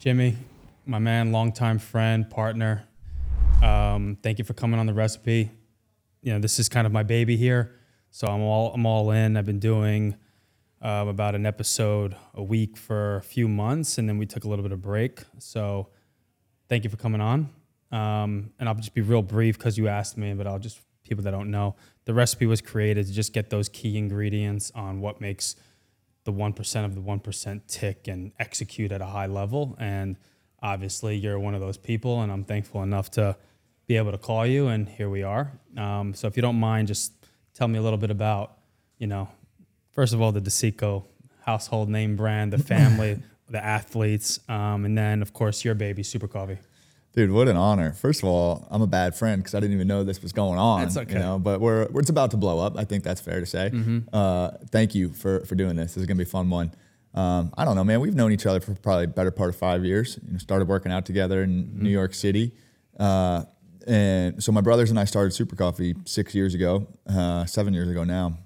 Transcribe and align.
Jimmy, 0.00 0.34
my 0.86 0.98
man, 0.98 1.30
longtime 1.30 1.78
friend, 1.78 2.30
partner. 2.30 2.88
Um, 3.62 4.16
thank 4.22 4.38
you 4.38 4.46
for 4.46 4.54
coming 4.54 4.80
on 4.80 4.86
the 4.86 4.94
recipe. 4.94 5.50
You 6.22 6.32
know, 6.32 6.38
this 6.38 6.58
is 6.58 6.70
kind 6.70 6.86
of 6.86 6.92
my 6.92 7.02
baby 7.02 7.36
here, 7.36 7.76
so 8.10 8.26
I'm 8.26 8.40
all 8.40 8.72
I'm 8.72 8.86
all 8.86 9.10
in. 9.10 9.36
I've 9.36 9.44
been 9.44 9.58
doing 9.58 10.16
um, 10.80 11.08
about 11.08 11.34
an 11.34 11.44
episode 11.44 12.16
a 12.32 12.42
week 12.42 12.78
for 12.78 13.16
a 13.16 13.20
few 13.20 13.46
months, 13.46 13.98
and 13.98 14.08
then 14.08 14.16
we 14.16 14.24
took 14.24 14.44
a 14.44 14.48
little 14.48 14.62
bit 14.62 14.72
of 14.72 14.80
break. 14.80 15.20
So, 15.36 15.88
thank 16.70 16.84
you 16.84 16.88
for 16.88 16.96
coming 16.96 17.20
on. 17.20 17.50
Um, 17.92 18.52
and 18.58 18.70
I'll 18.70 18.74
just 18.76 18.94
be 18.94 19.02
real 19.02 19.20
brief 19.20 19.58
because 19.58 19.76
you 19.76 19.88
asked 19.88 20.16
me, 20.16 20.32
but 20.32 20.46
I'll 20.46 20.58
just 20.58 20.80
people 21.04 21.24
that 21.24 21.32
don't 21.32 21.50
know 21.50 21.76
the 22.06 22.14
recipe 22.14 22.46
was 22.46 22.62
created 22.62 23.06
to 23.06 23.12
just 23.12 23.34
get 23.34 23.50
those 23.50 23.68
key 23.68 23.98
ingredients 23.98 24.72
on 24.74 25.02
what 25.02 25.20
makes 25.20 25.56
the 26.24 26.32
1% 26.32 26.84
of 26.84 26.94
the 26.94 27.00
1% 27.00 27.60
tick 27.66 28.08
and 28.08 28.32
execute 28.38 28.92
at 28.92 29.00
a 29.00 29.06
high 29.06 29.26
level. 29.26 29.76
And 29.78 30.16
obviously, 30.62 31.16
you're 31.16 31.38
one 31.38 31.54
of 31.54 31.60
those 31.60 31.76
people, 31.76 32.20
and 32.20 32.30
I'm 32.30 32.44
thankful 32.44 32.82
enough 32.82 33.10
to 33.12 33.36
be 33.86 33.96
able 33.96 34.12
to 34.12 34.18
call 34.18 34.46
you, 34.46 34.68
and 34.68 34.88
here 34.88 35.08
we 35.08 35.22
are. 35.22 35.52
Um, 35.76 36.14
so, 36.14 36.26
if 36.26 36.36
you 36.36 36.42
don't 36.42 36.60
mind, 36.60 36.88
just 36.88 37.12
tell 37.54 37.68
me 37.68 37.78
a 37.78 37.82
little 37.82 37.98
bit 37.98 38.10
about, 38.10 38.58
you 38.98 39.06
know, 39.06 39.28
first 39.90 40.12
of 40.14 40.20
all, 40.20 40.32
the 40.32 40.40
DeCicco 40.40 41.04
household 41.44 41.88
name 41.88 42.16
brand, 42.16 42.52
the 42.52 42.58
family, 42.74 43.20
the 43.48 43.64
athletes, 43.64 44.38
um, 44.48 44.84
and 44.84 44.96
then, 44.96 45.22
of 45.22 45.32
course, 45.32 45.64
your 45.64 45.74
baby, 45.74 46.02
Super 46.02 46.28
Coffee. 46.28 46.58
Dude, 47.12 47.32
what 47.32 47.48
an 47.48 47.56
honor. 47.56 47.92
First 47.92 48.22
of 48.22 48.28
all, 48.28 48.68
I'm 48.70 48.82
a 48.82 48.86
bad 48.86 49.16
friend 49.16 49.42
because 49.42 49.54
I 49.54 49.60
didn't 49.60 49.74
even 49.74 49.88
know 49.88 50.04
this 50.04 50.22
was 50.22 50.32
going 50.32 50.58
on. 50.60 50.82
That's 50.82 50.96
okay. 50.96 51.14
You 51.14 51.18
know, 51.18 51.38
but 51.40 51.60
we're, 51.60 51.88
it's 51.96 52.08
about 52.10 52.30
to 52.30 52.36
blow 52.36 52.60
up. 52.60 52.78
I 52.78 52.84
think 52.84 53.02
that's 53.02 53.20
fair 53.20 53.40
to 53.40 53.46
say. 53.46 53.70
Mm-hmm. 53.72 53.98
Uh, 54.12 54.50
thank 54.70 54.94
you 54.94 55.10
for, 55.10 55.44
for 55.44 55.56
doing 55.56 55.74
this. 55.74 55.94
This 55.94 56.02
is 56.02 56.06
going 56.06 56.16
to 56.18 56.24
be 56.24 56.28
a 56.28 56.30
fun 56.30 56.50
one. 56.50 56.72
Um, 57.12 57.52
I 57.58 57.64
don't 57.64 57.74
know, 57.74 57.82
man. 57.82 58.00
We've 58.00 58.14
known 58.14 58.30
each 58.30 58.46
other 58.46 58.60
for 58.60 58.74
probably 58.76 59.06
better 59.08 59.32
part 59.32 59.48
of 59.50 59.56
five 59.56 59.84
years. 59.84 60.20
You 60.24 60.34
know, 60.34 60.38
started 60.38 60.68
working 60.68 60.92
out 60.92 61.04
together 61.04 61.42
in 61.42 61.64
Mm-hmm. 61.64 61.82
New 61.82 61.90
York 61.90 62.14
City. 62.14 62.52
Uh, 62.96 63.42
and 63.88 64.40
so 64.40 64.52
my 64.52 64.60
brothers 64.60 64.90
and 64.90 65.00
I 65.00 65.04
started 65.04 65.32
Super 65.32 65.56
Coffee 65.56 65.96
six 66.04 66.32
years 66.34 66.54
ago, 66.54 66.86
uh, 67.08 67.44
seven 67.46 67.74
years 67.74 67.88
ago 67.88 68.04
now, 68.04 68.38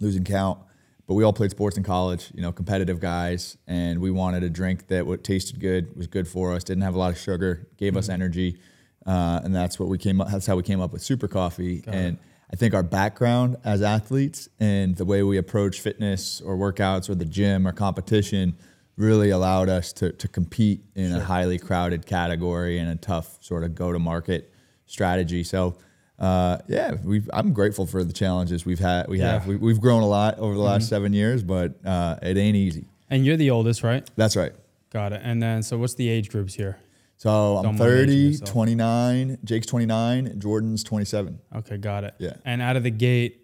losing 0.00 0.24
count. 0.24 0.58
But 1.06 1.14
we 1.14 1.24
all 1.24 1.32
played 1.34 1.50
sports 1.50 1.76
in 1.76 1.82
college, 1.82 2.30
you 2.34 2.40
know, 2.40 2.50
competitive 2.50 2.98
guys, 2.98 3.58
and 3.66 4.00
we 4.00 4.10
wanted 4.10 4.42
a 4.42 4.48
drink 4.48 4.88
that 4.88 5.06
what 5.06 5.22
tasted 5.22 5.60
good, 5.60 5.94
was 5.96 6.06
good 6.06 6.26
for 6.26 6.52
us, 6.54 6.64
didn't 6.64 6.82
have 6.82 6.94
a 6.94 6.98
lot 6.98 7.10
of 7.12 7.18
sugar, 7.18 7.68
gave 7.76 7.96
us 7.96 8.08
energy, 8.08 8.58
uh, 9.06 9.40
and 9.44 9.54
that's 9.54 9.78
what 9.78 9.90
we 9.90 9.98
came 9.98 10.20
up. 10.20 10.30
That's 10.30 10.46
how 10.46 10.56
we 10.56 10.62
came 10.62 10.80
up 10.80 10.92
with 10.92 11.02
Super 11.02 11.28
Coffee. 11.28 11.84
and 11.86 12.18
I 12.50 12.56
think 12.56 12.72
our 12.72 12.82
background 12.82 13.56
as 13.64 13.82
athletes 13.82 14.48
and 14.60 14.96
the 14.96 15.04
way 15.04 15.22
we 15.22 15.36
approach 15.38 15.80
fitness 15.80 16.40
or 16.40 16.56
workouts 16.56 17.10
or 17.10 17.14
the 17.14 17.24
gym 17.24 17.66
or 17.66 17.72
competition 17.72 18.56
really 18.96 19.30
allowed 19.30 19.68
us 19.68 19.92
to 19.94 20.12
to 20.12 20.28
compete 20.28 20.84
in 20.94 21.12
a 21.12 21.20
highly 21.20 21.58
crowded 21.58 22.06
category 22.06 22.78
and 22.78 22.88
a 22.88 22.96
tough 22.96 23.42
sort 23.42 23.64
of 23.64 23.74
go 23.74 23.92
to 23.92 23.98
market 23.98 24.52
strategy. 24.86 25.44
So. 25.44 25.76
Uh, 26.18 26.58
yeah, 26.68 26.94
we've, 27.02 27.28
I'm 27.32 27.52
grateful 27.52 27.86
for 27.86 28.04
the 28.04 28.12
challenges 28.12 28.64
we've 28.64 28.78
had. 28.78 29.08
We 29.08 29.18
have 29.20 29.42
Yeah. 29.42 29.48
we, 29.50 29.56
we've 29.56 29.80
grown 29.80 30.02
a 30.02 30.06
lot 30.08 30.38
over 30.38 30.54
the 30.54 30.60
last 30.60 30.88
seven 30.88 31.12
years, 31.12 31.42
but 31.42 31.74
uh, 31.84 32.16
it 32.22 32.36
ain't 32.36 32.56
easy. 32.56 32.84
And 33.10 33.26
you're 33.26 33.36
the 33.36 33.50
oldest, 33.50 33.82
right? 33.82 34.08
That's 34.16 34.36
right. 34.36 34.52
Got 34.90 35.12
it. 35.12 35.20
And 35.24 35.42
then, 35.42 35.62
so 35.62 35.76
what's 35.76 35.94
the 35.94 36.08
age 36.08 36.30
groups 36.30 36.54
here? 36.54 36.78
So 37.16 37.56
I'm 37.58 37.76
Don't 37.76 37.80
aging 37.80 38.38
30, 38.38 38.50
29, 38.50 39.38
Jake's 39.44 39.66
29, 39.66 40.38
Jordan's 40.40 40.84
27. 40.84 41.38
Okay, 41.56 41.76
got 41.78 42.04
it. 42.04 42.14
Yeah. 42.18 42.34
And 42.44 42.60
out 42.62 42.76
of 42.76 42.82
the 42.82 42.90
gate, 42.90 43.40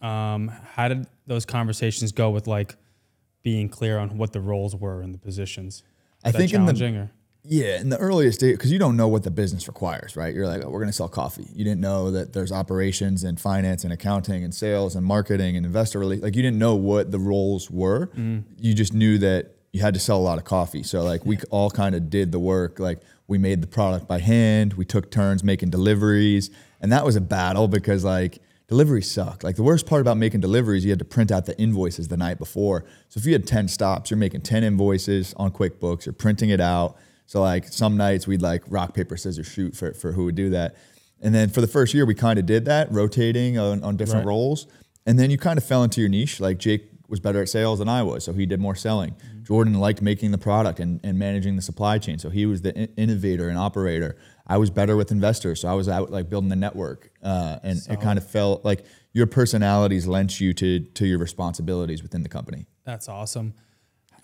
um, 0.00 0.48
how 0.74 0.88
did 0.88 1.06
those 1.26 1.44
conversations 1.44 2.12
go 2.12 2.30
with 2.30 2.46
like 2.46 2.76
being 3.42 3.68
clear 3.68 3.98
on 3.98 4.16
what 4.18 4.32
the 4.32 4.40
roles 4.40 4.74
were 4.76 5.00
and 5.02 5.14
the 5.14 5.18
positions? 5.18 5.82
I 6.22 6.28
Is 6.28 6.32
that 6.32 6.38
think 6.38 6.52
in 6.54 6.64
the- 6.66 6.72
or 6.96 7.10
Yeah, 7.46 7.78
in 7.78 7.90
the 7.90 7.98
earliest 7.98 8.40
days, 8.40 8.56
because 8.56 8.72
you 8.72 8.78
don't 8.78 8.96
know 8.96 9.08
what 9.08 9.22
the 9.22 9.30
business 9.30 9.68
requires, 9.68 10.16
right? 10.16 10.34
You're 10.34 10.46
like, 10.46 10.64
oh, 10.64 10.70
we're 10.70 10.78
going 10.78 10.88
to 10.88 10.94
sell 10.94 11.08
coffee. 11.08 11.46
You 11.54 11.62
didn't 11.62 11.80
know 11.80 12.10
that 12.10 12.32
there's 12.32 12.50
operations 12.50 13.22
and 13.22 13.38
finance 13.38 13.84
and 13.84 13.92
accounting 13.92 14.42
and 14.42 14.54
sales 14.54 14.96
and 14.96 15.04
marketing 15.04 15.56
and 15.56 15.66
investor 15.66 15.98
relations. 15.98 16.24
Like 16.24 16.36
you 16.36 16.42
didn't 16.42 16.58
know 16.58 16.74
what 16.74 17.10
the 17.10 17.18
roles 17.18 17.70
were. 17.70 18.06
Mm-hmm. 18.06 18.40
You 18.58 18.72
just 18.72 18.94
knew 18.94 19.18
that 19.18 19.54
you 19.72 19.80
had 19.80 19.92
to 19.92 20.00
sell 20.00 20.16
a 20.16 20.22
lot 20.22 20.38
of 20.38 20.44
coffee. 20.44 20.82
So 20.82 21.02
like 21.02 21.26
we 21.26 21.38
all 21.50 21.70
kind 21.70 21.94
of 21.94 22.08
did 22.08 22.32
the 22.32 22.38
work. 22.38 22.78
Like 22.78 23.00
we 23.26 23.36
made 23.36 23.60
the 23.60 23.66
product 23.66 24.08
by 24.08 24.20
hand. 24.20 24.74
We 24.74 24.84
took 24.84 25.10
turns 25.10 25.44
making 25.44 25.70
deliveries, 25.70 26.50
and 26.80 26.92
that 26.92 27.04
was 27.04 27.16
a 27.16 27.20
battle 27.20 27.68
because 27.68 28.04
like 28.04 28.38
deliveries 28.68 29.10
suck. 29.10 29.42
Like 29.42 29.56
the 29.56 29.62
worst 29.62 29.86
part 29.86 30.00
about 30.00 30.16
making 30.16 30.40
deliveries, 30.40 30.84
you 30.84 30.90
had 30.90 30.98
to 31.00 31.04
print 31.04 31.30
out 31.30 31.46
the 31.46 31.58
invoices 31.58 32.08
the 32.08 32.16
night 32.16 32.38
before. 32.38 32.84
So 33.08 33.18
if 33.18 33.26
you 33.26 33.32
had 33.32 33.46
10 33.46 33.68
stops, 33.68 34.10
you're 34.10 34.18
making 34.18 34.42
10 34.42 34.64
invoices 34.64 35.34
on 35.36 35.50
QuickBooks, 35.50 36.06
you're 36.06 36.12
printing 36.14 36.50
it 36.50 36.60
out. 36.60 36.96
So 37.26 37.40
like 37.40 37.66
some 37.68 37.96
nights 37.96 38.26
we'd 38.26 38.42
like 38.42 38.62
rock, 38.68 38.94
paper, 38.94 39.16
scissors, 39.16 39.46
shoot 39.46 39.74
for, 39.76 39.92
for 39.94 40.12
who 40.12 40.24
would 40.26 40.34
do 40.34 40.50
that. 40.50 40.76
And 41.20 41.34
then 41.34 41.48
for 41.48 41.60
the 41.60 41.66
first 41.66 41.94
year, 41.94 42.04
we 42.04 42.14
kind 42.14 42.38
of 42.38 42.44
did 42.46 42.64
that, 42.66 42.92
rotating 42.92 43.58
on, 43.58 43.82
on 43.82 43.96
different 43.96 44.26
Right. 44.26 44.30
roles. 44.30 44.66
And 45.06 45.18
then 45.18 45.30
you 45.30 45.38
kind 45.38 45.56
of 45.58 45.64
fell 45.64 45.82
into 45.82 46.00
your 46.00 46.10
niche. 46.10 46.38
Like 46.40 46.58
Jake 46.58 46.88
was 47.08 47.20
better 47.20 47.40
at 47.42 47.48
sales 47.48 47.78
than 47.78 47.88
I 47.88 48.02
was, 48.02 48.24
so 48.24 48.32
he 48.32 48.46
did 48.46 48.60
more 48.60 48.74
selling. 48.74 49.14
Jordan 49.42 49.74
liked 49.74 50.00
making 50.00 50.30
the 50.30 50.38
product 50.38 50.80
and, 50.80 51.00
and 51.04 51.18
managing 51.18 51.56
the 51.56 51.62
supply 51.62 51.98
chain, 51.98 52.18
so 52.18 52.30
he 52.30 52.46
was 52.46 52.62
the 52.62 52.74
in- 52.74 52.88
innovator 52.96 53.48
and 53.50 53.58
operator. 53.58 54.16
I 54.46 54.56
was 54.56 54.70
better 54.70 54.96
with 54.96 55.12
investors, 55.12 55.60
so 55.60 55.68
I 55.68 55.74
was 55.74 55.86
out 55.88 56.10
like 56.10 56.30
building 56.30 56.48
the 56.48 56.56
network. 56.56 57.10
Uh, 57.22 57.58
and 57.62 57.78
it 57.90 58.00
kind 58.00 58.18
of 58.18 58.26
felt 58.28 58.64
like 58.64 58.84
your 59.12 59.26
personalities 59.26 60.06
lent 60.06 60.40
you 60.40 60.52
to 60.54 60.80
to 60.80 61.06
your 61.06 61.18
responsibilities 61.18 62.02
within 62.02 62.22
the 62.22 62.28
company. 62.28 62.66
that's 62.84 63.08
awesome. 63.08 63.52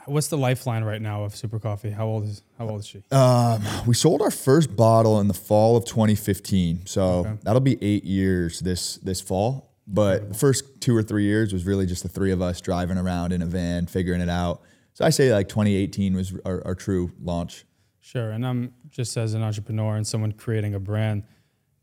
What's 0.06 0.28
the 0.28 0.38
lifeline 0.38 0.84
right 0.84 1.00
now 1.00 1.24
of 1.24 1.36
Super 1.36 1.58
Coffee? 1.58 1.90
How 1.90 2.06
old 2.06 2.24
is 2.24 2.42
how 2.58 2.68
old 2.68 2.80
is 2.80 2.86
she? 2.86 3.02
Um, 3.10 3.62
we 3.86 3.94
sold 3.94 4.22
our 4.22 4.30
first 4.30 4.74
bottle 4.74 5.20
in 5.20 5.28
the 5.28 5.34
fall 5.34 5.76
of 5.76 5.84
2015, 5.84 6.86
so 6.86 7.38
that'll 7.42 7.60
be 7.60 7.82
eight 7.82 8.04
years 8.04 8.60
this 8.60 8.96
this 8.96 9.20
fall. 9.20 9.70
But 9.86 10.28
the 10.28 10.34
first 10.34 10.80
two 10.80 10.96
or 10.96 11.02
three 11.02 11.24
years 11.24 11.52
was 11.52 11.66
really 11.66 11.84
just 11.84 12.02
the 12.02 12.08
three 12.08 12.30
of 12.30 12.40
us 12.40 12.60
driving 12.60 12.96
around 12.96 13.32
in 13.32 13.42
a 13.42 13.46
van, 13.46 13.86
figuring 13.86 14.20
it 14.20 14.28
out. 14.28 14.62
So 14.92 15.04
I 15.04 15.10
say 15.10 15.32
like 15.32 15.48
2018 15.48 16.14
was 16.14 16.32
our, 16.44 16.62
our 16.64 16.74
true 16.74 17.10
launch. 17.20 17.64
Sure. 17.98 18.30
And 18.30 18.46
I'm 18.46 18.72
just 18.88 19.16
as 19.16 19.34
an 19.34 19.42
entrepreneur 19.42 19.96
and 19.96 20.06
someone 20.06 20.32
creating 20.32 20.74
a 20.74 20.80
brand, 20.80 21.24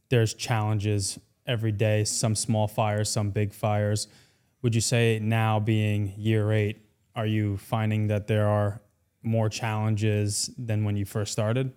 there's 0.10 0.34
challenges 0.34 1.20
every 1.46 1.72
day, 1.72 2.04
some 2.04 2.36
small 2.36 2.68
fires, 2.68 3.10
some 3.10 3.32
big 3.32 3.54
fires. 3.54 4.08
Would 4.62 4.74
you 4.74 4.82
say 4.82 5.20
now 5.22 5.60
being 5.60 6.14
year 6.18 6.52
eight, 6.52 6.80
are 7.18 7.26
you 7.26 7.58
finding 7.58 8.08
that 8.08 8.28
there 8.28 8.48
are 8.48 8.82
more 9.24 9.50
challenges 9.50 10.50
than 10.58 10.86
when 10.86 10.96
you 10.96 11.06
first 11.06 11.32
started? 11.34 11.74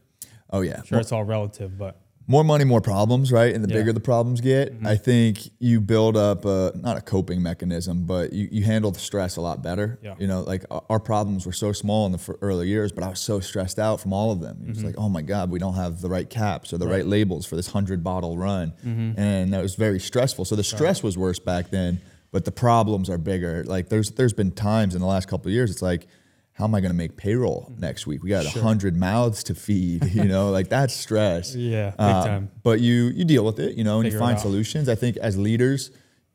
Oh 0.50 0.60
yeah, 0.60 0.82
Sure, 0.82 0.98
it's 1.00 1.12
all 1.12 1.24
relative, 1.24 1.76
but 1.78 2.00
more 2.26 2.44
money, 2.44 2.64
more 2.64 2.80
problems, 2.80 3.32
right? 3.32 3.52
And 3.52 3.64
the 3.64 3.68
Yeah. 3.68 3.74
Mm-hmm. 3.74 3.80
bigger 3.80 3.92
the 3.92 4.00
problems 4.00 4.40
get, 4.40 4.72
I 4.84 4.94
think 4.96 5.38
you 5.58 5.80
build 5.80 6.16
up 6.16 6.44
a, 6.44 6.70
not 6.76 6.96
a 6.96 7.00
coping 7.00 7.42
mechanism, 7.42 8.04
but 8.04 8.32
you, 8.32 8.48
you 8.52 8.62
handle 8.64 8.92
the 8.92 9.00
stress 9.00 9.36
a 9.36 9.40
lot 9.40 9.62
better. 9.64 9.98
Yeah. 10.00 10.14
You 10.18 10.28
know, 10.28 10.42
like 10.42 10.64
our- 10.88 11.00
problems 11.00 11.44
were 11.44 11.52
so 11.52 11.72
small 11.72 12.06
in 12.06 12.12
the 12.12 12.36
early 12.40 12.68
years, 12.68 12.92
but 12.92 13.02
I 13.02 13.08
was 13.08 13.18
so 13.20 13.40
stressed 13.40 13.80
out 13.80 14.00
from 14.00 14.12
all 14.12 14.30
of 14.30 14.40
them. 14.40 14.58
It 14.62 14.68
was 14.68 14.84
like, 14.84 14.94
oh 14.96 15.08
my 15.08 15.22
God, 15.22 15.50
we 15.50 15.58
don't 15.58 15.74
have 15.74 16.00
the 16.02 16.08
right 16.08 16.28
caps 16.30 16.72
or 16.72 16.78
the 16.78 16.86
right, 16.86 17.06
labels 17.06 17.46
for 17.46 17.56
this 17.56 17.68
100 17.68 18.04
bottle 18.04 18.36
run. 18.38 18.74
And 18.84 19.52
that 19.52 19.62
was 19.62 19.74
very 19.74 19.98
stressful. 19.98 20.44
So 20.44 20.54
the 20.54 20.62
stress 20.64 21.02
was 21.02 21.16
worse 21.18 21.40
back 21.40 21.70
then, 21.70 22.00
but 22.32 22.44
the 22.44 22.52
problems 22.52 23.10
are 23.10 23.18
bigger. 23.18 23.64
Like 23.64 23.88
there's 23.88 24.10
there's 24.12 24.32
been 24.32 24.52
times 24.52 24.94
in 24.94 25.00
the 25.00 25.06
last 25.06 25.28
couple 25.28 25.48
of 25.48 25.52
years, 25.54 25.70
it's 25.70 25.82
like, 25.82 26.06
how 26.52 26.64
am 26.64 26.74
I 26.74 26.80
going 26.80 26.90
to 26.92 26.96
make 26.96 27.16
payroll 27.16 27.72
next 27.78 28.06
week? 28.06 28.22
We 28.22 28.30
got 28.30 28.44
a 28.46 28.60
hundred 28.60 28.96
mouths 28.96 29.42
to 29.44 29.54
feed, 29.54 30.04
you 30.12 30.24
know, 30.24 30.50
like 30.50 30.68
that's 30.68 30.94
stress. 30.94 31.54
Yeah, 31.56 31.90
big 31.90 32.00
Uh, 32.00 32.24
time. 32.26 32.50
But 32.62 32.80
you 32.80 33.04
you 33.14 33.24
deal 33.24 33.44
with 33.44 33.58
it, 33.58 33.76
you 33.76 33.84
know, 33.84 33.96
and 34.00 34.04
Figure 34.06 34.18
you 34.18 34.24
find 34.24 34.38
solutions. 34.38 34.88
I 34.88 34.94
think 34.94 35.16
as 35.16 35.36
leaders, 35.38 35.90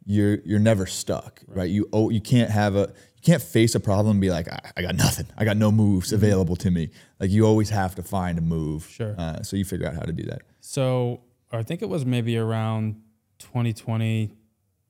you're 0.05 0.39
you're 0.45 0.59
never 0.59 0.85
stuck, 0.85 1.41
right? 1.47 1.69
You 1.69 1.87
oh 1.93 2.09
you 2.09 2.21
can't 2.21 2.51
have 2.51 2.75
a 2.75 2.93
you 3.15 3.21
can't 3.23 3.41
face 3.41 3.73
a 3.75 3.79
problem 3.79 4.11
and 4.17 4.21
be 4.21 4.29
like 4.29 4.47
I, 4.47 4.59
I 4.77 4.81
got 4.83 4.95
nothing, 4.95 5.25
I 5.37 5.45
got 5.45 5.57
no 5.57 5.71
moves 5.71 6.11
available 6.13 6.55
to 6.57 6.69
me. 6.71 6.89
Like 7.19 7.31
you 7.31 7.45
always 7.45 7.69
have 7.69 7.95
to 7.95 8.03
find 8.03 8.37
a 8.37 8.41
move. 8.41 8.83
Mm-hmm. 8.83 8.91
Sure. 8.91 9.15
Uh, 9.17 9.41
so 9.43 9.55
you 9.57 9.65
figure 9.65 9.87
out 9.87 9.95
how 9.95 10.01
to 10.03 10.11
do 10.13 10.23
that. 10.25 10.41
So 10.61 11.21
I 11.51 11.63
think 11.63 11.81
it 11.81 11.89
was 11.89 12.05
maybe 12.05 12.37
around 12.37 13.01
2020, 13.39 14.31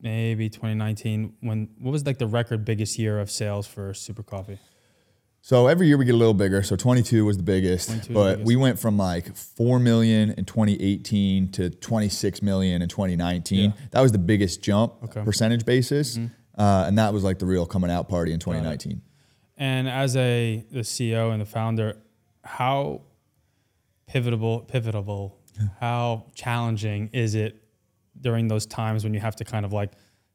maybe 0.01 0.49
2019, 0.49 1.33
when 1.41 1.69
what 1.79 1.91
was 1.91 2.05
like 2.05 2.17
the 2.17 2.27
record 2.27 2.65
biggest 2.65 2.97
year 2.99 3.19
of 3.19 3.29
sales 3.31 3.67
for 3.67 3.93
Super 3.93 4.23
Coffee? 4.23 4.59
So 5.41 5.67
every 5.67 5.85
year 5.87 5.95
we 5.97 6.05
get 6.05 6.15
a 6.15 6.17
little 6.17 6.33
bigger. 6.33 6.63
So 6.63 6.75
22 6.75 7.23
was 7.23 7.37
the 7.37 7.43
biggest, 7.43 7.89
22 7.89 7.99
was 7.99 8.07
the 8.07 8.13
but 8.13 8.29
biggest. 8.37 8.47
we 8.47 8.55
went 8.55 8.79
from 8.79 8.97
like 8.97 9.35
4 9.35 9.79
million 9.79 10.31
in 10.31 10.45
2018 10.45 11.49
to 11.51 11.69
26 11.69 12.41
million 12.41 12.81
in 12.81 12.89
2019. 12.89 13.73
That 13.91 14.01
was 14.01 14.11
the 14.11 14.17
biggest 14.17 14.63
jump 14.63 14.93
Okay. 15.03 15.19
Mm-hmm. 15.19 15.23
percentage 15.25 15.63
basis. 15.65 16.17
Uh, 16.57 16.85
and 16.87 16.97
that 16.97 17.13
was 17.13 17.23
like 17.23 17.37
the 17.37 17.45
real 17.45 17.65
coming 17.67 17.91
out 17.91 18.09
party 18.09 18.33
in 18.33 18.39
2019. 18.39 19.01
And 19.57 19.87
as 19.87 20.15
a 20.15 20.65
the 20.71 20.79
CEO 20.79 21.31
and 21.31 21.39
the 21.41 21.45
founder, 21.45 21.97
how 22.43 23.01
pivotal 24.07 24.61
pivotal 24.61 25.37
how 25.79 26.25
challenging 26.35 27.09
is 27.13 27.35
it 27.35 27.63
during 28.19 28.47
those 28.47 28.65
times 28.65 29.03
when 29.03 29.13
you 29.13 29.19
have 29.19 29.35
to 29.37 29.45
kind 29.45 29.65
of 29.65 29.73
like 29.73 29.91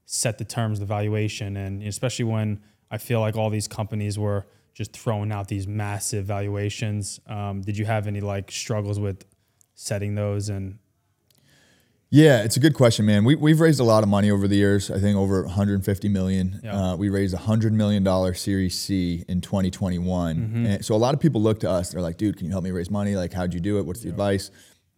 set 0.07 0.39
the 0.39 0.45
terms, 0.45 0.81
the 0.81 0.87
valuation, 0.87 1.57
and 1.57 1.83
especially 1.83 2.25
when 2.25 2.61
I 2.91 2.99
feel 2.99 3.21
like 3.21 3.37
all 3.37 3.51
these 3.51 3.69
companies 3.69 4.19
were 4.19 4.47
just 4.75 4.93
throwing 4.93 5.31
out 5.33 5.49
these 5.49 5.67
massive 5.67 6.25
valuations. 6.25 7.21
Um, 7.27 7.61
did 7.61 7.77
you 7.77 7.85
have 7.85 8.07
any 8.07 8.21
like 8.21 8.51
struggles 8.51 8.99
with 8.99 9.25
setting 9.75 10.15
those 10.15 10.49
and 10.49 10.79
Yeah, 12.13 12.43
it's 12.43 12.57
a 12.57 12.61
good 12.61 12.75
question, 12.75 13.07
man. 13.07 13.25
We, 13.25 13.37
we've 13.37 13.61
raised 13.61 13.79
a 13.79 13.85
lot 13.85 14.03
of 14.03 14.09
money 14.09 14.33
over 14.33 14.49
the 14.49 14.57
years. 14.57 14.91
I 14.91 14.99
think 14.99 15.17
over 15.17 15.45
150 15.45 16.09
million. 16.09 16.61
Uh, 16.93 16.97
we 16.97 17.09
raised 17.09 17.35
a 17.35 17.39
hundred 17.39 17.73
million 17.73 18.03
dollar 18.03 18.35
Series 18.35 18.77
C 18.77 19.25
in 19.29 19.41
2021. 19.41 20.37
And 20.67 20.85
so 20.85 20.95
a 20.95 20.97
lot 20.97 21.15
of 21.15 21.21
people 21.21 21.41
look 21.41 21.61
to 21.61 21.71
us. 21.71 21.93
They're 21.93 22.03
like, 22.03 22.17
"Dude, 22.17 22.37
can 22.37 22.47
you 22.47 22.53
help 22.53 22.65
me 22.65 22.73
raise 22.73 22.91
money? 22.91 23.15
Like, 23.15 23.33
how'd 23.33 23.55
you 23.55 23.61
do 23.61 23.79
it? 23.79 23.87
What's 23.87 24.01
the 24.01 24.09
advice?" 24.09 24.51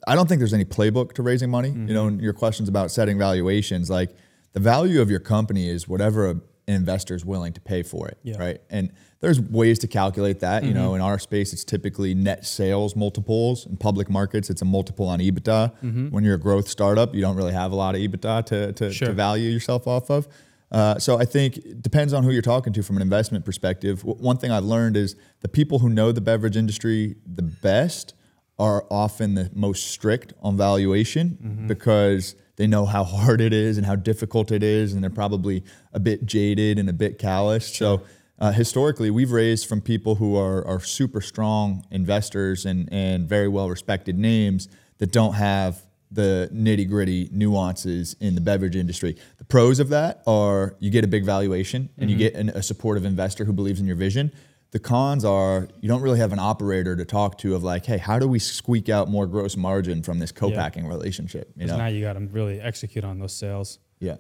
I 0.07 0.15
don't 0.15 0.29
think 0.29 0.39
there's 0.41 0.55
any 0.55 0.65
playbook 0.65 1.13
to 1.15 1.23
raising 1.23 1.51
money. 1.51 1.69
You 1.71 1.75
know, 1.95 2.01
mm-hmm. 2.05 2.09
and 2.15 2.21
your 2.21 2.33
questions 2.33 2.69
about 2.69 2.91
setting 2.91 3.19
valuations, 3.19 3.89
like 3.91 4.11
the 4.53 4.61
value 4.61 5.01
of 5.01 5.11
your 5.11 5.21
company 5.21 5.69
is 5.69 5.87
whatever 5.89 6.27
a, 6.27 6.31
an 6.31 6.75
investor 6.75 7.15
is 7.15 7.25
willing 7.25 7.53
to 7.55 7.61
pay 7.61 7.83
for 7.83 8.09
it, 8.09 8.19
Yeah. 8.23 8.39
right? 8.39 8.61
And 8.71 8.93
there's 9.21 9.41
ways 9.41 9.79
to 9.81 9.87
calculate 9.87 10.41
that. 10.41 10.65
You 10.65 10.75
know, 10.75 10.87
mm-hmm. 10.89 10.97
in 10.97 11.01
our 11.03 11.19
space, 11.19 11.53
it's 11.53 11.65
typically 11.65 12.15
net 12.15 12.45
sales 12.45 12.97
multiples. 12.97 13.67
In 13.67 13.77
public 13.77 14.11
markets, 14.11 14.51
it's 14.51 14.63
a 14.63 14.65
multiple 14.65 15.07
on 15.09 15.21
EBITDA. 15.21 15.73
Mm-hmm. 15.83 16.09
When 16.09 16.25
you're 16.25 16.35
a 16.35 16.41
growth 16.41 16.69
startup, 16.69 17.15
you 17.15 17.21
don't 17.21 17.37
really 17.37 17.53
have 17.53 17.71
a 17.73 17.77
lot 17.77 17.95
of 17.95 18.01
EBITDA 18.01 18.47
to, 18.47 18.73
to, 18.73 18.93
Sure. 18.93 19.09
to 19.09 19.15
value 19.15 19.49
yourself 19.51 19.87
off 19.87 20.11
of. 20.11 20.27
Uh, 20.73 20.99
so 20.99 21.19
I 21.19 21.25
think 21.27 21.59
it 21.59 21.83
depends 21.83 22.13
on 22.15 22.25
who 22.25 22.31
you're 22.31 22.41
talking 22.43 22.73
to 22.73 22.83
from 22.83 22.97
an 22.97 23.03
investment 23.03 23.45
perspective. 23.45 24.01
W- 24.01 24.17
one 24.21 24.39
thing 24.39 24.51
I've 24.51 24.65
learned 24.65 24.97
is 24.97 25.15
the 25.41 25.49
people 25.49 25.81
who 25.81 25.89
know 25.91 26.13
the 26.13 26.23
beverage 26.23 26.57
industry 26.57 27.17
the 27.27 27.43
best 27.43 28.15
are 28.63 28.85
often 28.91 29.35
the 29.35 29.51
most 29.53 29.91
strict 29.91 30.33
on 30.41 30.57
valuation 30.57 31.37
because 31.67 32.37
they 32.55 32.67
know 32.69 32.85
how 32.87 33.03
hard 33.03 33.41
it 33.41 33.53
is 33.53 33.77
and 33.77 33.85
how 33.85 33.97
difficult 33.97 34.53
it 34.53 34.63
is, 34.63 34.93
and 34.93 35.03
they're 35.03 35.11
probably 35.25 35.65
a 35.93 35.99
bit 35.99 36.25
jaded 36.25 36.79
and 36.79 36.89
a 36.89 36.93
bit 36.93 37.19
callous. 37.19 37.75
So 37.75 38.03
uh, 38.39 38.53
historically, 38.53 39.11
we've 39.11 39.33
raised 39.33 39.69
from 39.69 39.81
people 39.81 40.15
who 40.15 40.37
are, 40.37 40.65
are 40.65 40.81
super 40.81 41.21
strong 41.21 41.85
investors 41.91 42.65
and, 42.65 42.89
and 42.93 43.29
very 43.29 43.49
well 43.49 43.69
respected 43.69 44.17
names 44.17 44.69
that 44.99 45.11
don't 45.11 45.35
have 45.35 45.83
the 46.13 46.49
nitty 46.53 46.89
gritty 46.89 47.29
nuances 47.33 48.15
in 48.21 48.35
the 48.35 48.41
beverage 48.41 48.77
industry. 48.77 49.17
The 49.39 49.45
pros 49.45 49.81
of 49.81 49.89
that 49.89 50.23
are 50.27 50.77
you 50.79 50.91
get 50.91 51.05
a 51.05 51.09
big 51.09 51.25
valuation 51.25 51.89
and 51.99 52.11
you 52.11 52.17
get 52.17 52.35
an, 52.35 52.51
a 52.51 52.63
supportive 52.63 53.05
investor 53.05 53.45
who 53.45 53.53
believes 53.53 53.81
in 53.81 53.87
your 53.87 53.97
vision. 53.97 54.31
The 54.73 54.79
cons 54.79 55.25
are 55.25 55.69
you 55.81 55.89
don't 55.89 56.01
really 56.01 56.19
have 56.19 56.33
an 56.33 56.39
operator 56.39 56.97
to 56.97 57.05
talk 57.05 57.39
to 57.39 57.55
of 57.55 57.63
like, 57.63 57.85
hey, 57.85 57.99
how 57.99 58.19
do 58.19 58.27
we 58.27 58.39
squeak 58.39 58.89
out 58.89 59.09
more 59.09 59.27
gross 59.27 59.55
margin 59.57 60.03
from 60.03 60.19
this 60.19 60.33
co-packing 60.33 60.87
relationship? 60.87 61.53
You 61.57 61.67
know? 61.67 61.77
now 61.77 61.87
you 61.87 62.01
got 62.01 62.15
to 62.15 62.21
really 62.21 62.59
execute 62.59 63.05
on 63.05 63.19
those 63.19 63.35
sales? 63.35 63.79
Yeah. 64.01 64.17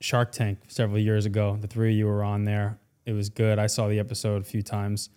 Shark 0.00 0.32
Tank 0.32 0.58
several 0.68 0.98
years 0.98 1.26
ago. 1.26 1.58
The 1.60 1.66
three 1.68 1.92
of 1.92 1.96
you 1.98 2.06
were 2.06 2.24
on 2.24 2.44
there. 2.44 2.78
It 3.04 3.12
was 3.12 3.28
good. 3.28 3.58
I 3.58 3.66
saw 3.66 3.88
the 3.88 3.98
episode 3.98 4.40
a 4.42 4.44
few 4.44 4.62
times. 4.62 5.10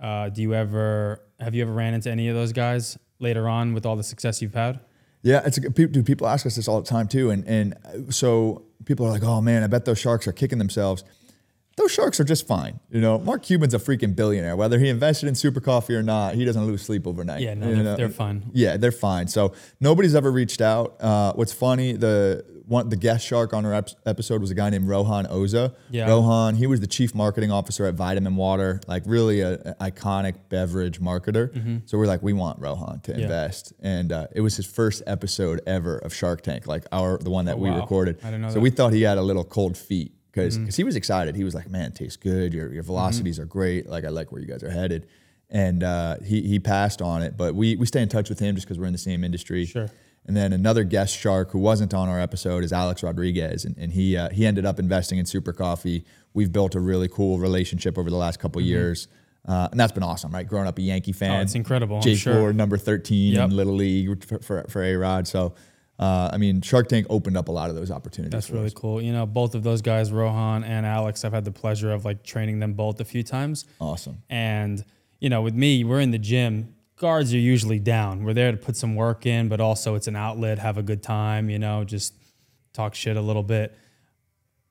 Uh, 0.00 0.28
do 0.28 0.42
you 0.42 0.54
ever 0.54 1.24
have 1.40 1.54
you 1.54 1.62
ever 1.62 1.72
ran 1.72 1.94
into 1.94 2.10
any 2.10 2.28
of 2.28 2.36
those 2.36 2.52
guys 2.52 2.98
later 3.18 3.48
on 3.48 3.72
with 3.74 3.86
all 3.86 3.96
the 3.96 4.04
success 4.04 4.42
you've 4.42 4.54
had? 4.54 4.80
Yeah, 5.22 5.42
it's 5.44 5.56
a, 5.56 5.60
good- 5.62 5.74
people, 5.74 5.92
dude, 5.92 6.06
people 6.06 6.26
ask 6.28 6.46
us 6.46 6.54
this 6.56 6.68
all 6.68 6.80
the 6.80 6.86
time 6.86 7.08
too, 7.08 7.30
and 7.30 7.44
and 7.48 7.74
uh, 7.84 8.10
so 8.10 8.62
people 8.84 9.06
are 9.06 9.10
like, 9.10 9.24
"Oh 9.24 9.40
man, 9.40 9.64
I 9.64 9.66
bet 9.66 9.84
those 9.84 9.98
sharks 9.98 10.28
are 10.28 10.32
kicking 10.32 10.58
themselves." 10.58 11.02
Those 11.78 11.92
sharks 11.92 12.18
are 12.20 12.24
just 12.24 12.46
fine, 12.46 12.80
you 12.90 13.00
know. 13.00 13.18
Mark 13.18 13.42
Cuban's 13.44 13.72
a 13.72 13.78
freaking 13.78 14.14
billionaire. 14.14 14.56
Whether 14.56 14.78
he 14.78 14.88
invested 14.88 15.28
in 15.28 15.34
Super 15.34 15.60
Coffee 15.60 15.94
or 15.94 16.02
not, 16.02 16.34
he 16.34 16.44
doesn't 16.44 16.66
lose 16.66 16.82
sleep 16.82 17.06
overnight. 17.06 17.40
Yeah, 17.40 17.54
no, 17.54 17.68
you 17.70 17.82
they're, 17.82 17.96
they're 17.96 18.08
fine. 18.08 18.50
Yeah, 18.52 18.76
they're 18.76 18.92
fine. 18.92 19.28
So 19.28 19.54
nobody's 19.80 20.14
ever 20.14 20.30
reached 20.30 20.60
out. 20.60 20.96
Uh, 21.00 21.32
what's 21.34 21.52
funny, 21.52 21.92
the 21.92 22.44
one 22.66 22.90
the 22.90 22.96
guest 22.96 23.26
shark 23.26 23.54
on 23.54 23.64
our 23.64 23.72
ep- 23.72 23.88
episode 24.04 24.42
was 24.42 24.50
a 24.50 24.54
guy 24.54 24.68
named 24.68 24.86
Rohan 24.88 25.24
Oza. 25.26 25.74
Yeah. 25.90 26.06
Rohan, 26.08 26.56
he 26.56 26.66
was 26.66 26.80
the 26.80 26.86
chief 26.86 27.14
marketing 27.14 27.50
officer 27.50 27.86
at 27.86 27.94
Vitamin 27.94 28.36
Water, 28.36 28.80
like 28.86 29.04
really 29.06 29.40
an 29.40 29.74
iconic 29.80 30.34
beverage 30.50 31.00
marketer. 31.00 31.88
So 31.88 31.96
we're 31.96 32.06
like, 32.06 32.22
we 32.22 32.32
want 32.34 32.58
Rohan 32.60 33.00
to 33.04 33.12
Mm-hmm. 33.12 33.20
Yeah. 33.20 33.24
invest, 33.26 33.72
and 33.80 34.12
uh, 34.12 34.26
it 34.34 34.40
was 34.42 34.56
his 34.56 34.66
first 34.66 35.02
episode 35.06 35.60
ever 35.66 35.96
of 35.98 36.12
Shark 36.12 36.42
Tank, 36.42 36.66
like 36.66 36.84
our 36.92 37.16
the 37.18 37.30
one 37.30 37.46
that 37.46 37.54
Oh, 37.54 37.60
we 37.60 37.70
wow. 37.70 37.80
recorded. 37.80 38.18
I 38.22 38.30
don't 38.30 38.42
know 38.42 38.48
so 38.48 38.54
that. 38.54 38.60
we 38.60 38.70
thought 38.70 38.92
he 38.92 39.02
had 39.02 39.16
a 39.16 39.22
little 39.22 39.44
cold 39.44 39.76
feet 39.78 40.12
because 40.38 40.58
Mm-hmm. 40.58 40.70
he 40.76 40.84
was 40.84 40.96
excited. 40.96 41.36
He 41.36 41.44
was 41.44 41.54
like, 41.54 41.68
"Man, 41.70 41.86
it 41.90 41.94
tastes 41.94 42.16
good. 42.16 42.52
Your 42.54 42.72
your 42.72 42.82
velocities 42.82 43.38
are 43.38 43.44
great. 43.46 43.88
Like 43.88 44.04
I 44.04 44.08
like 44.08 44.32
where 44.32 44.40
you 44.40 44.46
guys 44.48 44.62
are 44.62 44.70
headed." 44.70 45.06
And 45.50 45.82
uh, 45.82 46.16
he 46.24 46.42
he 46.42 46.58
passed 46.58 47.00
on 47.02 47.22
it, 47.22 47.36
but 47.36 47.54
we 47.54 47.76
we 47.76 47.86
stay 47.86 48.02
in 48.02 48.08
touch 48.08 48.28
with 48.28 48.38
him 48.38 48.54
just 48.54 48.66
because 48.66 48.78
we're 48.78 48.86
in 48.86 48.92
the 48.92 48.98
same 48.98 49.24
industry. 49.24 49.64
Sure. 49.66 49.90
And 50.26 50.36
then 50.36 50.52
another 50.52 50.84
guest 50.84 51.16
shark 51.16 51.52
who 51.52 51.58
wasn't 51.58 51.94
on 51.94 52.06
our 52.10 52.20
episode 52.20 52.62
is 52.62 52.70
Alex 52.70 53.02
Rodriguez, 53.02 53.64
and, 53.64 53.74
and 53.78 53.90
he 53.92 54.14
uh, 54.16 54.28
he 54.28 54.44
ended 54.46 54.66
up 54.66 54.78
investing 54.78 55.18
in 55.18 55.24
Super 55.24 55.54
Coffee. 55.54 56.04
We've 56.34 56.52
built 56.52 56.74
a 56.74 56.80
really 56.80 57.08
cool 57.08 57.38
relationship 57.38 57.96
over 57.96 58.10
the 58.10 58.16
last 58.16 58.38
couple 58.38 58.60
years, 58.60 59.08
uh, 59.48 59.68
and 59.70 59.80
that's 59.80 59.92
been 59.92 60.02
awesome, 60.02 60.30
right? 60.30 60.46
Growing 60.46 60.66
up 60.68 60.76
a 60.76 60.82
Yankee 60.82 61.12
fan, 61.12 61.30
Mm-hmm. 61.30 61.38
Oh, 61.38 61.42
it's 61.42 61.54
incredible, 61.54 61.96
I'm 61.96 62.02
Jake 62.02 62.18
sure. 62.18 62.52
Number 62.52 62.76
thirteen 62.76 63.32
Yep. 63.34 63.44
in 63.50 63.56
Little 63.56 63.72
League 63.74 64.22
for 64.26 64.38
for, 64.40 64.64
for 64.68 64.82
A 64.84 64.94
Rod. 64.96 65.26
So, 65.26 65.54
uh, 65.98 66.30
I 66.32 66.36
mean, 66.36 66.62
Shark 66.62 66.88
Tank 66.88 67.06
opened 67.10 67.36
up 67.36 67.48
a 67.48 67.52
lot 67.52 67.70
of 67.70 67.76
those 67.76 67.90
opportunities. 67.90 68.32
That's 68.32 68.50
really 68.50 68.66
us. 68.66 68.74
cool. 68.74 69.02
You 69.02 69.12
know, 69.12 69.26
both 69.26 69.54
of 69.54 69.64
those 69.64 69.82
guys, 69.82 70.12
Rohan 70.12 70.62
and 70.62 70.86
Alex, 70.86 71.24
I've 71.24 71.32
had 71.32 71.44
the 71.44 71.52
pleasure 71.52 71.92
of 71.92 72.04
like 72.04 72.22
training 72.22 72.60
them 72.60 72.74
both 72.74 73.00
a 73.00 73.04
few 73.04 73.22
times. 73.22 73.64
awesome. 73.80 74.18
And, 74.30 74.84
you 75.18 75.28
know, 75.28 75.42
with 75.42 75.54
me, 75.54 75.82
we're 75.82 76.00
in 76.00 76.12
the 76.12 76.18
gym. 76.18 76.74
Guards 76.96 77.34
are 77.34 77.38
usually 77.38 77.80
down. 77.80 78.24
We're 78.24 78.34
there 78.34 78.52
to 78.52 78.56
put 78.56 78.76
some 78.76 78.94
work 78.94 79.26
in, 79.26 79.48
but 79.48 79.60
also 79.60 79.94
it's 79.96 80.06
an 80.06 80.16
outlet, 80.16 80.58
have 80.58 80.78
a 80.78 80.82
good 80.82 81.02
time, 81.02 81.50
you 81.50 81.58
know, 81.58 81.84
just 81.84 82.14
talk 82.72 82.94
shit 82.94 83.16
a 83.16 83.20
little 83.20 83.42
bit. 83.42 83.76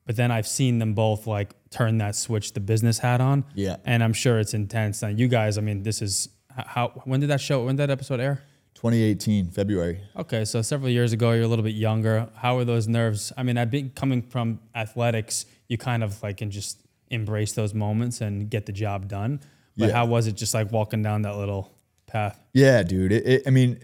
But 0.05 0.15
then 0.15 0.31
I've 0.31 0.47
seen 0.47 0.79
them 0.79 0.93
both 0.93 1.27
like 1.27 1.53
turn 1.69 1.97
that 1.97 2.15
switch, 2.15 2.53
the 2.53 2.61
business 2.61 2.99
hat 2.99 3.19
on. 3.19 3.43
Yeah. 3.53 3.77
And 3.83 4.01
I'm 4.01 4.13
sure 4.13 4.39
it's 4.39 4.53
intense. 4.53 5.01
Now, 5.01 5.09
you 5.09 5.27
guys, 5.27 5.57
I 5.57 5.61
mean, 5.61 5.83
this 5.83 6.01
is 6.01 6.29
how, 6.49 7.01
when 7.03 7.19
did 7.19 7.29
that 7.29 7.41
show, 7.41 7.65
when 7.65 7.75
did 7.75 7.89
that 7.89 7.91
episode 7.91 8.21
air? 8.21 8.43
2018 8.77 9.49
February. 9.49 9.99
Okay, 10.15 10.45
so 10.45 10.61
several 10.61 10.89
years 10.91 11.11
ago, 11.11 11.31
you're 11.31 11.45
a 11.45 11.47
little 11.47 11.63
bit 11.63 11.73
younger. 11.73 12.29
How 12.35 12.57
are 12.59 12.63
those 12.63 12.87
nerves? 12.87 13.33
I 13.35 13.41
mean, 13.41 13.57
I've 13.57 13.71
been 13.71 13.89
coming 13.89 14.21
from 14.21 14.59
athletics, 14.75 15.47
you 15.67 15.79
kind 15.79 16.03
of 16.03 16.21
like 16.21 16.37
can 16.37 16.51
just 16.51 16.79
embrace 17.09 17.53
those 17.53 17.73
moments 17.73 18.21
and 18.21 18.51
get 18.51 18.67
the 18.67 18.71
job 18.71 19.07
done. 19.07 19.39
But 19.77 19.87
Yeah. 19.87 19.93
how 19.93 20.05
was 20.05 20.27
it 20.27 20.35
just 20.37 20.53
like 20.53 20.71
walking 20.71 21.01
down 21.01 21.23
that 21.23 21.37
little 21.37 21.71
path? 22.05 22.39
Yeah, 22.53 22.83
dude. 22.83 23.11
It, 23.13 23.25
it, 23.25 23.43
I 23.47 23.49
mean, 23.49 23.79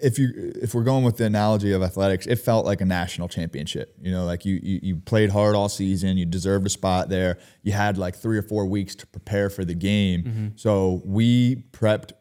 if 0.00 0.20
you 0.20 0.52
if 0.62 0.72
we're 0.72 0.84
going 0.84 1.02
with 1.02 1.16
the 1.16 1.24
analogy 1.24 1.72
of 1.72 1.82
athletics, 1.82 2.28
it 2.28 2.36
felt 2.36 2.64
like 2.64 2.80
a 2.80 2.84
national 2.84 3.26
championship. 3.26 3.96
You 4.00 4.12
know, 4.12 4.24
like 4.24 4.44
you 4.44 4.60
you, 4.62 4.80
you 4.82 4.96
played 4.96 5.30
hard 5.30 5.56
all 5.56 5.68
season, 5.68 6.16
you 6.16 6.24
deserved 6.26 6.64
a 6.64 6.70
spot 6.70 7.08
there. 7.08 7.38
You 7.64 7.72
had 7.72 7.98
like 7.98 8.14
three 8.14 8.38
or 8.38 8.42
four 8.42 8.66
weeks 8.66 8.94
to 8.96 9.06
prepare 9.08 9.50
for 9.50 9.64
the 9.64 9.74
game. 9.74 10.22
Mm-hmm. 10.22 10.46
So 10.54 11.02
we 11.04 11.64
prepped 11.72 12.12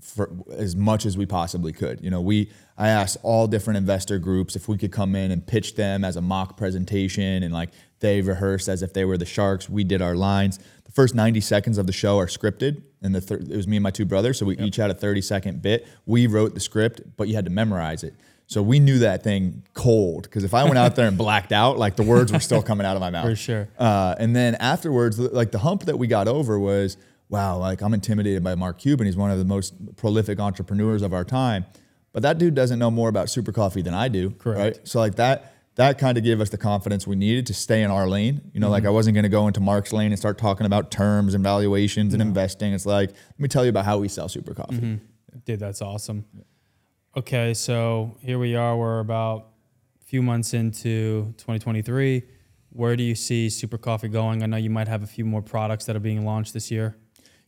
for 0.00 0.30
as 0.52 0.76
much 0.76 1.06
as 1.06 1.16
we 1.16 1.26
possibly 1.26 1.72
could. 1.72 2.02
You 2.02 2.10
know, 2.10 2.20
we 2.20 2.50
I 2.76 2.88
asked 2.88 3.16
all 3.22 3.46
different 3.46 3.78
investor 3.78 4.18
groups 4.18 4.56
if 4.56 4.68
we 4.68 4.78
could 4.78 4.92
come 4.92 5.16
in 5.16 5.30
and 5.30 5.46
pitch 5.46 5.74
them 5.74 6.04
as 6.04 6.16
a 6.16 6.20
mock 6.20 6.56
presentation 6.56 7.42
and 7.42 7.52
like 7.52 7.70
they 8.00 8.20
rehearsed 8.20 8.68
as 8.68 8.82
if 8.82 8.92
they 8.92 9.04
were 9.04 9.18
the 9.18 9.26
sharks. 9.26 9.68
We 9.68 9.84
did 9.84 10.00
our 10.00 10.14
lines. 10.14 10.58
The 10.84 10.92
first 10.92 11.14
90 11.14 11.40
seconds 11.40 11.78
of 11.78 11.86
the 11.86 11.92
show 11.92 12.18
are 12.18 12.26
scripted 12.26 12.82
and 13.02 13.14
the 13.14 13.20
thir- 13.20 13.36
it 13.36 13.48
was 13.56 13.66
me 13.66 13.76
and 13.76 13.82
my 13.82 13.90
two 13.90 14.04
brothers, 14.04 14.38
so 14.38 14.46
we 14.46 14.56
each 14.58 14.76
had 14.76 14.90
a 14.90 14.94
30 14.94 15.20
second 15.20 15.62
bit. 15.62 15.86
We 16.06 16.26
wrote 16.26 16.54
the 16.54 16.60
script, 16.60 17.02
but 17.16 17.28
you 17.28 17.34
had 17.34 17.44
to 17.44 17.50
memorize 17.50 18.02
it. 18.04 18.14
So 18.46 18.62
we 18.62 18.80
knew 18.80 19.00
that 19.00 19.22
thing 19.22 19.62
cold 19.74 20.22
because 20.22 20.42
if 20.42 20.54
I 20.54 20.64
went 20.64 20.78
out 20.78 20.96
there 20.96 21.06
and 21.06 21.18
blacked 21.18 21.52
out, 21.52 21.76
like 21.76 21.96
the 21.96 22.02
words 22.02 22.32
were 22.32 22.40
still 22.40 22.62
coming 22.62 22.86
out 22.86 22.96
of 22.96 23.00
my 23.00 23.10
mouth. 23.10 23.24
For 23.28 23.36
sure. 23.36 23.68
Uh, 23.78 24.14
and 24.18 24.34
then 24.34 24.54
afterwards, 24.54 25.18
like 25.18 25.50
the 25.50 25.58
hump 25.58 25.84
that 25.84 25.98
we 25.98 26.06
got 26.06 26.28
over 26.28 26.58
was, 26.58 26.96
wow, 27.28 27.58
like 27.58 27.82
I'm 27.82 27.94
intimidated 27.94 28.42
by 28.42 28.54
Mark 28.54 28.78
Cuban. 28.78 29.06
He's 29.06 29.16
one 29.16 29.30
of 29.30 29.38
the 29.38 29.44
most 29.44 29.96
prolific 29.96 30.40
entrepreneurs 30.40 31.02
of 31.02 31.12
our 31.12 31.24
time. 31.24 31.66
But 32.12 32.22
that 32.22 32.38
dude 32.38 32.54
doesn't 32.54 32.78
know 32.78 32.90
more 32.90 33.08
about 33.08 33.28
super 33.28 33.52
coffee 33.52 33.82
than 33.82 33.94
I 33.94 34.08
do. 34.08 34.30
Correct. 34.30 34.78
Right. 34.78 34.88
So 34.88 34.98
like 34.98 35.16
that 35.16 35.54
that 35.74 35.96
kind 35.96 36.18
of 36.18 36.24
gave 36.24 36.40
us 36.40 36.48
the 36.50 36.58
confidence 36.58 37.06
we 37.06 37.14
needed 37.14 37.46
to 37.46 37.54
stay 37.54 37.82
in 37.82 37.90
our 37.90 38.08
lane. 38.08 38.50
You 38.52 38.60
know, 38.60 38.68
like 38.68 38.82
Mm-hmm. 38.82 38.88
I 38.88 38.90
wasn't 38.90 39.14
gonna 39.14 39.28
go 39.28 39.46
into 39.46 39.60
Mark's 39.60 39.92
lane 39.92 40.10
and 40.10 40.18
start 40.18 40.38
talking 40.38 40.66
about 40.66 40.90
terms 40.90 41.34
and 41.34 41.44
valuations 41.44 42.14
and 42.14 42.22
investing. 42.22 42.72
It's 42.72 42.86
like, 42.86 43.10
let 43.10 43.38
me 43.38 43.48
tell 43.48 43.64
you 43.64 43.70
about 43.70 43.84
how 43.84 43.98
we 43.98 44.08
sell 44.08 44.28
super 44.28 44.54
coffee. 44.54 44.76
Mm-hmm. 44.76 45.38
Dude, 45.44 45.60
that's 45.60 45.82
awesome. 45.82 46.24
Okay, 47.16 47.54
so 47.54 48.16
here 48.20 48.38
we 48.38 48.54
are. 48.54 48.76
We're 48.76 49.00
about 49.00 49.48
a 50.00 50.04
few 50.04 50.22
months 50.22 50.54
into 50.54 51.34
2023. 51.38 52.22
Where 52.70 52.96
do 52.96 53.02
you 53.02 53.14
see 53.14 53.48
Super 53.48 53.78
Coffee 53.78 54.08
going? 54.08 54.42
I 54.42 54.46
know 54.46 54.56
you 54.56 54.70
might 54.70 54.88
have 54.88 55.02
a 55.02 55.06
few 55.06 55.24
more 55.24 55.42
products 55.42 55.86
that 55.86 55.96
are 55.96 56.00
being 56.00 56.24
launched 56.24 56.52
this 56.52 56.70
year. 56.70 56.96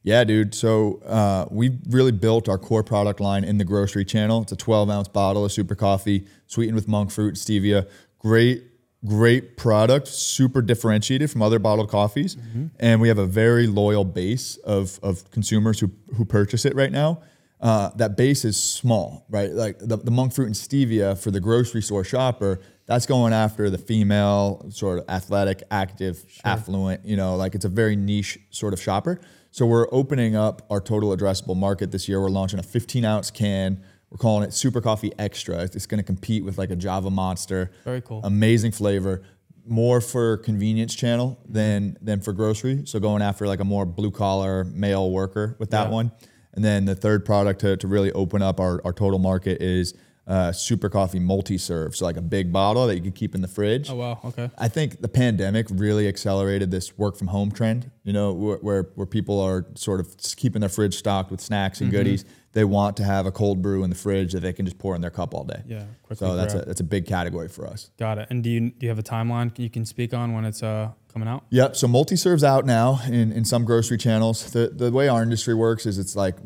Yeah, 0.02 0.24
dude. 0.24 0.54
So 0.54 1.02
uh, 1.04 1.46
we've 1.50 1.78
really 1.88 2.12
built 2.12 2.48
our 2.48 2.56
core 2.56 2.82
product 2.82 3.20
line 3.20 3.44
in 3.44 3.58
the 3.58 3.64
grocery 3.64 4.04
channel. 4.04 4.42
It's 4.42 4.52
a 4.52 4.56
12 4.56 4.88
ounce 4.88 5.08
bottle 5.08 5.44
of 5.44 5.52
super 5.52 5.74
coffee, 5.74 6.26
sweetened 6.46 6.74
with 6.74 6.88
monk 6.88 7.10
fruit, 7.10 7.34
stevia. 7.34 7.86
Great, 8.18 8.64
great 9.04 9.56
product, 9.58 10.08
super 10.08 10.62
differentiated 10.62 11.30
from 11.30 11.42
other 11.42 11.58
bottled 11.58 11.90
coffees. 11.90 12.36
And 12.78 13.00
we 13.00 13.08
have 13.08 13.18
a 13.18 13.26
very 13.26 13.66
loyal 13.66 14.04
base 14.04 14.56
of, 14.58 14.98
of 15.02 15.30
consumers 15.30 15.80
who, 15.80 15.90
who 16.16 16.24
purchase 16.24 16.64
it 16.64 16.74
right 16.74 16.92
now. 16.92 17.20
Uh, 17.60 17.90
that 17.96 18.16
base 18.16 18.46
is 18.46 18.60
small, 18.60 19.26
right? 19.28 19.50
Like 19.50 19.78
the, 19.80 19.98
the 19.98 20.10
monk 20.10 20.32
fruit 20.32 20.46
and 20.46 20.54
stevia 20.54 21.18
for 21.18 21.30
the 21.30 21.40
grocery 21.40 21.82
store 21.82 22.04
shopper, 22.04 22.58
that's 22.86 23.04
going 23.04 23.34
after 23.34 23.68
the 23.68 23.76
female, 23.76 24.64
sort 24.70 24.98
of 24.98 25.04
athletic, 25.10 25.62
active, 25.70 26.24
affluent, 26.42 27.04
you 27.04 27.16
know, 27.16 27.36
like 27.36 27.54
it's 27.54 27.66
a 27.66 27.68
very 27.68 27.96
niche 27.96 28.38
sort 28.48 28.72
of 28.72 28.80
shopper. 28.80 29.20
So 29.52 29.66
we're 29.66 29.88
opening 29.90 30.36
up 30.36 30.62
our 30.70 30.80
total 30.80 31.14
addressable 31.16 31.56
market 31.56 31.90
this 31.90 32.08
year. 32.08 32.20
We're 32.20 32.30
launching 32.30 32.58
a 32.60 32.62
15 32.62 33.04
ounce 33.04 33.30
can. 33.30 33.82
We're 34.10 34.18
calling 34.18 34.44
it 34.46 34.52
Super 34.52 34.80
Coffee 34.80 35.12
Extra. 35.18 35.58
It's 35.62 35.86
going 35.86 35.98
to 35.98 36.04
compete 36.04 36.44
with 36.44 36.56
like 36.58 36.70
a 36.70 36.76
Java 36.76 37.10
Monster. 37.10 37.70
Very 37.84 38.00
cool. 38.00 38.20
Amazing 38.24 38.72
flavor. 38.72 39.22
More 39.66 40.00
for 40.00 40.36
convenience 40.38 40.94
channel 40.94 41.38
than 41.48 41.96
than 42.00 42.20
for 42.20 42.32
grocery. 42.32 42.82
So 42.86 42.98
going 42.98 43.22
after 43.22 43.46
like 43.46 43.60
a 43.60 43.64
more 43.64 43.84
blue 43.86 44.10
collar 44.10 44.64
male 44.64 45.10
worker 45.10 45.56
with 45.58 45.70
that 45.70 45.88
Yeah. 45.88 45.94
one. 45.94 46.12
And 46.54 46.64
then 46.64 46.84
the 46.84 46.96
third 46.96 47.24
product 47.24 47.60
to, 47.60 47.76
to 47.76 47.86
really 47.86 48.10
open 48.12 48.42
up 48.42 48.58
our, 48.58 48.80
our 48.84 48.92
total 48.92 49.20
market 49.20 49.62
is 49.62 49.94
uh, 50.26 50.52
Super 50.52 50.88
Coffee 50.88 51.18
multi 51.18 51.58
serve. 51.58 51.96
So 51.96 52.04
like 52.04 52.16
a 52.16 52.22
big 52.22 52.52
bottle 52.52 52.86
that 52.86 52.94
you 52.96 53.02
could 53.02 53.14
keep 53.14 53.34
in 53.34 53.40
the 53.42 53.48
fridge. 53.48 53.90
Oh 53.90 53.94
wow. 53.96 54.20
Okay. 54.24 54.50
I 54.58 54.68
think 54.68 55.00
the 55.00 55.08
pandemic 55.08 55.66
really 55.70 56.06
accelerated 56.06 56.70
this 56.70 56.96
work 56.98 57.16
from 57.16 57.28
home 57.28 57.50
trend. 57.50 57.90
You 58.04 58.12
know, 58.12 58.32
where 58.32 58.56
where, 58.58 58.82
where 58.94 59.06
people 59.06 59.40
are 59.40 59.66
sort 59.74 60.00
of 60.00 60.16
keeping 60.36 60.60
their 60.60 60.68
fridge 60.68 60.96
stocked 60.96 61.30
with 61.30 61.40
snacks 61.40 61.78
Mm-hmm. 61.78 61.84
and 61.84 61.92
goodies. 61.92 62.24
They 62.52 62.64
want 62.64 62.96
to 62.96 63.04
have 63.04 63.26
a 63.26 63.30
cold 63.32 63.62
brew 63.62 63.84
in 63.84 63.90
the 63.90 63.96
fridge 63.96 64.32
that 64.32 64.40
they 64.40 64.52
can 64.52 64.66
just 64.66 64.76
pour 64.76 64.96
in 64.96 65.00
their 65.00 65.10
cup 65.12 65.34
all 65.34 65.44
day. 65.44 65.62
Yeah. 65.66 65.84
So 66.14 66.34
that's 66.34 66.52
a 66.54 66.58
that's 66.62 66.80
a 66.80 66.84
big 66.84 67.06
category 67.06 67.48
for 67.48 67.64
us. 67.66 67.90
Got 67.96 68.18
it. 68.18 68.26
And 68.30 68.42
do 68.42 68.50
you 68.50 68.70
do 68.70 68.86
you 68.86 68.88
have 68.88 68.98
a 68.98 69.04
timeline 69.04 69.56
you 69.58 69.70
can 69.70 69.84
speak 69.84 70.12
on 70.12 70.32
when 70.32 70.44
it's 70.44 70.60
uh 70.62 70.90
coming 71.12 71.28
out? 71.28 71.44
Yep. 71.50 71.76
So 71.76 71.86
multi 71.86 72.16
serves 72.16 72.42
out 72.42 72.66
now 72.66 73.00
in, 73.06 73.30
in 73.32 73.44
some 73.44 73.64
grocery 73.64 73.98
channels. 73.98 74.50
The 74.50 74.68
the 74.68 74.90
way 74.90 75.06
our 75.06 75.22
industry 75.22 75.54
works 75.54 75.86
is 75.86 75.96
it's 75.98 76.16
like 76.16 76.36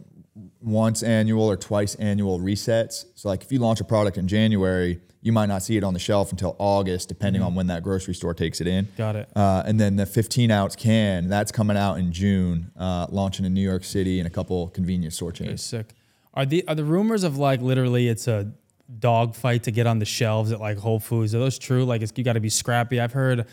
once 0.64 1.02
annual 1.02 1.44
or 1.44 1.56
twice 1.56 1.94
annual 1.96 2.40
resets. 2.40 3.04
So 3.14 3.28
like 3.28 3.42
if 3.42 3.52
you 3.52 3.58
launch 3.58 3.80
a 3.80 3.84
product 3.84 4.16
in 4.16 4.26
January, 4.26 4.98
you 5.20 5.30
might 5.32 5.46
not 5.46 5.62
see 5.62 5.76
it 5.76 5.84
on 5.84 5.92
the 5.94 5.98
shelf 6.00 6.30
until 6.32 6.56
August, 6.58 7.08
depending 7.08 7.42
on 7.42 7.54
when 7.54 7.66
that 7.68 7.82
grocery 7.82 8.14
store 8.14 8.34
takes 8.34 8.60
it 8.60 8.66
in. 8.66 8.88
Got 8.96 9.16
it. 9.16 9.28
Uh, 9.36 9.62
and 9.66 9.78
then 9.78 9.96
the 9.96 10.06
15 10.06 10.50
ounce 10.50 10.74
can 10.76 11.28
that's 11.28 11.52
coming 11.52 11.76
out 11.76 11.94
in 11.98 12.12
June, 12.12 12.70
uh, 12.78 13.06
launching 13.10 13.44
in 13.44 13.52
New 13.54 13.60
York 13.62 13.84
City 13.84 14.20
and 14.20 14.26
a 14.26 14.30
couple 14.30 14.68
convenience 14.68 15.16
store 15.16 15.28
Okay, 15.30 15.46
chains. 15.46 15.62
sick. 15.62 15.94
Are 16.34 16.44
the 16.46 16.66
are 16.66 16.74
the 16.74 16.84
rumors 16.84 17.24
of 17.24 17.36
like 17.38 17.60
literally 17.60 18.08
it's 18.08 18.26
a 18.26 18.50
dog 18.98 19.34
fight 19.34 19.62
to 19.64 19.70
get 19.70 19.86
on 19.86 19.98
the 19.98 20.04
shelves 20.04 20.50
at 20.50 20.60
like 20.60 20.78
Whole 20.78 20.98
Foods? 21.00 21.34
Are 21.34 21.38
those 21.38 21.58
true? 21.58 21.84
Like 21.84 22.02
it's, 22.02 22.12
you 22.16 22.24
got 22.24 22.32
to 22.34 22.40
be 22.40 22.48
scrappy. 22.50 23.00
I've 23.00 23.12
heard 23.12 23.46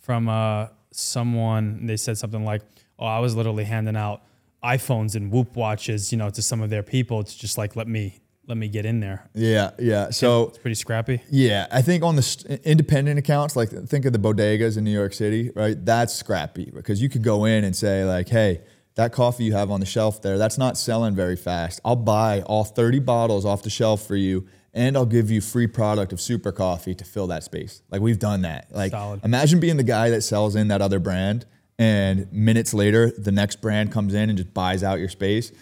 from 0.00 0.28
uh, 0.28 0.66
someone 0.90 1.86
they 1.86 1.96
said 1.96 2.18
something 2.18 2.44
like, 2.44 2.62
"Oh, 2.98 3.06
I 3.06 3.20
was 3.20 3.34
literally 3.36 3.64
handing 3.64 3.96
out 3.96 4.22
iPhones 4.64 5.14
and 5.14 5.30
Whoop 5.30 5.54
watches, 5.56 6.10
you 6.10 6.18
know, 6.18 6.30
to 6.30 6.42
some 6.42 6.62
of 6.62 6.70
their 6.70 6.82
people 6.82 7.22
to 7.22 7.38
just 7.38 7.58
like 7.58 7.76
let 7.76 7.86
me 7.86 8.20
let 8.46 8.56
me 8.56 8.68
get 8.68 8.86
in 8.86 9.00
there." 9.00 9.28
Yeah, 9.34 9.70
yeah. 9.78 10.10
So 10.10 10.48
It's 10.48 10.58
pretty 10.58 10.74
scrappy. 10.74 11.22
Yeah, 11.30 11.66
I 11.70 11.82
think 11.82 12.02
on 12.02 12.16
the 12.16 12.22
st- 12.22 12.60
independent 12.64 13.18
accounts, 13.18 13.56
like 13.56 13.70
think 13.70 14.04
of 14.04 14.12
the 14.12 14.18
bodegas 14.18 14.76
in 14.78 14.84
New 14.84 14.90
York 14.92 15.12
City, 15.12 15.50
right? 15.54 15.76
That's 15.84 16.14
scrappy 16.14 16.70
because 16.74 17.00
you 17.02 17.08
could 17.08 17.22
go 17.22 17.44
in 17.44 17.64
and 17.64 17.76
say 17.76 18.04
like, 18.04 18.28
"Hey, 18.28 18.62
that 18.94 19.12
coffee 19.12 19.44
you 19.44 19.52
have 19.52 19.70
on 19.70 19.80
the 19.80 19.86
shelf 19.86 20.22
there, 20.22 20.38
that's 20.38 20.56
not 20.58 20.76
selling 20.78 21.14
very 21.14 21.36
fast. 21.36 21.80
I'll 21.84 21.96
buy 21.96 22.42
all 22.42 22.64
30 22.64 23.00
bottles 23.00 23.44
off 23.44 23.62
the 23.62 23.70
shelf 23.70 24.06
for 24.06 24.16
you 24.16 24.46
and 24.72 24.96
I'll 24.96 25.06
give 25.06 25.30
you 25.30 25.40
free 25.40 25.66
product 25.66 26.12
of 26.12 26.20
super 26.20 26.52
coffee 26.52 26.94
to 26.94 27.04
fill 27.04 27.26
that 27.28 27.44
space." 27.44 27.82
Like 27.90 28.00
we've 28.00 28.18
done 28.18 28.42
that. 28.42 28.68
Like 28.70 28.92
Solid. 28.92 29.24
imagine 29.24 29.60
being 29.60 29.76
the 29.76 29.82
guy 29.84 30.10
that 30.10 30.22
sells 30.22 30.56
in 30.56 30.68
that 30.68 30.80
other 30.80 30.98
brand 30.98 31.44
and 31.78 32.32
minutes 32.32 32.72
later 32.72 33.10
the 33.10 33.32
next 33.32 33.60
brand 33.60 33.92
comes 33.92 34.14
in 34.14 34.28
and 34.28 34.38
just 34.38 34.54
buys 34.54 34.82
out 34.82 34.98
your 34.98 35.08
space. 35.08 35.52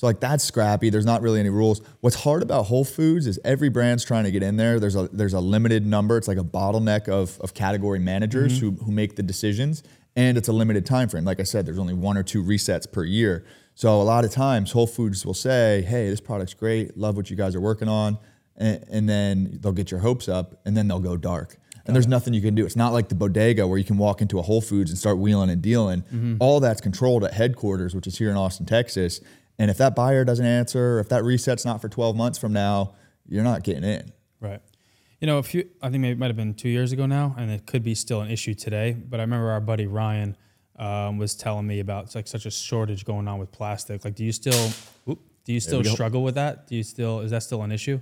So 0.00 0.06
like 0.06 0.18
that's 0.18 0.42
scrappy. 0.42 0.88
There's 0.88 1.04
not 1.04 1.20
really 1.20 1.40
any 1.40 1.50
rules. 1.50 1.82
What's 2.00 2.16
hard 2.16 2.42
about 2.42 2.62
Whole 2.64 2.86
Foods 2.86 3.26
is 3.26 3.38
every 3.44 3.68
brand's 3.68 4.02
trying 4.02 4.24
to 4.24 4.30
get 4.30 4.42
in 4.42 4.56
there. 4.56 4.80
There's 4.80 4.96
a 4.96 5.08
there's 5.12 5.34
a 5.34 5.40
limited 5.40 5.84
number. 5.84 6.16
It's 6.16 6.26
like 6.26 6.38
a 6.38 6.42
bottleneck 6.42 7.06
of, 7.06 7.38
of 7.42 7.52
category 7.52 7.98
managers 7.98 8.62
mm-hmm. 8.62 8.76
who, 8.76 8.84
who 8.86 8.92
make 8.92 9.16
the 9.16 9.22
decisions, 9.22 9.82
and 10.16 10.38
it's 10.38 10.48
a 10.48 10.54
limited 10.54 10.86
time 10.86 11.10
frame. 11.10 11.26
Like 11.26 11.38
I 11.38 11.42
said, 11.42 11.66
there's 11.66 11.78
only 11.78 11.92
one 11.92 12.16
or 12.16 12.22
two 12.22 12.42
resets 12.42 12.90
per 12.90 13.04
year. 13.04 13.44
So 13.74 14.00
a 14.00 14.02
lot 14.02 14.24
of 14.24 14.30
times 14.30 14.72
Whole 14.72 14.86
Foods 14.86 15.26
will 15.26 15.34
say, 15.34 15.82
"Hey, 15.82 16.08
this 16.08 16.22
product's 16.22 16.54
great. 16.54 16.96
Love 16.96 17.14
what 17.14 17.28
you 17.28 17.36
guys 17.36 17.54
are 17.54 17.60
working 17.60 17.88
on," 17.88 18.16
and, 18.56 18.82
and 18.90 19.06
then 19.06 19.58
they'll 19.60 19.72
get 19.72 19.90
your 19.90 20.00
hopes 20.00 20.30
up, 20.30 20.62
and 20.64 20.74
then 20.74 20.88
they'll 20.88 20.98
go 20.98 21.18
dark. 21.18 21.58
And 21.86 21.94
there's 21.96 22.06
nothing 22.06 22.34
you 22.34 22.40
can 22.42 22.54
do. 22.54 22.64
It's 22.64 22.76
not 22.76 22.92
like 22.92 23.08
the 23.08 23.14
bodega 23.14 23.66
where 23.66 23.78
you 23.78 23.84
can 23.84 23.98
walk 23.98 24.20
into 24.20 24.38
a 24.38 24.42
Whole 24.42 24.60
Foods 24.60 24.90
and 24.90 24.98
start 24.98 25.18
wheeling 25.18 25.50
and 25.50 25.60
dealing. 25.62 26.36
All 26.40 26.60
that's 26.60 26.80
controlled 26.80 27.24
at 27.24 27.34
headquarters, 27.34 27.94
which 27.94 28.06
is 28.06 28.18
here 28.18 28.30
in 28.30 28.36
Austin, 28.36 28.66
Texas. 28.66 29.20
And 29.58 29.70
if 29.70 29.78
that 29.78 29.94
buyer 29.94 30.24
doesn't 30.24 30.46
answer, 30.46 30.96
or 30.96 31.00
if 31.00 31.08
that 31.10 31.22
reset's 31.24 31.64
not 31.64 31.80
for 31.80 31.88
12 31.88 32.16
months 32.16 32.38
from 32.38 32.52
now, 32.52 32.94
you're 33.28 33.44
not 33.44 33.62
getting 33.62 33.84
in. 33.84 34.12
Right. 34.40 34.60
You 35.20 35.26
know, 35.26 35.38
a 35.38 35.42
few, 35.42 35.68
I 35.82 35.90
think 35.90 36.00
maybe 36.00 36.12
it 36.12 36.18
might 36.18 36.28
have 36.28 36.36
been 36.36 36.54
two 36.54 36.70
years 36.70 36.92
ago 36.92 37.04
now, 37.04 37.34
and 37.36 37.50
it 37.50 37.66
could 37.66 37.82
be 37.82 37.94
still 37.94 38.22
an 38.22 38.30
issue 38.30 38.54
today. 38.54 38.92
But 38.92 39.20
I 39.20 39.22
remember 39.22 39.50
our 39.50 39.60
buddy 39.60 39.86
Ryan 39.86 40.36
um, 40.76 41.18
was 41.18 41.34
telling 41.34 41.66
me 41.66 41.80
about 41.80 42.14
like 42.14 42.26
such 42.26 42.46
a 42.46 42.50
shortage 42.50 43.04
going 43.04 43.28
on 43.28 43.38
with 43.38 43.52
plastic. 43.52 44.02
Like, 44.02 44.14
do 44.14 44.24
you 44.24 44.32
still, 44.32 44.70
whoop, 45.04 45.20
do 45.44 45.52
you 45.52 45.60
still 45.60 45.84
struggle 45.84 46.22
with 46.22 46.36
that? 46.36 46.66
Do 46.66 46.74
you 46.74 46.82
still, 46.82 47.20
is 47.20 47.30
that 47.32 47.42
still 47.42 47.62
an 47.62 47.70
issue? 47.70 48.00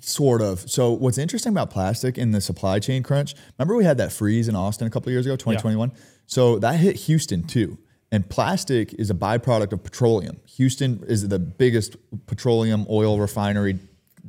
Sort 0.00 0.40
of. 0.40 0.70
So 0.70 0.90
what's 0.92 1.18
interesting 1.18 1.52
about 1.52 1.70
plastic 1.70 2.16
in 2.16 2.30
the 2.30 2.40
supply 2.40 2.78
chain 2.78 3.02
crunch? 3.02 3.34
Remember 3.58 3.76
we 3.76 3.84
had 3.84 3.98
that 3.98 4.12
freeze 4.12 4.48
in 4.48 4.56
Austin 4.56 4.86
a 4.86 4.90
couple 4.90 5.10
of 5.10 5.12
years 5.12 5.26
ago, 5.26 5.36
2021. 5.36 5.92
So 6.26 6.58
that 6.58 6.76
hit 6.76 6.96
Houston 6.96 7.42
too. 7.46 7.78
And 8.12 8.28
plastic 8.28 8.94
is 8.94 9.10
a 9.10 9.14
byproduct 9.14 9.72
of 9.72 9.84
petroleum. 9.84 10.40
Houston 10.56 11.04
is 11.06 11.28
the 11.28 11.38
biggest 11.38 11.96
petroleum 12.26 12.86
oil 12.90 13.20
refinery 13.20 13.78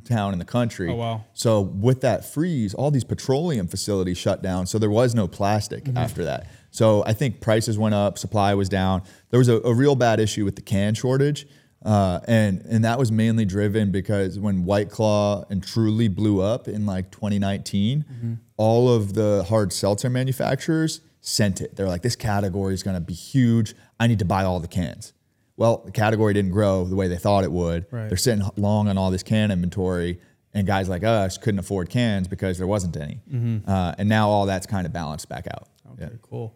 town 0.04 0.32
in 0.32 0.38
the 0.38 0.44
country. 0.44 0.90
Oh, 0.90 0.96
wow. 0.96 1.24
So 1.32 1.60
with 1.60 2.00
that 2.02 2.24
freeze, 2.24 2.74
all 2.74 2.90
these 2.90 3.04
petroleum 3.04 3.68
facilities 3.68 4.18
shut 4.18 4.42
down. 4.42 4.66
So 4.66 4.78
there 4.78 4.90
was 4.90 5.14
no 5.14 5.28
plastic 5.28 5.84
mm-hmm. 5.84 5.96
after 5.96 6.24
that. 6.24 6.46
So 6.70 7.04
I 7.06 7.12
think 7.12 7.40
prices 7.40 7.78
went 7.78 7.94
up, 7.94 8.18
supply 8.18 8.54
was 8.54 8.68
down. 8.68 9.02
There 9.30 9.38
was 9.38 9.48
a, 9.48 9.60
a 9.62 9.74
real 9.74 9.94
bad 9.94 10.20
issue 10.20 10.44
with 10.44 10.56
the 10.56 10.62
can 10.62 10.94
shortage. 10.94 11.46
Uh, 11.84 12.20
and 12.28 12.60
and 12.68 12.84
that 12.84 12.98
was 12.98 13.10
mainly 13.10 13.44
driven 13.44 13.90
because 13.90 14.38
when 14.38 14.64
White 14.64 14.88
Claw 14.90 15.44
and 15.50 15.62
Truly 15.62 16.06
blew 16.08 16.40
up 16.40 16.68
in 16.68 16.86
like 16.86 17.10
2019, 17.10 18.38
all 18.56 18.88
of 18.88 19.14
the 19.14 19.44
hard 19.48 19.72
seltzer 19.72 20.08
manufacturers 20.08 21.00
sent 21.20 21.60
it. 21.60 21.74
They're 21.76 21.88
like, 21.88 22.02
this 22.02 22.16
category 22.16 22.74
is 22.74 22.82
going 22.82 22.94
to 22.94 23.00
be 23.00 23.14
huge. 23.14 23.74
I 23.98 24.06
need 24.06 24.18
to 24.20 24.24
buy 24.24 24.44
all 24.44 24.60
the 24.60 24.68
cans. 24.68 25.12
Well, 25.56 25.82
the 25.84 25.90
category 25.92 26.32
didn't 26.34 26.52
grow 26.52 26.84
the 26.84 26.96
way 26.96 27.08
they 27.08 27.16
thought 27.18 27.44
it 27.44 27.52
would. 27.52 27.86
Right. 27.90 28.08
They're 28.08 28.16
sitting 28.16 28.44
long 28.56 28.88
on 28.88 28.96
all 28.96 29.10
this 29.10 29.22
can 29.22 29.50
inventory, 29.50 30.20
and 30.54 30.66
guys 30.66 30.88
like 30.88 31.04
us 31.04 31.36
couldn't 31.38 31.58
afford 31.60 31.90
cans 31.90 32.26
because 32.28 32.58
there 32.58 32.66
wasn't 32.66 32.96
any. 32.96 33.20
Uh, 33.66 33.94
and 33.98 34.08
now 34.08 34.28
all 34.28 34.46
that's 34.46 34.66
kind 34.66 34.86
of 34.86 34.92
balanced 34.92 35.28
back 35.28 35.46
out. 35.48 35.68
Okay, 35.92 36.04
Yeah. 36.12 36.18
cool. 36.22 36.54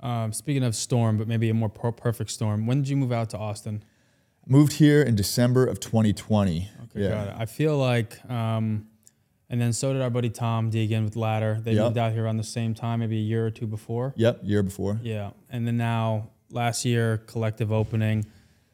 Um, 0.00 0.32
speaking 0.32 0.62
of 0.62 0.76
storm, 0.76 1.18
but 1.18 1.26
maybe 1.26 1.48
a 1.50 1.54
more 1.54 1.68
per- 1.68 1.90
perfect 1.92 2.30
storm. 2.30 2.66
When 2.66 2.82
did 2.82 2.88
you 2.88 2.96
move 2.96 3.12
out 3.12 3.30
to 3.30 3.38
Austin? 3.38 3.82
Moved 4.50 4.72
here 4.74 5.02
in 5.02 5.14
December 5.14 5.66
of 5.66 5.78
2020. 5.78 6.70
Okay, 6.84 7.08
got 7.08 7.28
it. 7.28 7.34
I 7.36 7.44
feel 7.44 7.76
like, 7.76 8.18
um, 8.30 8.86
and 9.50 9.60
then 9.60 9.74
so 9.74 9.92
did 9.92 10.00
our 10.00 10.08
buddy 10.08 10.30
Tom 10.30 10.70
Deegan 10.70 11.04
with 11.04 11.16
Ladder. 11.16 11.60
They 11.62 11.72
Yep. 11.74 11.84
moved 11.84 11.98
out 11.98 12.12
here 12.14 12.24
around 12.24 12.38
the 12.38 12.42
same 12.44 12.72
time, 12.72 13.00
maybe 13.00 13.18
a 13.18 13.22
year 13.22 13.44
or 13.46 13.50
two 13.50 13.66
before. 13.66 14.14
Yep, 14.16 14.40
year 14.42 14.62
before. 14.62 15.00
Yeah, 15.02 15.32
and 15.50 15.66
then 15.66 15.76
now 15.76 16.30
last 16.50 16.86
year 16.86 17.18
collective 17.18 17.70
opening. 17.70 18.24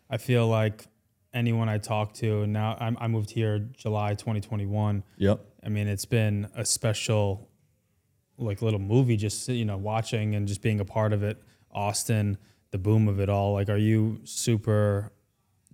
I 0.08 0.16
feel 0.18 0.46
like 0.46 0.86
anyone 1.32 1.68
I 1.68 1.78
talk 1.78 2.12
to, 2.14 2.42
and 2.42 2.52
now 2.52 2.76
I'm, 2.78 2.96
I 3.00 3.08
moved 3.08 3.30
here 3.30 3.58
July 3.58 4.14
2021. 4.14 5.02
Yep. 5.16 5.40
I 5.64 5.68
mean, 5.70 5.88
it's 5.88 6.04
been 6.04 6.46
a 6.54 6.64
special, 6.64 7.48
like 8.38 8.62
little 8.62 8.78
movie. 8.78 9.16
Just 9.16 9.48
you 9.48 9.64
know, 9.64 9.76
watching 9.76 10.36
and 10.36 10.46
just 10.46 10.62
being 10.62 10.78
a 10.78 10.84
part 10.84 11.12
of 11.12 11.24
it. 11.24 11.42
Austin, 11.72 12.38
the 12.70 12.78
boom 12.78 13.08
of 13.08 13.18
it 13.18 13.28
all. 13.28 13.54
Like, 13.54 13.68
are 13.68 13.76
you 13.76 14.20
super? 14.22 15.10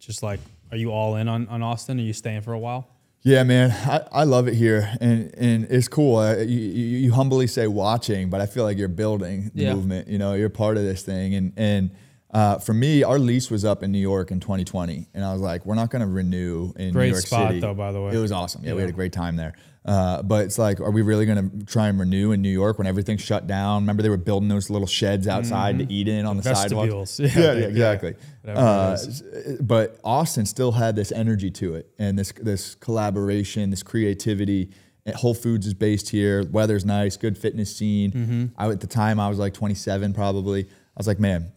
Just 0.01 0.23
like, 0.23 0.41
are 0.71 0.77
you 0.77 0.91
all 0.91 1.17
in 1.17 1.29
on, 1.29 1.47
on 1.49 1.63
Austin? 1.63 1.99
Are 1.99 2.03
you 2.03 2.13
staying 2.13 2.41
for 2.43 2.53
a 2.53 2.59
while? 2.59 2.89
Yeah, 3.23 3.43
man, 3.43 3.71
I, 3.71 4.21
I 4.21 4.25
love 4.25 4.49
it 4.49 4.55
here, 4.55 4.91
and 4.99 5.31
and 5.37 5.65
it's 5.69 5.89
cool. 5.89 6.17
Uh, 6.17 6.39
you, 6.39 6.59
you 6.59 6.99
you 6.99 7.13
humbly 7.13 7.47
say 7.47 7.67
watching, 7.67 8.31
but 8.31 8.41
I 8.41 8.47
feel 8.47 8.65
like 8.65 8.79
you're 8.79 8.89
building 8.89 9.51
the 9.55 9.65
Yeah. 9.65 9.75
movement. 9.75 10.09
You 10.09 10.17
know, 10.17 10.33
you're 10.33 10.49
part 10.49 10.79
of 10.79 10.85
this 10.85 11.03
thing, 11.03 11.35
and 11.35 11.53
and 11.57 11.91
uh, 12.33 12.59
for 12.59 12.73
me, 12.73 13.03
our 13.03 13.19
lease 13.19 13.51
was 13.51 13.63
up 13.63 13.83
in 13.83 13.93
New 13.93 13.99
York 13.99 14.31
in 14.31 14.41
2020, 14.41 15.09
and 15.13 15.23
I 15.23 15.33
was 15.35 15.43
like, 15.43 15.67
we're 15.67 15.75
not 15.75 15.91
going 15.91 16.01
to 16.01 16.09
renew 16.09 16.73
in 16.77 16.93
Great 16.93 17.07
New 17.09 17.13
York 17.13 17.27
spot, 17.27 17.49
City. 17.49 17.61
though, 17.61 17.75
by 17.75 17.93
the 17.93 18.01
way. 18.01 18.15
It 18.15 18.19
was 18.19 18.33
awesome. 18.33 18.65
Yeah, 18.65 18.73
we 18.73 18.81
had 18.81 18.89
a 18.89 18.95
great 18.95 19.13
time 19.13 19.37
there. 19.37 19.53
Uh, 19.85 20.23
but 20.23 20.45
it's 20.45 20.59
like, 20.59 20.79
are 20.79 20.91
we 20.91 21.01
really 21.01 21.25
going 21.25 21.51
to 21.59 21.65
try 21.67 21.89
and 21.89 21.99
renew 21.99 22.33
in 22.33 22.43
New 22.43 22.51
York 22.51 22.77
when 22.77 22.87
everything's 22.87 23.23
shut 23.23 23.47
down? 23.47 23.83
Remember, 23.83 24.03
they 24.03 24.11
were 24.11 24.19
building 24.19 24.49
those 24.49 24.69
little 24.69 24.87
sheds 24.87 25.27
outside 25.27 25.79
to 25.79 25.91
eat 25.93 26.07
in 26.07 26.27
on 26.27 26.37
the 26.37 26.43
sidewalks. 26.43 27.17
Vestibules. 27.19 27.21
Yeah, 27.21 27.29
Yeah, 27.29 27.53
yeah, 27.53 27.59
yeah, 27.61 27.67
exactly. 27.69 28.15
whatever 28.43 28.61
Uh, 28.67 28.91
it 28.91 28.95
is. 29.09 29.23
s- 29.23 29.57
but 29.63 29.99
Austin 30.05 30.45
still 30.45 30.73
had 30.73 30.97
this 30.97 31.11
energy 31.13 31.51
to 31.53 31.75
it, 31.77 31.91
and 31.99 32.19
this 32.19 32.33
this 32.43 32.75
collaboration, 32.75 33.71
this 33.71 33.83
creativity. 33.83 34.71
Whole 35.17 35.35
Foods 35.35 35.67
is 35.67 35.75
based 35.75 36.11
here. 36.11 36.45
Weather's 36.53 36.85
nice, 36.85 37.17
good 37.17 37.37
fitness 37.37 37.75
scene. 37.75 38.13
Mm-hmm. 38.13 38.45
I 38.59 38.69
at 38.69 38.81
the 38.81 38.87
time 38.87 39.19
I 39.19 39.29
was 39.29 39.39
like 39.39 39.55
27 39.55 40.13
probably. 40.13 40.65
I 40.67 40.99
was 40.99 41.07
like, 41.09 41.19
man, 41.19 41.51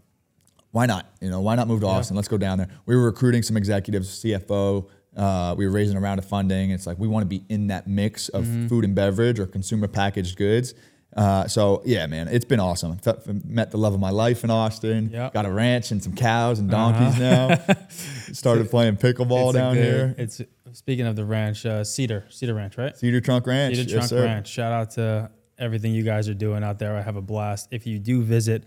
why 0.71 0.85
not? 0.87 1.05
You 1.21 1.29
know, 1.29 1.41
why 1.41 1.53
not 1.55 1.67
move 1.67 1.81
to 1.81 1.87
Austin? 1.87 2.15
Let's 2.15 2.29
go 2.29 2.37
down 2.37 2.57
there. 2.57 2.69
We 2.87 2.95
were 2.95 3.03
recruiting 3.03 3.43
some 3.43 3.55
executives, 3.57 4.23
CFO. 4.23 4.87
Uh, 5.15 5.53
we 5.57 5.65
were 5.65 5.71
raising 5.71 5.95
a 5.95 5.99
round 5.99 6.19
of 6.19 6.25
funding. 6.25 6.71
It's 6.71 6.87
like 6.87 6.97
we 6.97 7.07
want 7.07 7.23
to 7.23 7.27
be 7.27 7.43
in 7.49 7.67
that 7.67 7.87
mix 7.87 8.29
of 8.29 8.45
Mm-hmm. 8.45 8.67
food 8.67 8.83
and 8.85 8.95
beverage 8.95 9.39
or 9.39 9.45
consumer 9.45 9.87
packaged 9.87 10.37
goods. 10.37 10.73
Uh, 11.15 11.47
so 11.47 11.83
yeah, 11.85 12.07
man, 12.07 12.27
it's 12.27 12.45
been 12.45 12.59
awesome. 12.59 12.99
Met 13.45 13.69
the 13.69 13.77
love 13.77 13.93
of 13.93 13.99
my 13.99 14.09
life 14.09 14.43
in 14.43 14.49
Austin. 14.49 15.09
Yep. 15.11 15.19
Uh-huh. 15.21 15.29
Got 15.29 15.45
a 15.45 15.51
ranch 15.51 15.91
and 15.91 16.01
some 16.01 16.15
cows 16.15 16.57
and 16.57 16.69
donkeys 16.71 17.19
now. 17.19 17.59
Started 18.33 18.69
playing 18.71 18.97
pickleball 18.97 19.49
It's 19.49 19.53
down 19.53 19.75
good- 19.75 19.83
here. 19.83 20.15
It's 20.17 20.41
speaking 20.71 21.05
of 21.05 21.15
the 21.15 21.23
ranch, 21.25 21.65
uh, 21.67 21.83
Cedar, 21.83 22.25
Cedar 22.29 22.55
Ranch, 22.55 22.77
right? 22.79 22.97
Cedar 22.97 23.21
Trunk 23.21 23.45
Ranch. 23.45 23.75
Cedar 23.75 23.89
yes, 23.89 23.93
Trunk 23.93 24.09
sir. 24.09 24.23
Ranch. 24.25 24.47
Shout 24.47 24.71
out 24.71 24.89
to 24.91 25.29
everything 25.59 25.93
you 25.93 26.01
guys 26.03 26.27
are 26.27 26.33
doing 26.33 26.63
out 26.63 26.79
there. 26.79 26.97
I 26.97 27.01
have 27.03 27.15
a 27.15 27.21
blast. 27.21 27.67
If 27.71 27.85
you 27.85 27.99
do 27.99 28.23
visit, 28.23 28.63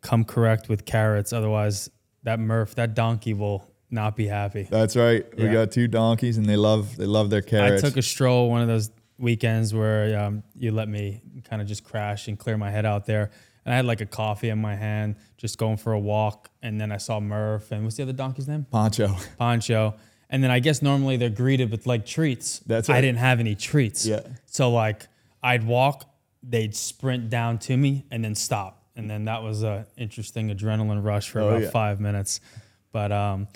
come 0.00 0.24
correct 0.24 0.68
with 0.68 0.84
carrots. 0.84 1.32
Otherwise, 1.32 1.88
that 2.24 2.40
Murph, 2.40 2.74
that 2.74 2.94
donkey 2.94 3.32
will 3.32 3.70
not 3.90 4.16
be 4.16 4.26
happy. 4.26 4.62
That's 4.70 4.96
right. 4.96 5.24
We 5.36 5.48
got 5.48 5.70
two 5.72 5.88
donkeys, 5.88 6.36
and 6.36 6.46
they 6.46 6.56
love 6.56 6.96
they 6.96 7.06
love 7.06 7.30
their 7.30 7.42
carrots. 7.42 7.82
I 7.84 7.88
took 7.88 7.96
a 7.96 8.02
stroll 8.02 8.50
one 8.50 8.62
of 8.62 8.68
those 8.68 8.90
weekends 9.18 9.74
where 9.74 10.18
um, 10.18 10.42
you 10.56 10.72
let 10.72 10.88
me 10.88 11.20
kind 11.48 11.60
of 11.60 11.68
just 11.68 11.84
crash 11.84 12.28
and 12.28 12.38
clear 12.38 12.56
my 12.56 12.70
head 12.70 12.86
out 12.86 13.06
there. 13.06 13.30
And 13.66 13.74
I 13.74 13.76
had 13.76 13.84
like 13.84 14.00
a 14.00 14.06
coffee 14.06 14.48
in 14.48 14.58
my 14.58 14.74
hand, 14.74 15.16
just 15.36 15.58
going 15.58 15.76
for 15.76 15.92
a 15.92 15.98
walk. 15.98 16.48
And 16.62 16.80
then 16.80 16.90
I 16.90 16.96
saw 16.96 17.20
Murph 17.20 17.70
and 17.72 17.84
what's 17.84 17.96
the 17.96 18.04
other 18.04 18.14
donkey's 18.14 18.48
name? 18.48 18.64
Poncho. 18.70 19.14
Poncho. 19.38 19.94
And 20.30 20.42
then 20.42 20.50
I 20.50 20.60
guess 20.60 20.80
normally 20.80 21.18
they're 21.18 21.28
greeted 21.28 21.70
with 21.70 21.86
like 21.86 22.06
treats. 22.06 22.60
That's 22.60 22.88
right. 22.88 22.96
I 22.96 23.00
didn't 23.02 23.18
have 23.18 23.38
any 23.38 23.54
treats. 23.54 24.06
Yeah. 24.06 24.20
So 24.46 24.70
like 24.70 25.06
I'd 25.42 25.64
walk, 25.64 26.08
they'd 26.42 26.74
sprint 26.74 27.28
down 27.28 27.58
to 27.58 27.76
me 27.76 28.06
and 28.10 28.24
then 28.24 28.34
stop. 28.34 28.82
And 28.96 29.10
then 29.10 29.26
that 29.26 29.42
was 29.42 29.62
a 29.62 29.86
interesting 29.98 30.48
adrenaline 30.48 31.04
rush 31.04 31.28
for 31.28 31.40
Oh, 31.40 31.48
about 31.50 31.62
yeah. 31.62 31.70
five 31.70 32.00
minutes. 32.00 32.40
But 32.92 33.12
um, 33.12 33.48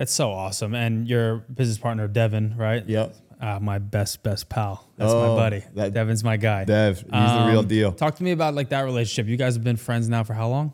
it's 0.00 0.12
so 0.12 0.32
awesome. 0.32 0.74
And 0.74 1.06
your 1.06 1.36
business 1.54 1.78
partner 1.78 2.08
Devin, 2.08 2.56
right? 2.56 2.84
Yep. 2.88 3.14
Uh, 3.40 3.58
my 3.60 3.78
best 3.78 4.22
best 4.22 4.48
pal. 4.48 4.86
That's 4.96 5.12
Oh, 5.12 5.30
my 5.30 5.36
buddy. 5.36 5.64
that- 5.74 5.94
Devin's 5.94 6.22
my 6.24 6.36
guy. 6.36 6.64
Dev, 6.64 6.96
he's 6.98 7.06
the 7.06 7.46
real 7.48 7.60
Um, 7.60 7.68
deal. 7.68 7.92
Talk 7.92 8.16
to 8.16 8.22
me 8.24 8.32
about 8.32 8.54
like 8.54 8.68
that 8.70 8.82
relationship. 8.82 9.28
You 9.30 9.36
guys 9.38 9.54
have 9.54 9.64
been 9.64 9.76
friends 9.76 10.08
now 10.08 10.24
for 10.24 10.34
how 10.34 10.48
long? 10.48 10.72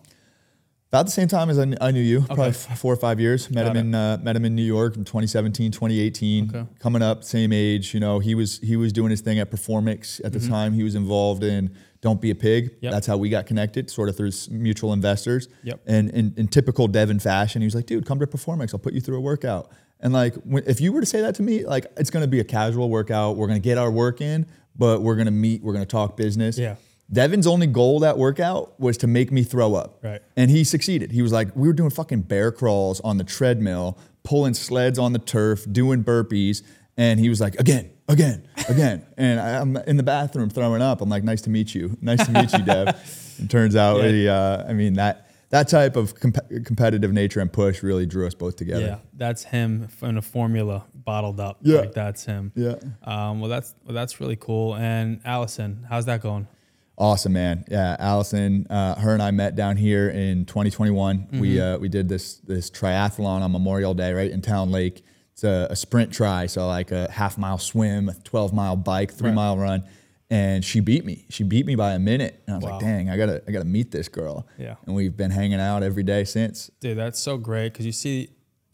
About 0.92 1.04
the 1.06 1.12
same 1.12 1.28
time 1.28 1.50
as 1.50 1.58
I, 1.58 1.64
kn- 1.64 1.78
I 1.80 1.90
knew 1.90 2.00
you, 2.00 2.22
probably 2.22 2.46
f- 2.46 2.78
four 2.78 2.92
or 2.92 2.96
five 2.96 3.20
years. 3.20 3.50
Met 3.50 3.66
Got 3.66 3.76
him 3.76 3.88
in 3.88 3.94
uh, 3.94 4.18
met 4.22 4.34
him 4.36 4.44
in 4.44 4.54
New 4.54 4.62
York 4.64 4.96
in 4.96 5.04
2017, 5.04 5.70
2018. 5.72 6.48
Okay. 6.48 6.64
Coming 6.78 7.02
up, 7.02 7.22
same 7.24 7.52
age. 7.52 7.92
You 7.92 8.00
know, 8.00 8.18
he 8.20 8.34
was 8.34 8.58
he 8.60 8.76
was 8.76 8.92
doing 8.92 9.10
his 9.10 9.20
thing 9.20 9.38
at 9.38 9.50
Performix 9.50 10.20
at 10.24 10.32
the 10.32 10.40
time. 10.40 10.72
He 10.72 10.82
was 10.84 10.94
involved 10.94 11.42
in 11.44 11.70
Don't 12.00 12.20
Be 12.20 12.30
a 12.30 12.34
Pig. 12.34 12.76
Yep. 12.80 12.92
That's 12.92 13.06
how 13.06 13.16
we 13.16 13.28
got 13.28 13.46
connected, 13.46 13.90
sort 13.90 14.08
of 14.08 14.16
through 14.16 14.30
mutual 14.50 14.92
investors. 14.92 15.48
Yep. 15.62 15.80
And 15.86 16.10
in, 16.10 16.34
in 16.36 16.48
typical 16.48 16.88
Devin 16.88 17.18
fashion, 17.18 17.62
he 17.62 17.66
was 17.66 17.74
like, 17.74 17.86
"Dude, 17.86 18.06
come 18.06 18.18
to 18.20 18.26
Performix. 18.26 18.74
I'll 18.74 18.80
put 18.80 18.92
you 18.92 19.00
through 19.00 19.18
a 19.18 19.20
workout." 19.20 19.70
And 20.00 20.12
like, 20.12 20.34
when, 20.44 20.62
if 20.66 20.80
you 20.80 20.92
were 20.92 21.00
to 21.00 21.06
say 21.06 21.22
that 21.22 21.34
to 21.36 21.42
me, 21.42 21.64
like, 21.64 21.86
it's 21.96 22.10
going 22.10 22.22
to 22.22 22.28
be 22.28 22.40
a 22.40 22.44
casual 22.44 22.90
workout. 22.90 23.36
We're 23.36 23.46
going 23.46 23.60
to 23.60 23.64
get 23.64 23.78
our 23.78 23.90
work 23.90 24.20
in, 24.20 24.46
but 24.76 25.00
we're 25.00 25.14
going 25.16 25.26
to 25.26 25.32
meet. 25.32 25.62
We're 25.62 25.72
going 25.72 25.84
to 25.84 25.90
talk 25.90 26.16
business. 26.16 26.58
Yeah. 26.58 26.76
Devin's 27.10 27.46
only 27.46 27.68
goal 27.68 28.00
that 28.00 28.18
workout 28.18 28.78
was 28.80 28.96
to 28.98 29.06
make 29.06 29.30
me 29.30 29.44
throw 29.44 29.74
up. 29.74 30.00
Right. 30.02 30.20
And 30.36 30.50
he 30.50 30.64
succeeded. 30.64 31.12
He 31.12 31.22
was 31.22 31.32
like, 31.32 31.54
we 31.54 31.68
were 31.68 31.74
doing 31.74 31.90
fucking 31.90 32.22
bear 32.22 32.50
crawls 32.50 33.00
on 33.00 33.16
the 33.16 33.24
treadmill, 33.24 33.96
pulling 34.24 34.54
sleds 34.54 34.98
on 34.98 35.12
the 35.12 35.20
turf, 35.20 35.64
doing 35.70 36.02
burpees. 36.02 36.62
And 36.96 37.20
he 37.20 37.28
was 37.28 37.40
like, 37.40 37.56
again, 37.56 37.90
again, 38.08 38.48
again. 38.68 39.04
and 39.18 39.38
I, 39.38 39.60
I'm 39.60 39.76
in 39.76 39.96
the 39.96 40.02
bathroom 40.02 40.48
throwing 40.50 40.80
up. 40.82 41.00
I'm 41.00 41.08
like, 41.10 41.24
nice 41.24 41.42
to 41.42 41.50
meet 41.50 41.74
you. 41.74 41.96
Nice 42.00 42.24
to 42.26 42.32
meet 42.32 42.52
you, 42.52 42.62
Dev. 42.64 43.22
And 43.38 43.50
turns 43.50 43.76
out, 43.76 44.02
Yeah. 44.02 44.08
he, 44.08 44.28
uh, 44.28 44.64
I 44.66 44.72
mean, 44.72 44.94
that 44.94 45.28
that 45.50 45.68
type 45.68 45.94
of 45.94 46.14
comp- 46.18 46.48
competitive 46.64 47.12
nature 47.12 47.40
and 47.40 47.52
push 47.52 47.82
really 47.82 48.06
drew 48.06 48.26
us 48.26 48.32
both 48.32 48.56
together. 48.56 48.80
Yeah, 48.86 48.98
that's 49.12 49.44
him 49.44 49.88
in 50.00 50.16
a 50.16 50.22
formula 50.22 50.86
bottled 50.94 51.38
up. 51.38 51.58
Yeah. 51.60 51.80
like 51.80 51.92
that's 51.92 52.24
him. 52.24 52.50
Yeah. 52.56 52.76
Um, 53.04 53.40
well, 53.40 53.50
that's 53.50 53.74
well, 53.84 53.94
that's 53.94 54.20
really 54.22 54.36
cool. 54.36 54.74
And 54.74 55.20
Allison, 55.26 55.84
how's 55.86 56.06
that 56.06 56.22
going? 56.22 56.48
Awesome, 56.96 57.34
man. 57.34 57.66
Yeah, 57.70 57.94
Allison, 57.98 58.66
uh, 58.70 58.94
her 58.98 59.12
and 59.12 59.22
I 59.22 59.30
met 59.32 59.54
down 59.54 59.76
here 59.76 60.08
in 60.08 60.46
2021. 60.46 61.28
We 61.32 61.56
Mm-hmm. 61.56 61.74
uh, 61.74 61.78
we 61.78 61.90
did 61.90 62.08
this 62.08 62.36
this 62.36 62.70
triathlon 62.70 63.42
on 63.42 63.52
Memorial 63.52 63.92
Day, 63.92 64.14
right 64.14 64.30
in 64.30 64.40
Town 64.40 64.70
Lake. 64.70 65.04
It's 65.36 65.44
a, 65.44 65.66
a 65.68 65.76
sprint 65.76 66.14
tri, 66.14 66.46
so 66.46 66.66
like 66.66 66.92
a 66.92 67.10
half 67.10 67.36
mile 67.36 67.58
swim, 67.58 68.08
a 68.08 68.14
12 68.14 68.54
mile 68.54 68.74
bike, 68.74 69.12
three 69.12 69.28
Right. 69.28 69.34
mile 69.34 69.58
run, 69.58 69.84
and 70.30 70.64
she 70.64 70.80
beat 70.80 71.04
me. 71.04 71.26
She 71.28 71.44
beat 71.44 71.66
me 71.66 71.74
by 71.74 71.92
a 71.92 71.98
minute, 71.98 72.42
and 72.46 72.54
I 72.54 72.56
was 72.56 72.64
Wow. 72.64 72.70
like, 72.72 72.80
"Dang, 72.80 73.10
I 73.10 73.18
gotta 73.18 73.42
I 73.46 73.50
gotta 73.52 73.66
meet 73.66 73.90
this 73.90 74.08
girl." 74.08 74.46
Yeah. 74.58 74.76
and 74.86 74.94
we've 74.96 75.14
been 75.14 75.30
hanging 75.30 75.60
out 75.60 75.82
every 75.82 76.02
day 76.04 76.24
since. 76.24 76.70
Dude, 76.80 76.96
that's 76.96 77.20
so 77.20 77.36
great 77.36 77.74
because 77.74 77.84
you 77.84 77.92
see, 77.92 78.30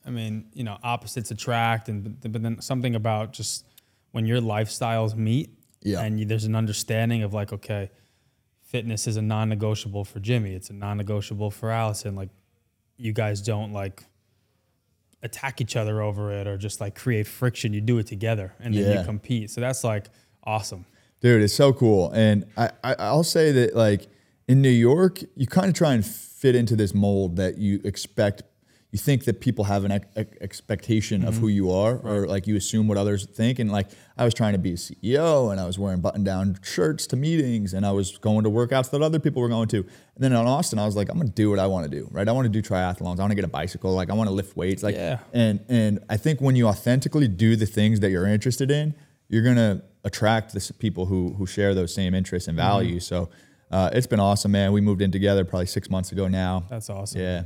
I 0.07 0.11
mean, 0.11 0.45
you 0.55 0.63
know, 0.63 0.79
opposites 0.85 1.33
attract, 1.33 1.89
and 1.89 2.21
but 2.21 2.31
but 2.31 2.43
then 2.45 2.61
something 2.61 2.95
about 2.95 3.33
just 3.33 3.65
when 4.13 4.25
your 4.27 4.41
lifestyles 4.41 5.17
meet, 5.17 5.51
Yeah. 5.83 6.01
and 6.03 6.21
you, 6.21 6.27
there's 6.27 6.45
an 6.45 6.55
understanding 6.55 7.25
of 7.25 7.35
like, 7.35 7.53
okay, 7.53 7.91
fitness 8.63 9.09
is 9.09 9.17
a 9.17 9.23
non-negotiable 9.23 10.05
for 10.05 10.21
Jimmy. 10.21 10.55
It's 10.55 10.71
a 10.71 10.75
non-negotiable 10.75 11.51
for 11.51 11.73
Allison. 11.73 12.15
Like, 12.15 12.29
you 12.99 13.13
guys 13.13 13.41
don't 13.43 13.73
like 13.73 14.05
attack 15.23 15.61
each 15.61 15.77
other 15.77 16.03
over 16.03 16.33
it 16.33 16.47
or 16.47 16.57
just 16.57 16.81
like 16.81 16.95
create 16.95 17.27
friction. 17.27 17.73
You 17.73 17.81
do 17.81 17.99
it 17.99 18.07
together, 18.07 18.55
and 18.61 18.75
then 18.75 18.85
Yeah. 18.85 18.99
you 19.01 19.05
compete. 19.05 19.51
So 19.51 19.61
that's 19.61 19.85
like 19.85 20.07
awesome. 20.45 20.85
Dude, 21.21 21.43
it's 21.43 21.55
so 21.55 21.73
cool. 21.73 22.11
And 22.13 22.45
I, 22.57 22.71
I 22.83 22.95
I'll 22.99 23.23
say 23.25 23.53
that 23.53 23.77
like 23.77 24.09
in 24.49 24.61
New 24.61 24.69
York, 24.69 25.21
you 25.37 25.47
kind 25.47 25.69
of 25.69 25.75
try 25.75 25.95
and 25.95 26.05
fit 26.05 26.57
into 26.57 26.75
this 26.75 26.93
mold 26.95 27.37
that 27.37 27.59
you 27.59 27.81
expect. 27.85 28.43
You 28.93 28.99
think 28.99 29.25
that 29.25 29.41
people 29.41 29.65
have 29.65 29.85
an 29.87 29.93
ex- 29.93 30.07
ex- 30.17 30.37
expectation 30.43 31.25
of 31.25 31.39
who 31.39 31.49
you 31.49 31.71
are, 31.71 31.97
or 31.97 32.27
like 32.27 32.47
you 32.47 32.57
assume 32.57 32.89
what 32.89 32.99
others 32.99 33.25
think. 33.27 33.59
And 33.59 33.73
like 33.73 33.89
I 34.19 34.25
was 34.27 34.35
trying 34.35 34.53
to 34.53 34.59
be 34.59 34.73
a 34.73 34.77
CEO, 34.77 35.51
and 35.51 35.59
I 35.59 35.65
was 35.65 35.79
wearing 35.79 36.01
button-down 36.03 36.59
shirts 36.63 37.07
to 37.09 37.17
meetings, 37.17 37.73
and 37.73 37.87
I 37.87 37.91
was 37.93 38.19
going 38.19 38.45
to 38.45 38.51
workouts 38.51 38.91
that 38.91 39.01
other 39.01 39.19
people 39.19 39.41
were 39.41 39.49
going 39.49 39.69
to. 39.69 39.79
And 39.79 39.89
then 40.19 40.33
in 40.33 40.39
Austin, 40.39 40.79
I 40.79 40.85
was 40.85 40.95
like, 40.95 41.09
I'm 41.09 41.17
gonna 41.17 41.31
do 41.31 41.49
what 41.49 41.59
I 41.59 41.67
want 41.67 41.91
to 41.91 41.99
do, 41.99 42.07
right? 42.11 42.29
I 42.29 42.33
want 42.33 42.45
to 42.45 42.51
do 42.51 42.61
triathlons. 42.61 43.19
I 43.19 43.23
want 43.23 43.31
to 43.31 43.35
get 43.35 43.45
a 43.45 43.49
bicycle. 43.49 43.95
Like 43.95 44.11
I 44.11 44.13
want 44.15 44.29
to 44.29 44.35
lift 44.35 44.57
weights. 44.59 44.83
Like 44.83 44.95
Yeah. 44.95 45.21
and 45.33 45.61
and 45.71 46.01
I 46.11 46.19
think 46.19 46.43
when 46.43 46.55
you 46.55 46.67
authentically 46.69 47.29
do 47.29 47.57
the 47.57 47.67
things 47.67 48.01
that 48.01 48.11
you're 48.11 48.27
interested 48.27 48.71
in, 48.71 48.95
you're 49.31 49.43
gonna 49.43 49.83
attract 50.05 50.53
the 50.53 50.73
people 50.79 51.07
who 51.07 51.33
who 51.39 51.47
share 51.47 51.75
those 51.75 51.95
same 51.95 52.13
interests 52.13 52.47
and 52.47 52.59
values. 52.59 53.07
So 53.07 53.31
uh, 53.71 53.89
it's 53.95 54.07
been 54.07 54.21
awesome, 54.21 54.53
man. 54.53 54.73
We 54.73 54.83
moved 54.83 55.01
in 55.01 55.11
together 55.11 55.47
probably 55.47 55.65
six 55.65 55.89
months 55.89 56.13
ago 56.13 56.29
now. 56.29 56.67
That's 56.69 56.91
awesome. 56.91 57.23
Yeah. 57.23 57.45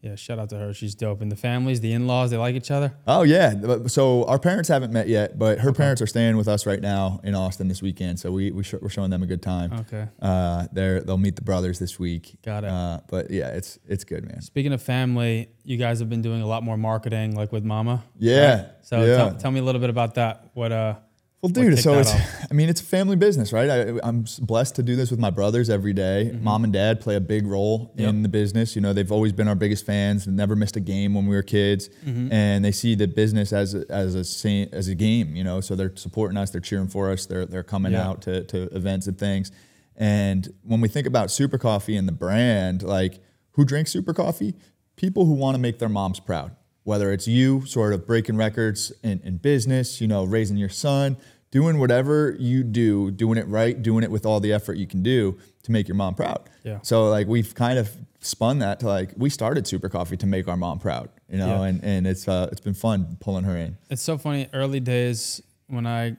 Yeah, 0.00 0.14
shout 0.14 0.38
out 0.38 0.48
to 0.50 0.58
her. 0.58 0.72
She's 0.72 0.94
dope. 0.94 1.20
And 1.22 1.30
the 1.32 1.36
families, 1.36 1.80
the 1.80 1.92
in-laws, 1.92 2.30
they 2.30 2.36
like 2.36 2.54
each 2.54 2.70
other. 2.70 2.94
Oh 3.06 3.22
yeah. 3.22 3.54
So 3.86 4.24
our 4.26 4.38
parents 4.38 4.68
haven't 4.68 4.92
met 4.92 5.08
yet, 5.08 5.38
but 5.38 5.58
her 5.58 5.72
parents 5.72 6.00
are 6.00 6.06
staying 6.06 6.36
with 6.36 6.46
us 6.46 6.66
right 6.66 6.80
now 6.80 7.20
in 7.24 7.34
Austin 7.34 7.66
this 7.66 7.82
weekend. 7.82 8.20
So 8.20 8.30
we, 8.30 8.52
we 8.52 8.62
sh- 8.62 8.74
we're 8.80 8.90
showing 8.90 9.10
them 9.10 9.24
a 9.24 9.26
good 9.26 9.42
time. 9.42 9.72
Okay. 9.72 10.06
Uh, 10.22 10.68
they're 10.72 11.00
they'll 11.00 11.18
meet 11.18 11.34
the 11.34 11.42
brothers 11.42 11.80
this 11.80 11.98
week. 11.98 12.38
Got 12.44 12.62
it. 12.62 12.70
Uh, 12.70 13.00
but 13.08 13.30
yeah, 13.32 13.48
it's 13.48 13.80
it's 13.88 14.04
good, 14.04 14.24
man. 14.24 14.40
Speaking 14.40 14.72
of 14.72 14.80
family, 14.80 15.48
you 15.64 15.76
guys 15.76 15.98
have 15.98 16.08
been 16.08 16.22
doing 16.22 16.42
a 16.42 16.46
lot 16.46 16.62
more 16.62 16.76
marketing, 16.76 17.34
like 17.34 17.50
with 17.50 17.64
Mama. 17.64 18.04
Yeah. 18.18 18.68
So 18.82 19.04
yeah. 19.04 19.16
tell, 19.16 19.34
tell 19.34 19.50
me 19.50 19.58
a 19.58 19.64
little 19.64 19.80
bit 19.80 19.90
about 19.90 20.14
that. 20.14 20.50
What 20.54 20.70
uh, 20.70 20.94
Well, 21.40 21.50
dude, 21.50 21.78
so 21.78 21.98
it's, 22.00 22.12
off? 22.12 22.20
I 22.50 22.54
mean, 22.54 22.68
it's 22.68 22.80
a 22.80 22.84
family 22.84 23.14
business, 23.14 23.52
right? 23.52 23.70
I, 23.70 24.00
I'm 24.02 24.24
blessed 24.40 24.74
to 24.76 24.82
do 24.82 24.96
this 24.96 25.10
with 25.12 25.20
my 25.20 25.30
brothers 25.30 25.70
every 25.70 25.92
day. 25.92 26.36
Mom 26.40 26.64
and 26.64 26.72
dad 26.72 27.00
play 27.00 27.14
a 27.14 27.20
big 27.20 27.46
role 27.46 27.78
Mm-hmm. 27.90 28.00
Yep. 28.00 28.08
in 28.10 28.22
the 28.24 28.28
business. 28.28 28.74
You 28.74 28.82
know, 28.82 28.92
they've 28.92 29.12
always 29.12 29.32
been 29.32 29.46
our 29.46 29.54
biggest 29.54 29.86
fans 29.86 30.26
and 30.26 30.36
never 30.36 30.56
missed 30.56 30.74
a 30.76 30.80
game 30.80 31.14
when 31.14 31.26
we 31.26 31.36
were 31.36 31.42
kids. 31.44 31.90
Mm-hmm. 32.04 32.32
And 32.32 32.64
they 32.64 32.72
see 32.72 32.96
the 32.96 33.06
business 33.06 33.52
as 33.52 33.74
a, 33.74 33.84
as 33.88 34.16
a 34.16 34.68
as 34.72 34.88
a 34.88 34.94
game, 34.96 35.36
you 35.36 35.44
know, 35.44 35.60
so 35.60 35.76
they're 35.76 35.94
supporting 35.94 36.36
us, 36.36 36.50
they're 36.50 36.60
cheering 36.60 36.88
for 36.88 37.10
us, 37.12 37.26
they're, 37.26 37.46
they're 37.46 37.62
coming 37.62 37.92
Yeah. 37.92 38.08
out 38.08 38.22
to, 38.22 38.42
to 38.44 38.62
events 38.74 39.06
and 39.06 39.16
things. 39.16 39.52
And 39.96 40.48
when 40.64 40.80
we 40.80 40.88
think 40.88 41.06
about 41.06 41.30
Super 41.30 41.58
Coffee 41.58 41.96
and 41.96 42.08
the 42.08 42.12
brand, 42.12 42.82
like 42.82 43.20
who 43.52 43.64
drinks 43.64 43.92
Super 43.92 44.12
Coffee? 44.12 44.54
People 44.96 45.24
who 45.26 45.34
want 45.34 45.54
to 45.54 45.60
make 45.60 45.78
their 45.78 45.88
moms 45.88 46.18
proud. 46.18 46.56
Whether 46.88 47.12
it's 47.12 47.28
you 47.28 47.66
sort 47.66 47.92
of 47.92 48.06
breaking 48.06 48.38
records 48.38 48.92
in, 49.02 49.20
in 49.22 49.36
business, 49.36 50.00
you 50.00 50.08
know, 50.08 50.24
raising 50.24 50.56
your 50.56 50.70
son, 50.70 51.18
doing 51.50 51.78
whatever 51.78 52.34
you 52.38 52.62
do, 52.64 53.10
doing 53.10 53.36
it 53.36 53.46
right, 53.46 53.80
doing 53.82 54.02
it 54.04 54.10
with 54.10 54.24
all 54.24 54.40
the 54.40 54.54
effort 54.54 54.78
you 54.78 54.86
can 54.86 55.02
do 55.02 55.38
to 55.64 55.70
make 55.70 55.86
your 55.86 55.96
mom 55.96 56.14
proud. 56.14 56.48
Yeah. 56.64 56.78
So 56.82 57.10
like 57.10 57.26
we've 57.26 57.54
kind 57.54 57.78
of 57.78 57.90
spun 58.20 58.60
that 58.60 58.80
to 58.80 58.86
like 58.86 59.10
we 59.18 59.28
started 59.28 59.66
Super 59.66 59.90
Coffee 59.90 60.16
to 60.16 60.26
make 60.26 60.48
our 60.48 60.56
mom 60.56 60.78
proud, 60.78 61.10
you 61.28 61.36
know, 61.36 61.60
Yeah. 61.62 61.68
and, 61.68 61.84
and 61.84 62.06
it's 62.06 62.26
uh, 62.26 62.48
it's 62.50 62.62
been 62.62 62.72
fun 62.72 63.18
pulling 63.20 63.44
her 63.44 63.54
in. 63.56 63.76
it's 63.90 64.00
so 64.02 64.16
funny. 64.16 64.48
Early 64.54 64.80
days 64.80 65.42
when 65.66 65.86
I 65.86 66.16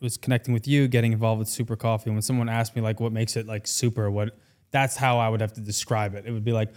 was 0.00 0.16
connecting 0.16 0.54
with 0.54 0.68
you, 0.68 0.86
getting 0.86 1.12
involved 1.12 1.40
with 1.40 1.48
Super 1.48 1.74
Coffee, 1.74 2.10
when 2.10 2.22
someone 2.22 2.48
asked 2.48 2.76
me 2.76 2.80
like 2.80 3.00
what 3.00 3.10
makes 3.10 3.36
it 3.36 3.48
like 3.48 3.66
super, 3.66 4.08
what 4.08 4.38
that's 4.70 4.94
how 4.96 5.18
I 5.18 5.28
would 5.28 5.40
have 5.40 5.52
to 5.54 5.60
describe 5.60 6.14
it. 6.14 6.26
It 6.26 6.30
would 6.30 6.44
be 6.44 6.52
like, 6.52 6.68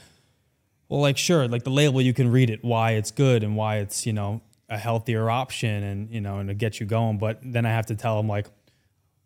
well, 0.94 1.02
like 1.02 1.18
sure, 1.18 1.48
like 1.48 1.64
the 1.64 1.72
label 1.72 2.00
you 2.04 2.14
can 2.14 2.30
read 2.32 2.52
it, 2.52 2.64
why 2.64 2.92
it's 2.92 3.10
good 3.10 3.44
and 3.44 3.56
why 3.56 3.78
it's 3.78 4.06
you 4.06 4.14
know 4.14 4.42
a 4.70 4.78
healthier 4.78 5.28
option 5.28 5.82
and 5.84 6.12
you 6.12 6.22
know 6.22 6.38
and 6.38 6.50
to 6.50 6.54
get 6.54 6.80
you 6.80 6.86
going. 6.86 7.18
But 7.18 7.40
then 7.42 7.66
I 7.66 7.70
have 7.72 7.88
to 7.88 7.96
tell 7.96 8.16
them 8.18 8.28
like, 8.28 8.46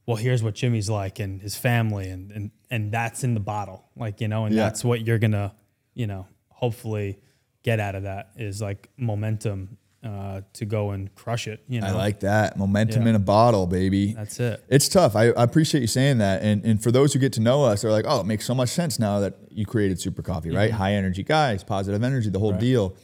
well, 0.06 0.16
here's 0.16 0.42
what 0.42 0.56
Jimmy's 0.56 0.90
like 0.90 1.20
and 1.20 1.42
his 1.42 1.58
family 1.58 2.08
and 2.10 2.32
and 2.32 2.52
and 2.72 2.90
that's 2.94 3.26
in 3.26 3.34
the 3.34 3.42
bottle, 3.42 3.84
like 3.98 4.22
you 4.22 4.30
know, 4.30 4.46
and 4.46 4.56
Yeah. 4.56 4.64
that's 4.64 4.86
what 4.86 5.06
you're 5.06 5.20
gonna 5.20 5.54
you 5.94 6.08
know 6.08 6.26
hopefully 6.48 7.20
get 7.64 7.82
out 7.82 7.96
of 7.96 8.04
that 8.04 8.30
is 8.38 8.62
like 8.62 8.90
momentum 8.96 9.78
uh, 10.08 10.42
to 10.54 10.66
go 10.66 10.92
and 10.92 11.14
crush 11.16 11.48
it. 11.48 11.64
You 11.68 11.82
know, 11.82 11.88
I 11.88 11.92
like 11.92 12.22
that 12.22 12.58
momentum 12.58 13.04
Yeah. 13.04 13.10
in 13.10 13.16
a 13.16 13.20
bottle, 13.20 13.68
baby. 13.68 14.14
that's 14.14 14.40
it. 14.40 14.64
It's 14.70 14.88
tough. 14.88 15.16
I, 15.16 15.26
I 15.32 15.44
appreciate 15.44 15.82
you 15.82 15.88
saying 15.88 16.20
that. 16.20 16.42
And 16.42 16.64
and 16.66 16.82
for 16.82 16.92
those 16.92 17.14
who 17.14 17.20
get 17.20 17.34
to 17.34 17.42
know 17.42 17.64
us, 17.66 17.82
they're 17.82 17.92
like, 17.92 18.06
oh, 18.08 18.22
it 18.22 18.26
makes 18.26 18.46
so 18.46 18.56
much 18.56 18.70
sense 18.70 18.98
now 19.00 19.20
that 19.20 19.36
you 19.52 19.66
created 19.66 20.00
Super 20.00 20.22
Coffee, 20.22 20.52
right? 20.52 20.72
High 20.72 20.94
energy 20.94 21.24
guys, 21.24 21.64
positive 21.64 22.04
energy, 22.04 22.30
the 22.30 22.40
whole 22.40 22.52
Right. 22.54 22.60
deal. 22.62 22.96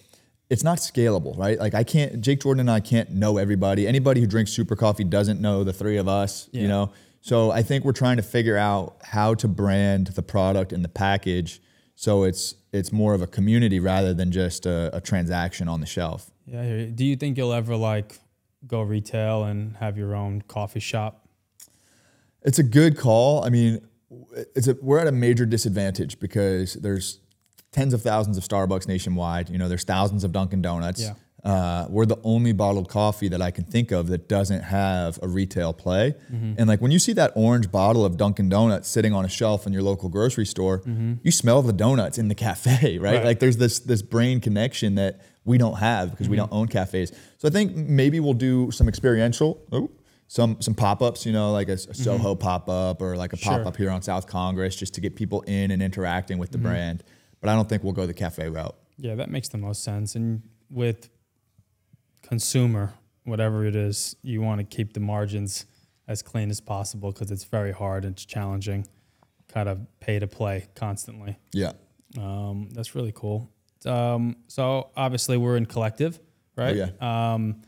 It's 0.49 0.63
not 0.63 0.77
scalable, 0.77 1.37
right? 1.37 1.59
Like 1.59 1.73
I 1.73 1.83
can't, 1.83 2.21
Jake 2.21 2.41
Jordan 2.41 2.61
and 2.61 2.71
I 2.71 2.79
can't 2.79 3.09
know 3.11 3.37
everybody. 3.37 3.87
Anybody 3.87 4.21
who 4.21 4.27
drinks 4.27 4.51
Super 4.51 4.75
Coffee 4.75 5.03
doesn't 5.03 5.41
know 5.41 5.63
the 5.63 5.73
three 5.73 5.97
of 5.97 6.07
us, 6.07 6.47
you 6.51 6.67
know? 6.67 6.91
So 7.21 7.51
I 7.51 7.63
think 7.63 7.85
we're 7.85 7.93
trying 7.93 8.17
to 8.17 8.23
figure 8.23 8.57
out 8.57 8.97
how 9.03 9.33
to 9.35 9.47
brand 9.47 10.07
the 10.07 10.21
product 10.21 10.71
and 10.73 10.83
the 10.83 10.89
package 10.89 11.61
so 11.95 12.23
it's 12.23 12.55
it's 12.73 12.91
more 12.91 13.13
of 13.13 13.21
a 13.21 13.27
community 13.27 13.79
rather 13.79 14.13
than 14.15 14.31
just 14.31 14.65
a, 14.65 14.89
a 14.95 14.99
transaction 14.99 15.67
on 15.69 15.79
the 15.79 15.85
shelf. 15.85 16.31
Yeah. 16.45 16.61
I 16.61 16.65
hear 16.65 16.77
you. 16.77 16.87
Do 16.87 17.05
you 17.05 17.15
think 17.15 17.37
you'll 17.37 17.53
ever 17.53 17.75
like 17.75 18.19
go 18.67 18.81
retail 18.81 19.43
and 19.43 19.77
have 19.77 19.97
your 19.97 20.15
own 20.15 20.41
coffee 20.41 20.79
shop? 20.79 21.27
It's 22.41 22.59
a 22.59 22.63
good 22.63 22.97
call. 22.97 23.43
I 23.43 23.49
mean, 23.49 23.79
it's 24.55 24.67
a, 24.67 24.77
we're 24.81 24.99
at 24.99 25.07
a 25.07 25.11
major 25.11 25.45
disadvantage 25.45 26.19
because 26.19 26.73
there's 26.73 27.19
tens 27.71 27.93
of 27.93 28.01
thousands 28.01 28.37
of 28.37 28.43
Starbucks 28.43 28.87
nationwide. 28.87 29.49
You 29.49 29.57
know, 29.57 29.69
there's 29.69 29.83
thousands 29.83 30.23
of 30.23 30.31
Dunkin' 30.31 30.61
Donuts. 30.61 31.01
Yeah. 31.01 31.13
Uh, 31.43 31.87
we're 31.89 32.05
the 32.05 32.17
only 32.23 32.53
bottled 32.53 32.87
coffee 32.87 33.27
that 33.27 33.41
I 33.41 33.51
can 33.51 33.65
think 33.65 33.91
of 33.91 34.07
that 34.07 34.29
doesn't 34.29 34.61
have 34.61 35.19
a 35.21 35.27
retail 35.27 35.73
play. 35.73 36.15
Mm-hmm. 36.31 36.53
And 36.57 36.69
like 36.69 36.79
when 36.79 36.91
you 36.91 36.99
see 36.99 37.11
that 37.13 37.33
orange 37.35 37.69
bottle 37.69 38.05
of 38.05 38.15
Dunkin' 38.15 38.47
Donuts 38.47 38.87
sitting 38.87 39.13
on 39.13 39.25
a 39.25 39.27
shelf 39.29 39.67
in 39.67 39.73
your 39.73 39.81
local 39.81 40.07
grocery 40.07 40.45
store, 40.45 40.81
you 41.21 41.31
smell 41.31 41.61
the 41.61 41.73
donuts 41.73 42.17
in 42.17 42.29
the 42.29 42.35
cafe, 42.35 42.97
right? 43.01 43.15
Right. 43.15 43.25
Like 43.25 43.39
there's 43.39 43.57
this 43.57 43.79
this 43.79 44.01
brain 44.01 44.39
connection 44.39 44.95
that 44.95 45.19
we 45.43 45.57
don't 45.57 45.77
have 45.79 46.11
because 46.11 46.29
we 46.29 46.37
Mm-hmm. 46.37 46.49
don't 46.49 46.57
own 46.59 46.67
cafes. 46.67 47.11
So 47.39 47.47
I 47.49 47.51
think 47.51 47.75
maybe 47.75 48.21
we'll 48.21 48.33
do 48.35 48.71
some 48.71 48.87
experiential. 48.87 49.61
Oh, 49.73 49.91
some 50.29 50.61
some 50.61 50.73
pop-ups, 50.73 51.25
you 51.25 51.33
know, 51.33 51.51
like 51.51 51.67
a, 51.67 51.73
a 51.73 51.93
Soho 51.93 52.35
pop-up 52.35 53.01
or 53.01 53.17
like 53.17 53.33
a 53.33 53.35
Mm-hmm. 53.35 53.49
Sure. 53.49 53.57
pop-up 53.59 53.75
here 53.75 53.89
on 53.91 54.01
South 54.01 54.27
Congress 54.27 54.77
just 54.77 54.93
to 54.93 55.01
get 55.01 55.17
people 55.17 55.41
in 55.41 55.71
and 55.71 55.83
interacting 55.83 56.37
with 56.37 56.51
the 56.51 56.57
Mm-hmm. 56.57 56.67
brand. 56.67 57.03
But 57.41 57.49
I 57.49 57.55
don't 57.55 57.67
think 57.67 57.83
we'll 57.83 57.91
go 57.91 58.05
the 58.05 58.13
cafe 58.13 58.47
route. 58.47 58.75
Yeah, 58.97 59.15
that 59.15 59.29
makes 59.29 59.49
the 59.49 59.57
most 59.57 59.83
sense. 59.83 60.15
And 60.15 60.43
with 60.69 61.09
consumer, 62.33 62.91
whatever 63.25 63.63
it 63.63 63.75
is, 63.75 64.15
you 64.23 64.41
want 64.41 64.57
to 64.59 64.65
keep 64.75 64.93
the 64.93 64.99
margins 64.99 65.67
as 66.07 66.23
clean 66.23 66.49
as 66.49 66.59
possible 66.59 67.11
because 67.11 67.29
it's 67.29 67.43
very 67.43 67.71
hard. 67.71 68.05
It's 68.05 68.25
challenging, 68.25 68.87
kind 69.47 69.69
of 69.69 69.77
pay 69.99 70.17
to 70.17 70.25
play 70.25 70.65
constantly. 70.73 71.37
Yeah. 71.51 71.73
Um, 72.17 72.69
that's 72.71 72.95
really 72.95 73.11
cool. 73.15 73.51
Um, 73.85 74.37
so 74.47 74.89
obviously 74.97 75.37
we're 75.37 75.57
in 75.57 75.67
collective, 75.67 76.19
right? 76.57 76.75
Oh, 76.75 76.89
yeah. 76.99 77.33
Um, 77.33 77.61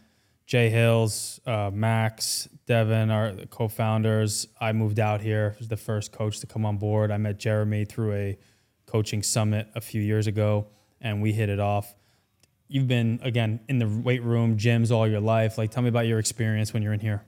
Jay 0.48 0.72
Hills, 0.72 1.40
uh, 1.46 1.70
Max, 1.72 2.50
Devin 2.66 3.12
are 3.12 3.34
the 3.34 3.46
co-founders. 3.46 4.48
I 4.60 4.72
moved 4.72 5.00
out 5.00 5.22
here. 5.22 5.56
Was 5.60 5.68
the 5.68 5.78
first 5.78 6.12
coach 6.12 6.40
to 6.40 6.48
come 6.48 6.66
on 6.66 6.78
board. 6.78 7.12
I 7.12 7.18
met 7.18 7.38
Jeremy 7.38 7.86
through 7.86 8.14
a 8.14 8.38
coaching 8.88 9.22
summit 9.22 9.68
a 9.76 9.82
few 9.82 10.02
years 10.02 10.26
ago, 10.26 10.70
and 11.02 11.22
we 11.22 11.34
hit 11.34 11.50
it 11.50 11.60
off. 11.60 11.94
You've 12.68 12.88
been 12.88 13.20
again 13.24 13.60
in 13.70 13.80
the 13.80 13.88
weight 13.88 14.24
room, 14.24 14.58
gyms 14.58 14.92
all 14.92 15.08
your 15.08 15.20
life. 15.20 15.58
Like, 15.58 15.72
tell 15.72 15.84
me 15.84 15.90
about 15.90 16.08
your 16.08 16.20
experience 16.20 16.74
when 16.74 16.82
you're 16.82 16.94
in 16.94 17.00
here. 17.00 17.24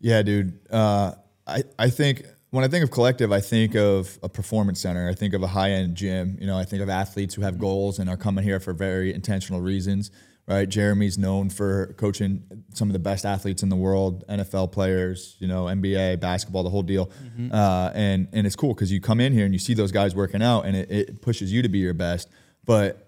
Yeah, 0.00 0.22
dude. 0.22 0.58
Uh, 0.70 1.12
I, 1.46 1.64
I 1.78 1.90
think 1.90 2.24
when 2.50 2.64
I 2.64 2.68
think 2.68 2.84
of 2.84 2.90
collective, 2.90 3.32
I 3.32 3.40
think 3.40 3.74
of 3.74 4.18
a 4.22 4.28
performance 4.28 4.80
center. 4.80 5.08
I 5.08 5.14
think 5.14 5.34
of 5.34 5.42
a 5.42 5.48
high 5.48 5.72
end 5.72 5.94
gym. 5.96 6.38
You 6.40 6.46
know, 6.46 6.58
I 6.58 6.64
think 6.64 6.82
of 6.82 6.88
athletes 6.88 7.34
who 7.34 7.42
have 7.42 7.58
goals 7.58 7.98
and 7.98 8.08
are 8.08 8.16
coming 8.16 8.44
here 8.44 8.60
for 8.60 8.72
very 8.72 9.12
intentional 9.12 9.60
reasons. 9.60 10.10
Right? 10.48 10.68
Jeremy's 10.68 11.18
known 11.18 11.50
for 11.50 11.92
coaching 11.94 12.44
some 12.72 12.88
of 12.88 12.92
the 12.92 13.00
best 13.00 13.26
athletes 13.26 13.64
in 13.64 13.68
the 13.68 13.74
world, 13.74 14.24
NFL 14.28 14.70
players, 14.70 15.34
you 15.40 15.48
know, 15.48 15.64
NBA, 15.64 16.20
basketball, 16.20 16.62
the 16.62 16.70
whole 16.70 16.84
deal. 16.84 17.10
Uh, 17.52 17.90
and 17.94 18.28
and 18.32 18.46
it's 18.46 18.54
cool 18.54 18.72
because 18.72 18.92
you 18.92 19.00
come 19.00 19.18
in 19.18 19.32
here 19.32 19.44
and 19.44 19.52
you 19.52 19.58
see 19.58 19.74
those 19.74 19.90
guys 19.90 20.14
working 20.14 20.42
out, 20.42 20.64
and 20.64 20.76
it, 20.76 20.90
it 20.90 21.20
pushes 21.20 21.52
you 21.52 21.62
to 21.62 21.68
be 21.68 21.78
your 21.78 21.94
best. 21.94 22.28
But 22.64 23.05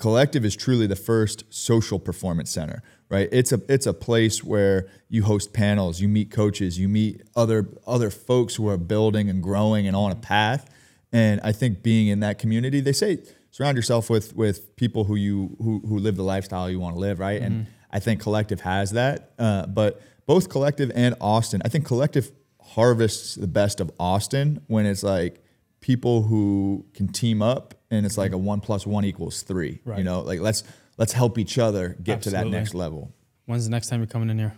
collective 0.00 0.44
is 0.44 0.56
truly 0.56 0.86
the 0.88 0.96
first 0.96 1.44
social 1.50 1.98
performance 1.98 2.50
center 2.50 2.82
right? 3.10 3.28
It's 3.32 3.52
a 3.52 3.60
it's 3.68 3.86
a 3.86 3.92
place 3.92 4.42
where 4.42 4.88
you 5.10 5.24
host 5.24 5.52
panels 5.52 6.00
you 6.00 6.08
meet 6.08 6.30
coaches 6.30 6.78
you 6.78 6.88
meet 6.88 7.22
other 7.36 7.68
other 7.86 8.08
folks 8.08 8.54
who 8.54 8.68
are 8.68 8.78
building 8.78 9.28
and 9.28 9.42
growing 9.42 9.86
and 9.86 9.94
on 9.94 10.10
a 10.12 10.16
path. 10.16 10.70
And 11.12 11.40
i 11.42 11.52
think 11.52 11.82
being 11.82 12.06
in 12.06 12.20
that 12.20 12.38
community 12.38 12.80
they 12.80 12.92
say 12.92 13.18
surround 13.50 13.76
yourself 13.76 14.08
with 14.08 14.34
with 14.34 14.74
people 14.76 15.04
who 15.04 15.16
you 15.16 15.56
who, 15.58 15.80
who 15.80 15.98
live 15.98 16.16
the 16.16 16.22
lifestyle 16.22 16.70
you 16.70 16.80
want 16.80 16.94
to 16.94 17.00
live 17.00 17.18
right? 17.18 17.42
And 17.42 17.66
i 17.90 17.98
think 17.98 18.22
collective 18.22 18.60
has 18.62 18.92
that. 18.92 19.32
Uh, 19.38 19.66
but 19.66 20.00
both 20.26 20.48
collective 20.48 20.92
and 20.94 21.16
austin 21.20 21.60
i 21.64 21.68
think 21.68 21.84
collective 21.84 22.30
harvests 22.62 23.34
the 23.34 23.48
best 23.48 23.80
of 23.80 23.90
austin 23.98 24.62
when 24.68 24.86
it's 24.86 25.02
like 25.02 25.42
people 25.80 26.22
who 26.22 26.86
can 26.94 27.08
team 27.08 27.42
up 27.42 27.74
and 27.90 28.06
it's 28.06 28.16
like 28.18 28.32
a 28.32 28.38
one 28.38 28.60
plus 28.60 28.86
one 28.86 29.04
equals 29.04 29.42
three. 29.42 29.80
Right. 29.84 29.98
You 29.98 30.04
know, 30.04 30.20
like 30.20 30.40
let's 30.40 30.62
let's 30.96 31.12
help 31.12 31.38
each 31.38 31.58
other 31.58 31.96
get 32.02 32.22
to 32.22 32.30
that 32.30 32.46
next 32.46 32.74
level. 32.74 33.12
When's 33.46 33.64
the 33.64 33.70
next 33.70 33.88
time 33.88 34.00
you're 34.00 34.06
coming 34.06 34.30
in 34.30 34.38
here? 34.38 34.54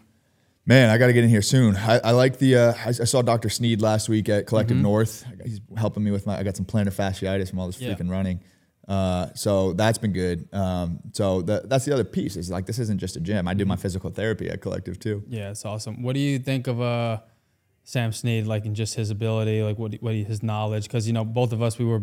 Man, 0.65 0.91
I 0.91 0.99
got 0.99 1.09
to 1.09 1.13
get 1.13 1.25
in 1.25 1.31
here 1.31 1.43
soon. 1.43 1.75
I, 1.77 1.99
I 2.05 2.11
like 2.13 2.39
the. 2.39 2.57
Uh, 2.57 2.75
I, 2.85 2.89
I 2.89 2.93
saw 2.93 3.21
Dr. 3.21 3.49
Sneed 3.49 3.81
last 3.83 4.09
week 4.09 4.29
at 4.29 4.47
Collective 4.47 4.77
North. 4.77 5.25
He's 5.45 5.61
helping 5.77 6.05
me 6.05 6.13
with 6.13 6.25
my. 6.25 6.39
I 6.39 6.45
got 6.45 6.57
some 6.57 6.67
plantar 6.67 6.95
fasciitis 6.95 7.51
from 7.51 7.59
all 7.59 7.67
this 7.67 7.81
Yeah. 7.81 7.95
freaking 7.95 8.09
running. 8.11 8.41
Uh, 8.87 9.29
so 9.35 9.73
that's 9.73 9.99
been 9.99 10.13
good. 10.13 10.49
Um, 10.53 11.01
so 11.13 11.41
the, 11.43 11.63
that's 11.65 11.85
the 11.85 11.93
other 11.95 12.05
piece 12.05 12.37
is 12.37 12.51
like 12.51 12.67
this 12.67 12.79
isn't 12.79 12.99
just 12.99 13.17
a 13.17 13.21
gym. 13.21 13.49
I 13.49 13.55
do 13.55 13.65
my 13.65 13.77
physical 13.77 14.11
therapy 14.11 14.49
at 14.51 14.61
Collective 14.61 14.99
too. 15.01 15.25
Yeah, 15.29 15.51
it's 15.51 15.65
awesome. 15.65 16.03
What 16.03 16.15
do 16.15 16.21
you 16.21 16.39
think 16.39 16.67
of 16.69 16.81
uh, 16.81 17.21
Sam 17.85 18.13
Snead, 18.13 18.47
like 18.47 18.65
in 18.65 18.75
just 18.75 18.95
his 18.95 19.11
ability, 19.11 19.63
like 19.63 19.79
what 19.79 19.95
what 19.95 20.15
his 20.15 20.43
knowledge? 20.45 20.85
Because 20.85 21.07
you 21.09 21.13
know, 21.13 21.25
both 21.25 21.53
of 21.53 21.61
us 21.63 21.79
we 21.79 21.85
were 21.85 22.03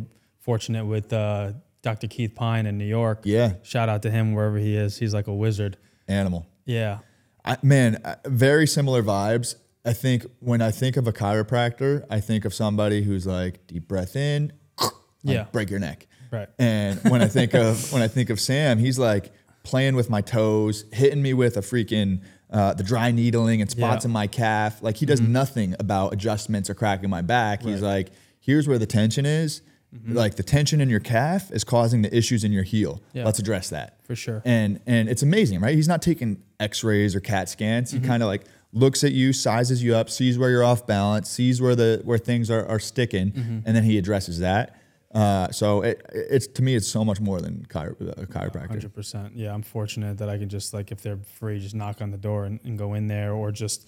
fortunate 0.50 0.84
with 0.86 1.14
uh, 1.14 1.52
Dr. 1.84 2.08
Keith 2.08 2.34
Pine 2.34 2.66
in 2.66 2.76
New 2.80 2.86
York. 3.00 3.20
Yeah, 3.24 3.54
Shout 3.62 3.88
out 3.88 4.02
to 4.02 4.10
him 4.10 4.34
wherever 4.34 4.58
he 4.58 4.76
is. 4.76 4.98
He's 4.98 5.14
like 5.14 5.28
a 5.28 5.34
wizard. 5.34 5.78
animal. 6.08 6.48
Yeah, 6.66 7.00
I, 7.46 7.58
man, 7.62 8.02
very 8.26 8.66
similar 8.66 9.04
vibes. 9.04 9.54
I 9.86 9.94
think 9.94 10.26
when 10.40 10.60
I 10.64 10.72
think 10.72 10.98
of 10.98 11.08
a 11.08 11.14
chiropractor, 11.14 12.04
I 12.10 12.20
think 12.20 12.46
of 12.46 12.54
somebody 12.56 13.04
who's 13.04 13.28
like 13.28 13.68
deep 13.68 13.88
breath 13.88 14.16
in, 14.16 14.52
like, 14.82 14.92
Yeah. 15.24 15.44
break 15.52 15.70
your 15.70 15.80
neck. 15.80 16.08
right. 16.32 16.50
And 16.58 17.00
when 17.12 17.22
I 17.22 17.28
think 17.28 17.54
of 17.54 17.94
when 17.94 18.02
I 18.02 18.08
think 18.08 18.32
of 18.32 18.40
Sam, 18.40 18.80
he's 18.80 18.98
like 18.98 19.32
playing 19.64 19.96
with 19.96 20.10
my 20.10 20.22
toes, 20.22 20.86
hitting 20.92 21.22
me 21.22 21.34
with 21.36 21.58
a 21.58 21.62
freaking 21.62 22.22
uh, 22.52 22.74
the 22.74 22.84
dry 22.84 23.12
needling 23.12 23.62
and 23.62 23.70
spots 23.70 23.82
Yeah. 23.82 23.98
Mm-hmm. 23.98 24.08
in 24.08 24.12
my 24.14 24.28
calf. 24.28 24.82
Like 24.82 24.98
he 24.98 25.06
does 25.06 25.22
nothing 25.22 25.76
about 25.80 26.12
adjustments 26.14 26.72
or 26.72 26.74
cracking 26.74 27.10
my 27.12 27.22
back. 27.22 27.62
He's 27.62 27.68
Right. 27.74 27.76
Mm-hmm. 27.76 27.86
like, 27.86 28.10
here's 28.40 28.68
where 28.68 28.80
the 28.80 28.88
tension 28.88 29.26
is. 29.28 29.62
Like 30.08 30.36
the 30.36 30.44
tension 30.44 30.82
in 30.82 30.90
your 30.90 31.00
calf 31.00 31.52
is 31.52 31.64
causing 31.64 32.04
the 32.04 32.16
issues 32.16 32.44
in 32.44 32.52
your 32.52 32.62
heel. 32.64 33.02
Yeah. 33.14 33.26
Let's 33.26 33.40
address 33.40 33.70
that 33.72 33.98
For 34.04 34.16
sure. 34.16 34.42
and 34.46 34.80
and 34.86 35.10
it's 35.10 35.24
amazing, 35.24 35.62
right? 35.62 35.74
He's 35.76 35.88
not 35.88 36.02
taking 36.04 36.44
X-rays 36.60 37.16
or 37.16 37.20
CAT 37.20 37.50
scans. 37.50 37.92
Mm-hmm. 37.92 38.04
He 38.04 38.08
kind 38.08 38.22
of 38.22 38.28
like 38.28 38.44
looks 38.72 39.04
at 39.04 39.14
you, 39.14 39.34
sizes 39.34 39.82
you 39.84 39.96
up, 39.96 40.10
sees 40.12 40.38
where 40.38 40.52
you're 40.52 40.64
off 40.64 40.86
balance, 40.86 41.28
sees 41.30 41.60
where 41.60 41.76
the 41.76 42.02
where 42.04 42.20
things 42.20 42.52
are, 42.52 42.66
are 42.68 42.80
sticking, 42.80 43.32
Mm-hmm. 43.32 43.60
and 43.66 43.76
then 43.76 43.84
he 43.84 43.98
addresses 43.98 44.40
that. 44.40 44.76
Uh, 45.12 45.50
so 45.52 45.82
it, 45.82 46.06
it's 46.14 46.46
to 46.46 46.62
me, 46.62 46.76
it's 46.76 46.88
so 46.88 47.04
much 47.04 47.20
more 47.20 47.42
than 47.42 47.66
chiro- 47.68 48.00
a 48.16 48.28
chiropractor. 48.28 48.68
Hundred 48.68 48.94
percent. 48.94 49.36
Yeah, 49.36 49.56
I'm 49.56 49.64
fortunate 49.64 50.20
that 50.20 50.30
I 50.30 50.38
can 50.38 50.50
just 50.50 50.72
like 50.72 50.92
if 50.92 51.02
they're 51.02 51.18
free, 51.40 51.60
just 51.60 51.74
knock 51.74 52.00
on 52.04 52.12
the 52.12 52.18
door 52.18 52.46
and, 52.46 52.60
and 52.64 52.78
go 52.78 52.94
in 52.94 53.08
there, 53.08 53.34
or 53.34 53.52
just 53.52 53.88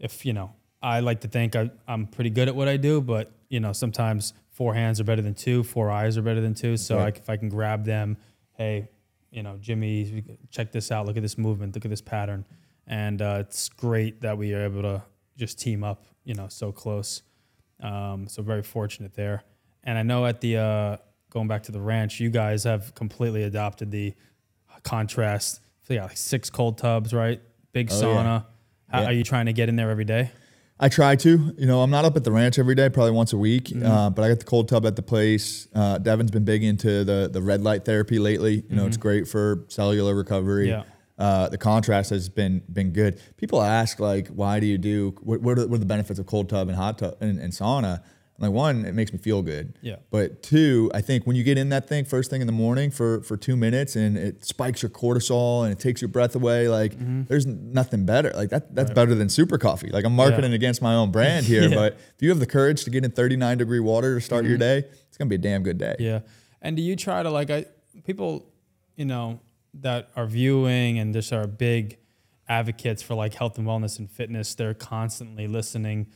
if 0.00 0.26
you 0.26 0.32
know, 0.32 0.54
I 0.82 0.98
like 1.00 1.20
to 1.20 1.28
think 1.28 1.54
I, 1.54 1.70
I'm 1.86 2.08
pretty 2.08 2.30
good 2.30 2.48
at 2.48 2.56
what 2.56 2.66
I 2.66 2.76
do, 2.78 3.00
but 3.00 3.30
you 3.48 3.60
know, 3.60 3.72
sometimes 3.72 4.32
four 4.56 4.72
hands 4.74 4.98
are 5.00 5.04
better 5.04 5.22
than 5.22 5.34
two, 5.34 5.62
four 5.62 5.90
eyes 5.90 6.16
are 6.18 6.22
better 6.22 6.40
than 6.40 6.54
two. 6.54 6.76
So 6.76 6.96
Right. 6.96 7.04
like 7.04 7.18
if 7.18 7.28
I 7.28 7.36
can 7.36 7.48
grab 7.48 7.84
them, 7.84 8.16
hey, 8.54 8.88
you 9.30 9.42
know, 9.42 9.56
Jimmy, 9.60 10.24
check 10.50 10.72
this 10.72 10.90
out. 10.90 11.04
Look 11.06 11.16
at 11.16 11.22
this 11.22 11.36
movement. 11.36 11.74
Look 11.74 11.84
at 11.84 11.90
this 11.90 12.00
pattern, 12.14 12.46
and 12.86 13.20
uh, 13.20 13.38
it's 13.44 13.68
great 13.68 14.22
that 14.22 14.38
we 14.38 14.54
are 14.54 14.64
able 14.64 14.82
to 14.82 15.02
just 15.36 15.58
team 15.60 15.84
up. 15.84 16.04
You 16.24 16.34
know, 16.34 16.48
so 16.48 16.72
close. 16.72 17.22
Um, 17.80 18.26
so 18.28 18.42
very 18.42 18.62
fortunate 18.62 19.14
there. 19.14 19.44
And 19.84 19.98
I 19.98 20.02
know 20.02 20.24
at 20.26 20.40
the 20.40 20.56
uh, 20.56 20.96
going 21.30 21.48
back 21.48 21.62
to 21.64 21.72
the 21.72 21.80
ranch, 21.80 22.18
you 22.20 22.30
guys 22.30 22.64
have 22.64 22.94
completely 22.94 23.42
adopted 23.44 23.90
the 23.90 24.14
contrast. 24.82 25.60
So 25.86 25.94
yeah, 25.94 26.04
like 26.04 26.16
six 26.16 26.50
cold 26.50 26.78
tubs, 26.78 27.12
right? 27.12 27.40
Big 27.72 27.90
Oh, 27.92 27.94
yeah. 28.00 28.02
sauna. 28.16 28.44
How, 28.88 29.00
Yeah. 29.02 29.06
Are 29.08 29.12
you 29.12 29.24
trying 29.24 29.46
to 29.46 29.52
get 29.52 29.68
in 29.68 29.76
there 29.76 29.90
every 29.90 30.04
day? 30.04 30.30
I 30.78 30.88
try 30.88 31.16
to. 31.16 31.54
You 31.56 31.66
know, 31.66 31.80
I'm 31.80 31.90
not 31.90 32.04
up 32.04 32.16
at 32.16 32.24
the 32.24 32.32
ranch 32.32 32.58
every 32.58 32.74
day, 32.74 32.88
probably 32.90 33.12
once 33.12 33.32
a 33.32 33.38
week. 33.38 33.66
Mm-hmm. 33.66 33.86
Uh, 33.86 34.10
but 34.10 34.22
I 34.22 34.28
got 34.28 34.38
the 34.40 34.44
cold 34.44 34.68
tub 34.68 34.84
at 34.84 34.96
the 34.96 35.02
place. 35.02 35.68
Uh, 35.74 35.98
Devin's 35.98 36.30
been 36.30 36.44
big 36.44 36.62
into 36.62 37.04
the 37.04 37.30
the 37.32 37.40
red 37.40 37.62
light 37.62 37.84
therapy 37.84 38.18
lately. 38.18 38.64
You 38.68 38.76
know, 38.76 38.86
it's 38.86 38.96
great 38.96 39.26
for 39.26 39.64
cellular 39.68 40.14
recovery. 40.14 40.68
Mm-hmm. 40.68 40.88
Yeah. 40.88 40.92
Uh, 41.18 41.48
the 41.48 41.56
contrast 41.56 42.10
has 42.10 42.28
been 42.28 42.62
been 42.70 42.92
good. 42.92 43.18
People 43.38 43.62
ask 43.62 43.98
like, 44.00 44.28
why 44.28 44.60
do 44.60 44.66
you 44.66 44.76
do? 44.76 45.14
What, 45.22 45.40
what, 45.40 45.58
are, 45.58 45.66
what 45.66 45.76
are 45.76 45.78
the 45.78 45.86
benefits 45.86 46.18
of 46.18 46.26
cold 46.26 46.50
tub 46.50 46.68
and 46.68 46.76
hot 46.76 46.98
tub 46.98 47.16
and, 47.20 47.40
and 47.40 47.52
sauna? 47.54 48.02
Like 48.38 48.50
one, 48.52 48.84
it 48.84 48.94
makes 48.94 49.12
me 49.12 49.18
feel 49.18 49.40
good. 49.42 49.78
Yeah. 49.80 49.96
But 50.10 50.42
two, 50.42 50.90
I 50.94 51.00
think 51.00 51.26
when 51.26 51.36
you 51.36 51.42
get 51.42 51.56
in 51.58 51.70
that 51.70 51.88
thing 51.88 52.04
first 52.04 52.28
thing 52.30 52.40
in 52.42 52.46
the 52.46 52.52
morning 52.52 52.90
for 52.90 53.22
for 53.22 53.36
two 53.36 53.56
minutes 53.56 53.96
and 53.96 54.16
it 54.18 54.44
spikes 54.44 54.82
your 54.82 54.90
cortisol 54.90 55.62
and 55.64 55.72
it 55.72 55.78
takes 55.78 56.00
your 56.02 56.08
breath 56.08 56.34
away, 56.36 56.68
like 56.68 56.92
Mm-hmm. 56.96 57.22
there's 57.28 57.46
nothing 57.46 58.04
better. 58.04 58.30
Like 58.34 58.50
that 58.50 58.74
that's 58.74 58.90
better 58.90 59.14
than 59.14 59.28
super 59.28 59.56
coffee. 59.58 59.88
Like 59.90 60.04
I'm 60.04 60.14
marketing 60.14 60.52
against 60.52 60.82
my 60.82 60.94
own 60.94 61.10
brand 61.10 61.46
here, 61.52 61.68
Yeah. 61.68 61.74
but 61.74 61.92
if 61.94 62.20
you 62.22 62.28
have 62.28 62.38
the 62.40 62.46
courage 62.46 62.84
to 62.84 62.90
get 62.90 63.04
in 63.04 63.10
39 63.10 63.58
degree 63.58 63.80
water 63.80 64.14
to 64.16 64.20
start 64.20 64.44
your 64.44 64.58
day, 64.58 64.84
it's 65.08 65.16
gonna 65.16 65.28
be 65.28 65.36
a 65.36 65.38
damn 65.38 65.62
good 65.62 65.78
day. 65.78 65.94
Mm-hmm. 65.98 66.02
Yeah. 66.02 66.20
And 66.62 66.76
do 66.76 66.82
you 66.82 66.96
try 66.96 67.22
to 67.22 67.30
like 67.30 67.50
I 67.50 67.64
people, 68.04 68.46
you 68.96 69.04
know, 69.06 69.40
that 69.74 70.10
are 70.16 70.26
viewing 70.26 70.98
and 70.98 71.14
just 71.14 71.32
are 71.32 71.46
big 71.46 71.98
advocates 72.48 73.02
for 73.02 73.14
like 73.14 73.34
health 73.34 73.58
and 73.58 73.66
wellness 73.66 73.98
and 73.98 74.10
fitness, 74.10 74.54
they're 74.54 74.74
constantly 74.74 75.46
listening 75.48 76.06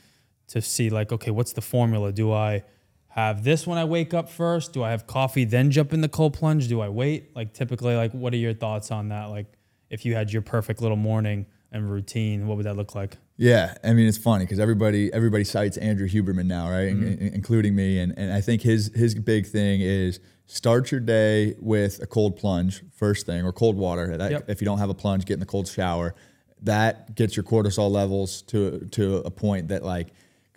to 0.51 0.61
see 0.61 0.89
like, 0.89 1.11
okay, 1.11 1.31
what's 1.31 1.53
the 1.53 1.61
formula? 1.61 2.11
Do 2.11 2.31
I 2.31 2.63
have 3.07 3.43
this 3.43 3.67
when 3.67 3.77
I 3.77 3.83
wake 3.85 4.13
up 4.13 4.29
first? 4.29 4.73
Do 4.73 4.83
I 4.83 4.91
have 4.91 5.05
coffee 5.07 5.43
then 5.45 5.71
jump 5.71 5.93
in 5.93 6.01
the 6.01 6.09
cold 6.09 6.33
plunge? 6.33 6.67
Do 6.67 6.79
I 6.81 6.89
wait? 6.89 7.35
Like 7.35 7.53
typically 7.53 7.95
like 7.95 8.11
what 8.13 8.33
are 8.33 8.37
your 8.37 8.53
thoughts 8.53 8.91
on 8.91 9.09
that? 9.09 9.25
Like 9.25 9.47
if 9.89 10.05
you 10.05 10.15
had 10.15 10.31
your 10.31 10.41
perfect 10.41 10.81
little 10.81 10.97
morning 10.97 11.45
and 11.73 11.89
routine, 11.89 12.47
what 12.47 12.57
would 12.57 12.65
that 12.65 12.75
look 12.75 12.95
like? 12.95 13.17
Yeah, 13.37 13.75
I 13.83 13.93
mean 13.93 14.07
it's 14.07 14.17
funny 14.17 14.45
because 14.45 14.59
everybody 14.59 15.11
everybody 15.11 15.43
cites 15.43 15.77
Andrew 15.77 16.07
Huberman 16.07 16.45
now, 16.45 16.69
right, 16.69 16.87
In- 16.89 16.99
mm-hmm. 16.99 17.25
in- 17.25 17.33
including 17.33 17.75
me, 17.75 17.99
and 17.99 18.13
and 18.17 18.31
I 18.31 18.39
think 18.41 18.61
his 18.61 18.91
his 18.93 19.15
big 19.15 19.47
thing 19.47 19.81
is 19.81 20.19
start 20.45 20.91
your 20.91 21.01
day 21.01 21.55
with 21.59 22.01
a 22.01 22.05
cold 22.05 22.35
plunge 22.37 22.83
first 22.93 23.25
thing 23.25 23.43
or 23.45 23.51
cold 23.53 23.77
water. 23.77 24.17
That, 24.17 24.31
Yep. 24.31 24.49
If 24.49 24.61
you 24.61 24.65
don't 24.65 24.79
have 24.79 24.89
a 24.89 24.93
plunge, 24.93 25.25
get 25.25 25.35
in 25.35 25.39
the 25.39 25.45
cold 25.45 25.67
shower. 25.67 26.13
That 26.61 27.15
gets 27.15 27.35
your 27.35 27.43
cortisol 27.43 27.89
levels 27.89 28.41
to 28.43 28.87
to 28.91 29.17
a 29.17 29.31
point 29.31 29.69
that 29.69 29.83
like 29.83 30.09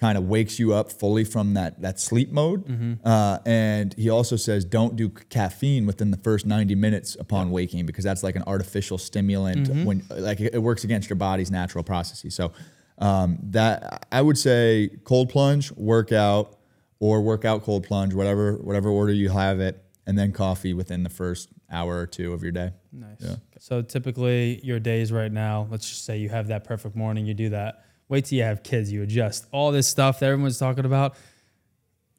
kind 0.05 0.19
of 0.19 0.29
wakes 0.29 0.59
you 0.59 0.75
up 0.75 0.93
fully 0.93 1.25
from 1.25 1.55
that 1.55 1.81
that 1.81 1.99
sleep 1.99 2.31
mode. 2.31 2.63
Uh, 3.03 3.39
and 3.47 3.95
he 3.95 4.11
also 4.11 4.37
says 4.37 4.63
don't 4.63 4.97
do 4.97 5.09
caffeine 5.09 5.87
within 5.87 6.11
the 6.11 6.19
first 6.19 6.45
90 6.45 6.75
minutes 6.75 7.17
upon 7.19 7.51
waking 7.51 7.87
because 7.87 8.05
that's 8.05 8.23
like 8.23 8.37
an 8.37 8.45
artificial 8.47 8.99
stimulant 8.99 9.67
when 9.87 10.03
like 10.11 10.41
it 10.41 10.53
it 10.53 10.59
works 10.59 10.85
against 10.85 11.09
your 11.09 11.17
body's 11.17 11.51
natural 11.51 11.83
processes. 11.83 12.35
So 12.35 12.53
um, 12.99 13.39
that 13.45 14.07
I 14.13 14.21
would 14.21 14.37
say 14.37 14.91
cold 15.05 15.31
plunge, 15.31 15.73
workout, 15.73 16.59
or 16.99 17.23
workout 17.23 17.63
cold 17.63 17.85
plunge, 17.85 18.13
whatever 18.13 18.59
whatever 18.59 18.91
order 18.91 19.15
you 19.15 19.31
have 19.31 19.59
it, 19.59 19.83
and 20.07 20.19
then 20.19 20.33
coffee 20.33 20.75
within 20.75 21.03
the 21.03 21.11
first 21.11 21.49
hour 21.71 21.99
or 21.99 22.07
two 22.07 22.35
of 22.35 22.43
your 22.43 22.53
day. 22.53 22.73
Nice. 22.93 23.17
Yeah. 23.21 23.37
So 23.59 23.81
typically 23.81 24.61
your 24.63 24.81
days 24.81 25.11
right 25.11 25.33
now, 25.33 25.67
let's 25.71 25.89
just 25.89 26.05
say 26.05 26.19
you 26.19 26.29
have 26.29 26.49
that 26.49 26.65
perfect 26.65 26.95
morning, 26.95 27.25
you 27.25 27.33
do 27.33 27.49
that. 27.49 27.87
Wait 28.15 28.27
till 28.27 28.39
you 28.39 28.45
have 28.45 28.63
kids, 28.63 28.93
you 28.93 29.03
adjust. 29.03 29.45
All 29.51 29.73
this 29.73 29.89
stuff 29.89 30.21
that 30.21 30.27
everyone's 30.27 30.57
talking 30.57 30.85
about. 30.85 31.17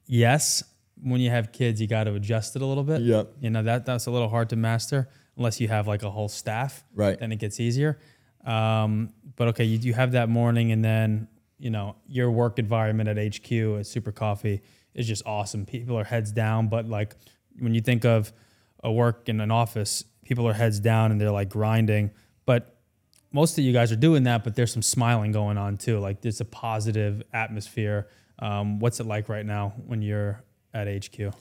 Yes, 0.08 0.62
when 1.01 1.21
you 1.21 1.29
have 1.29 1.53
kids, 1.53 1.79
you 1.79 1.88
got 1.88 2.03
to 2.03 2.15
adjust 2.15 2.58
it 2.58 2.62
a 2.62 2.65
little 2.65 2.84
bit. 2.84 2.99
Yep. 2.99 3.31
You 3.39 3.49
know, 3.49 3.63
that 3.63 3.86
that's 3.86 4.05
a 4.05 4.12
little 4.12 4.27
hard 4.27 4.49
to 4.49 4.58
master 4.58 5.08
unless 5.38 5.62
you 5.62 5.69
have 5.69 5.88
like 5.88 6.03
a 6.03 6.12
whole 6.12 6.27
staff. 6.27 6.84
Right. 6.93 7.17
Then 7.17 7.31
it 7.31 7.38
gets 7.38 7.62
easier. 7.62 7.97
Um, 8.45 9.13
but 9.38 9.47
okay, 9.47 9.63
you, 9.63 9.77
you 9.77 9.93
have 9.93 10.12
that 10.12 10.27
morning 10.27 10.73
and 10.73 10.84
then, 10.84 11.29
you 11.60 11.69
know, 11.69 11.95
your 12.10 12.29
work 12.29 12.60
environment 12.60 13.08
at 13.08 13.15
HQ 13.17 13.49
at 13.79 13.88
Super 13.88 14.12
Coffee 14.12 14.63
is 14.93 15.08
just 15.08 15.25
awesome. 15.25 15.65
People 15.65 15.97
are 15.97 16.03
heads 16.03 16.34
down, 16.34 16.67
but 16.67 16.89
like 16.89 17.15
when 17.58 17.73
you 17.73 17.79
think 17.79 18.03
of 18.03 18.34
a 18.84 18.91
work 18.91 19.29
in 19.29 19.39
an 19.39 19.49
office, 19.49 20.03
people 20.25 20.45
are 20.45 20.53
heads 20.53 20.81
down 20.81 21.13
and 21.13 21.21
they're 21.21 21.31
like 21.31 21.47
grinding. 21.47 22.12
Most 23.36 23.58
of 23.58 23.65
you 23.65 23.74
guys 23.74 23.91
are 23.91 23.98
doing 23.98 24.24
that, 24.24 24.45
but 24.45 24.56
there's 24.56 24.71
some 24.71 24.82
smiling 24.82 25.34
going 25.34 25.58
on 25.58 25.76
too. 25.76 26.00
Like 26.00 26.21
there's 26.21 26.39
a 26.39 26.45
positive 26.45 27.21
atmosphere. 27.34 28.08
Um, 28.39 28.80
what's 28.80 29.02
it 29.02 29.06
like 29.06 29.28
right 29.28 29.45
now 29.45 29.74
when 29.86 30.02
you're 30.02 30.41
at 30.74 30.88
HQ? 30.88 31.34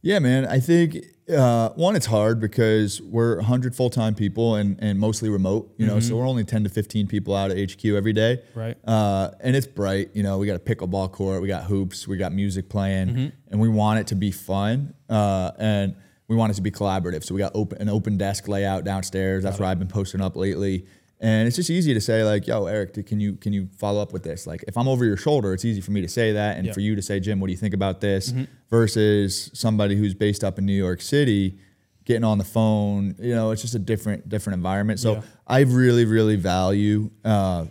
Yeah, 0.00 0.18
man. 0.18 0.46
I 0.46 0.60
think 0.60 0.96
uh, 1.28 1.68
one, 1.74 1.94
it's 1.94 2.06
hard 2.06 2.40
because 2.40 3.02
we're 3.02 3.36
100 3.36 3.76
full 3.76 3.90
time 3.90 4.14
people 4.14 4.54
and, 4.54 4.78
and 4.80 4.98
mostly 4.98 5.28
remote. 5.28 5.74
You 5.76 5.86
know, 5.86 6.00
so 6.00 6.16
we're 6.16 6.26
only 6.26 6.42
10 6.42 6.64
to 6.64 6.70
15 6.70 7.06
people 7.06 7.36
out 7.36 7.50
at 7.50 7.58
HQ 7.58 7.84
every 7.84 8.14
day. 8.14 8.42
Right. 8.54 8.78
Uh, 8.82 9.32
and 9.40 9.54
it's 9.54 9.66
bright. 9.66 10.08
You 10.14 10.22
know, 10.22 10.38
we 10.38 10.46
got 10.46 10.56
a 10.56 10.58
pickleball 10.58 11.12
court, 11.12 11.42
we 11.42 11.48
got 11.48 11.64
hoops, 11.64 12.08
we 12.08 12.16
got 12.16 12.32
music 12.32 12.70
playing, 12.70 13.30
and 13.50 13.60
we 13.60 13.68
want 13.68 14.00
it 14.00 14.06
to 14.06 14.14
be 14.14 14.30
fun. 14.30 14.94
Uh, 15.10 15.50
and 15.58 15.96
we 16.28 16.36
want 16.36 16.50
it 16.50 16.54
to 16.54 16.62
be 16.62 16.70
collaborative. 16.70 17.22
So 17.24 17.34
we 17.34 17.40
got 17.40 17.52
open 17.54 17.76
an 17.78 17.90
open 17.90 18.16
desk 18.16 18.48
layout 18.48 18.84
downstairs. 18.84 19.44
That's 19.44 19.58
where 19.58 19.68
I've 19.68 19.78
been 19.78 19.88
posting 19.88 20.22
up 20.22 20.34
lately. 20.34 20.86
And 21.22 21.46
it's 21.46 21.54
just 21.54 21.70
easy 21.70 21.94
to 21.94 22.00
say 22.00 22.24
like, 22.24 22.48
"Yo, 22.48 22.66
Eric, 22.66 23.06
can 23.06 23.20
you 23.20 23.34
can 23.36 23.52
you 23.52 23.68
follow 23.78 24.02
up 24.02 24.12
with 24.12 24.24
this?" 24.24 24.44
Like, 24.44 24.64
if 24.66 24.76
I'm 24.76 24.88
over 24.88 25.04
your 25.04 25.16
shoulder, 25.16 25.54
it's 25.54 25.64
easy 25.64 25.80
for 25.80 25.92
me 25.92 26.00
to 26.00 26.08
say 26.08 26.32
that, 26.32 26.56
and 26.58 26.66
Yeah. 26.66 26.72
for 26.72 26.80
you 26.80 26.96
to 26.96 27.02
say, 27.02 27.20
"Jim, 27.20 27.38
what 27.38 27.46
do 27.46 27.52
you 27.52 27.56
think 27.58 27.74
about 27.74 28.00
this?" 28.00 28.34
Versus 28.70 29.48
somebody 29.54 29.94
who's 29.96 30.14
based 30.14 30.42
up 30.42 30.58
in 30.58 30.66
New 30.66 30.72
York 30.72 31.00
City, 31.00 31.58
getting 32.04 32.24
on 32.24 32.38
the 32.38 32.44
phone. 32.44 33.14
You 33.20 33.36
know, 33.36 33.52
it's 33.52 33.62
just 33.62 33.76
a 33.76 33.78
different 33.78 34.28
different 34.28 34.56
environment. 34.56 34.98
So 34.98 35.12
Yeah. 35.12 35.22
I 35.46 35.60
really 35.60 36.04
really 36.06 36.34
value 36.34 37.10
uh, 37.24 37.66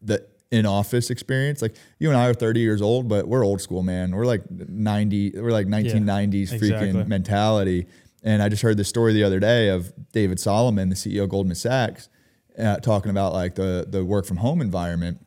the 0.00 0.24
in 0.50 0.64
office 0.64 1.10
experience. 1.10 1.60
Like 1.60 1.74
you 1.98 2.08
and 2.08 2.16
I 2.16 2.28
are 2.28 2.34
30 2.34 2.60
years 2.60 2.80
old, 2.80 3.08
but 3.08 3.28
we're 3.28 3.44
old 3.44 3.60
school, 3.60 3.82
man. 3.82 4.14
We're 4.14 4.24
like 4.24 4.48
90, 4.50 5.32
we're 5.36 5.50
like 5.50 5.66
1990s 5.66 6.52
freaking 6.52 6.82
exactly. 6.82 7.04
mentality. 7.04 7.86
And 8.22 8.40
I 8.42 8.48
just 8.48 8.62
heard 8.62 8.76
this 8.76 8.88
story 8.88 9.12
the 9.12 9.24
other 9.24 9.40
day 9.40 9.68
of 9.68 9.92
David 10.12 10.38
Solomon, 10.40 10.88
the 10.88 10.94
CEO 10.94 11.24
of 11.24 11.28
Goldman 11.28 11.56
Sachs, 11.56 12.08
uh, 12.58 12.76
talking 12.78 13.10
about 13.10 13.32
like 13.32 13.54
the 13.54 13.86
the 13.88 14.04
work 14.04 14.26
from 14.26 14.38
home 14.38 14.60
environment. 14.60 15.24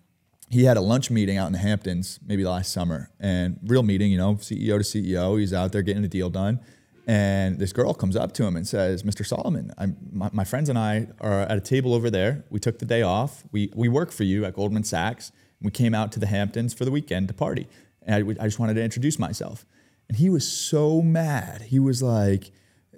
He 0.50 0.64
had 0.64 0.78
a 0.78 0.82
lunch 0.82 1.12
meeting 1.12 1.38
out 1.38 1.48
in 1.48 1.54
the 1.54 1.60
Hamptons 1.60 2.20
maybe 2.26 2.46
last 2.46 2.72
summer, 2.72 3.12
and 3.20 3.60
real 3.64 3.84
meeting, 3.84 4.12
you 4.12 4.18
know, 4.18 4.36
CEO 4.36 4.78
to 4.78 4.84
CEO. 4.84 5.40
He's 5.40 5.54
out 5.54 5.72
there 5.72 5.82
getting 5.82 6.06
a 6.06 6.08
deal 6.08 6.30
done. 6.30 6.62
And 7.06 7.58
this 7.58 7.72
girl 7.72 7.94
comes 7.94 8.18
up 8.18 8.34
to 8.34 8.46
him 8.46 8.58
and 8.58 8.68
says, 8.68 9.04
"Mr. 9.04 9.26
Solomon, 9.26 9.72
my, 10.12 10.30
my 10.34 10.44
friends 10.44 10.68
and 10.68 10.78
I 10.78 11.08
are 11.22 11.42
at 11.42 11.58
a 11.58 11.62
table 11.62 11.94
over 11.94 12.10
there. 12.10 12.44
We 12.50 12.60
took 12.60 12.80
the 12.80 12.86
day 12.86 13.02
off. 13.02 13.44
We 13.52 13.72
we 13.74 13.88
work 13.88 14.12
for 14.12 14.24
you 14.24 14.44
at 14.44 14.54
Goldman 14.54 14.84
Sachs. 14.84 15.32
We 15.62 15.72
came 15.72 15.96
out 15.96 16.12
to 16.14 16.20
the 16.20 16.28
Hamptons 16.28 16.74
for 16.74 16.84
the 16.84 16.92
weekend 16.92 17.30
to 17.30 17.34
party, 17.34 17.68
and 18.06 18.14
I, 18.14 18.44
I 18.44 18.48
just 18.48 18.60
wanted 18.60 18.74
to 18.76 18.84
introduce 18.84 19.18
myself." 19.18 19.66
And 20.10 20.18
he 20.18 20.30
was 20.30 20.48
so 20.50 21.02
mad. 21.02 21.64
He 21.64 21.80
was 21.80 22.04
like, 22.04 22.52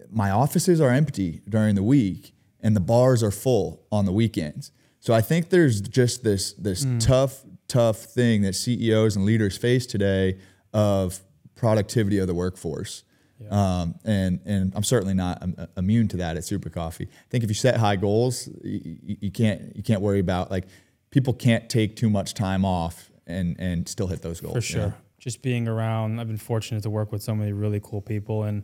"My 0.09 0.31
offices 0.31 0.81
are 0.81 0.89
empty 0.89 1.41
during 1.47 1.75
the 1.75 1.83
week, 1.83 2.33
and 2.61 2.75
the 2.75 2.81
bars 2.81 3.23
are 3.23 3.31
full 3.31 3.85
on 3.91 4.05
the 4.05 4.11
weekends." 4.11 4.71
So 4.99 5.13
I 5.13 5.21
think 5.21 5.49
there's 5.49 5.81
just 5.81 6.23
this 6.23 6.53
this 6.53 6.85
tough 6.99 7.43
tough 7.67 7.97
thing 7.97 8.41
that 8.41 8.53
CEOs 8.53 9.15
and 9.15 9.25
leaders 9.25 9.57
face 9.57 9.85
today 9.85 10.39
of 10.73 11.19
productivity 11.55 12.17
of 12.19 12.27
the 12.27 12.33
workforce. 12.33 13.03
Um, 13.49 13.95
and 14.03 14.41
and 14.45 14.73
I'm 14.75 14.83
certainly 14.83 15.13
not 15.13 15.41
um, 15.41 15.55
immune 15.77 16.09
to 16.09 16.17
that 16.17 16.35
at 16.35 16.43
Super 16.43 16.69
Coffee. 16.69 17.05
I 17.05 17.27
think 17.29 17.43
if 17.45 17.49
you 17.49 17.53
set 17.53 17.77
high 17.77 17.95
goals, 17.95 18.49
you, 18.63 18.97
you 19.21 19.31
can't 19.31 19.75
you 19.77 19.83
can't 19.83 20.01
worry 20.01 20.19
about 20.19 20.51
like 20.51 20.65
people 21.09 21.33
can't 21.33 21.69
take 21.69 21.95
too 21.95 22.09
much 22.09 22.33
time 22.33 22.65
off 22.65 23.09
and 23.25 23.55
and 23.57 23.87
still 23.87 24.07
hit 24.07 24.21
those 24.21 24.41
goals. 24.41 24.65
For 24.65 24.73
you 24.73 24.79
know? 24.79 24.89
sure. 24.89 24.97
Just 25.19 25.41
being 25.41 25.67
around, 25.67 26.19
I've 26.19 26.27
been 26.27 26.37
fortunate 26.37 26.83
to 26.83 26.89
work 26.89 27.11
with 27.11 27.21
so 27.21 27.33
many 27.33 27.53
really 27.53 27.79
cool 27.81 28.01
people, 28.01 28.43
and 28.43 28.63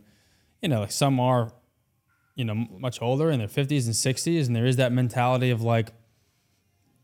you 0.60 0.68
know, 0.68 0.80
like 0.80 0.92
some 0.92 1.20
are, 1.20 1.52
you 2.36 2.44
know, 2.44 2.54
much 2.78 3.02
older 3.02 3.30
in 3.30 3.38
their 3.40 3.48
fifties 3.48 3.86
and 3.86 3.96
sixties, 3.96 4.46
and 4.46 4.54
there 4.54 4.66
is 4.66 4.76
that 4.76 4.92
mentality 4.92 5.50
of 5.50 5.62
like, 5.62 5.90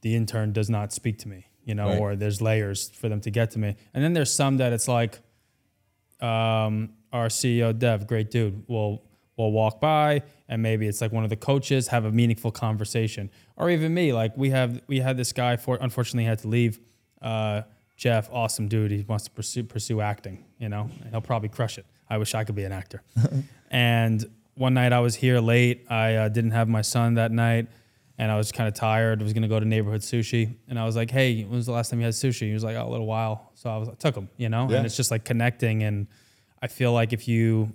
the 0.03 0.15
intern 0.15 0.53
does 0.53 0.71
not 0.71 0.93
speak 0.93 1.19
to 1.19 1.29
me, 1.29 1.47
you 1.65 1.75
know, 1.75 1.89
Right. 1.89 1.99
or 1.99 2.17
there's 2.17 2.41
layers 2.41 2.91
for 2.91 3.09
them 3.09 3.21
to 3.23 3.31
get 3.31 3.51
to 3.53 3.59
me, 3.59 3.75
and 3.95 4.05
then 4.05 4.13
there's 4.13 4.33
some 4.33 4.59
that 4.59 4.73
it's 4.73 4.87
like, 4.89 5.19
um, 6.21 6.91
our 7.13 7.27
CEO 7.29 7.77
Dev, 7.77 8.07
great 8.07 8.31
dude, 8.31 8.63
will 8.69 9.03
will 9.39 9.51
walk 9.51 9.81
by 9.81 10.23
and 10.47 10.63
maybe 10.63 10.87
it's 10.87 11.01
like 11.01 11.11
one 11.11 11.25
of 11.25 11.31
the 11.31 11.37
coaches 11.37 11.89
have 11.89 12.05
a 12.05 12.13
meaningful 12.13 12.51
conversation, 12.51 13.31
or 13.57 13.71
even 13.71 13.93
me, 13.95 14.13
like 14.13 14.37
we 14.37 14.51
have 14.51 14.83
we 14.87 15.01
had 15.01 15.17
this 15.17 15.33
guy 15.33 15.57
for 15.57 15.79
unfortunately 15.81 16.25
had 16.25 16.39
to 16.39 16.49
leave. 16.49 16.79
Uh, 17.21 17.63
Jeff, 17.97 18.29
awesome 18.33 18.69
dude. 18.69 18.91
He 18.91 19.03
wants 19.09 19.25
to 19.25 19.31
pursue 19.31 19.65
pursue 19.65 20.01
acting. 20.01 20.45
You 20.59 20.69
know, 20.69 20.91
and 21.01 21.11
he'll 21.11 21.21
probably 21.23 21.49
crush 21.49 21.79
it. 21.79 21.87
I 22.11 22.19
wish 22.19 22.35
I 22.35 22.45
could 22.45 22.55
be 22.55 22.65
an 22.65 22.73
actor. 22.73 23.03
and 23.71 24.25
one 24.55 24.75
night 24.75 24.93
I 24.93 25.01
was 25.01 25.15
here 25.17 25.41
late. 25.41 25.87
I 25.91 26.15
uh, 26.17 26.29
didn't 26.29 26.51
have 26.53 26.69
my 26.69 26.83
son 26.83 27.15
that 27.15 27.33
night, 27.33 27.69
and 28.19 28.31
I 28.31 28.37
was 28.37 28.53
kind 28.53 28.69
of 28.69 28.75
tired. 28.75 29.21
I 29.21 29.25
was 29.25 29.33
gonna 29.33 29.49
go 29.49 29.59
to 29.59 29.67
neighborhood 29.67 30.03
sushi, 30.03 30.57
and 30.69 30.79
I 30.79 30.85
was 30.85 30.97
like, 30.97 31.11
"Hey, 31.11 31.43
when 31.43 31.57
was 31.57 31.67
the 31.67 31.73
last 31.73 31.91
time 31.91 32.01
you 32.01 32.07
had 32.07 32.15
sushi?" 32.15 32.43
He 32.49 32.53
was 32.53 32.65
like, 32.65 32.77
"Oh, 32.77 32.89
a 32.89 32.91
little 32.91 33.07
while." 33.07 33.51
So 33.55 33.71
I 33.71 33.77
was 33.79 33.89
I 33.89 33.95
took 33.95 34.15
him. 34.17 34.29
You 34.37 34.49
know, 34.49 34.69
Yeah. 34.71 34.79
and 34.79 34.87
it's 34.87 34.97
just 34.97 35.11
like 35.11 35.25
connecting. 35.25 35.83
And 35.83 36.07
I 36.61 36.67
feel 36.69 36.93
like 36.93 37.13
if 37.13 37.27
you 37.29 37.73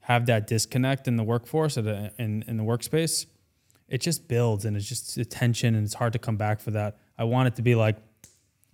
have 0.00 0.26
that 0.26 0.46
disconnect 0.46 1.06
in 1.08 1.16
the 1.16 1.22
workforce 1.24 1.76
or 1.78 1.82
the, 1.82 2.12
in 2.18 2.42
in 2.48 2.56
the 2.56 2.64
workspace, 2.64 3.26
it 3.88 4.00
just 4.00 4.26
builds 4.28 4.64
and 4.64 4.76
it's 4.76 4.88
just 4.88 5.16
a 5.18 5.24
tension 5.24 5.74
and 5.74 5.84
it's 5.84 5.94
hard 5.94 6.12
to 6.12 6.18
come 6.18 6.36
back 6.36 6.60
for 6.60 6.70
that. 6.72 6.98
I 7.18 7.24
want 7.24 7.48
it 7.48 7.56
to 7.56 7.62
be 7.62 7.74
like 7.74 7.96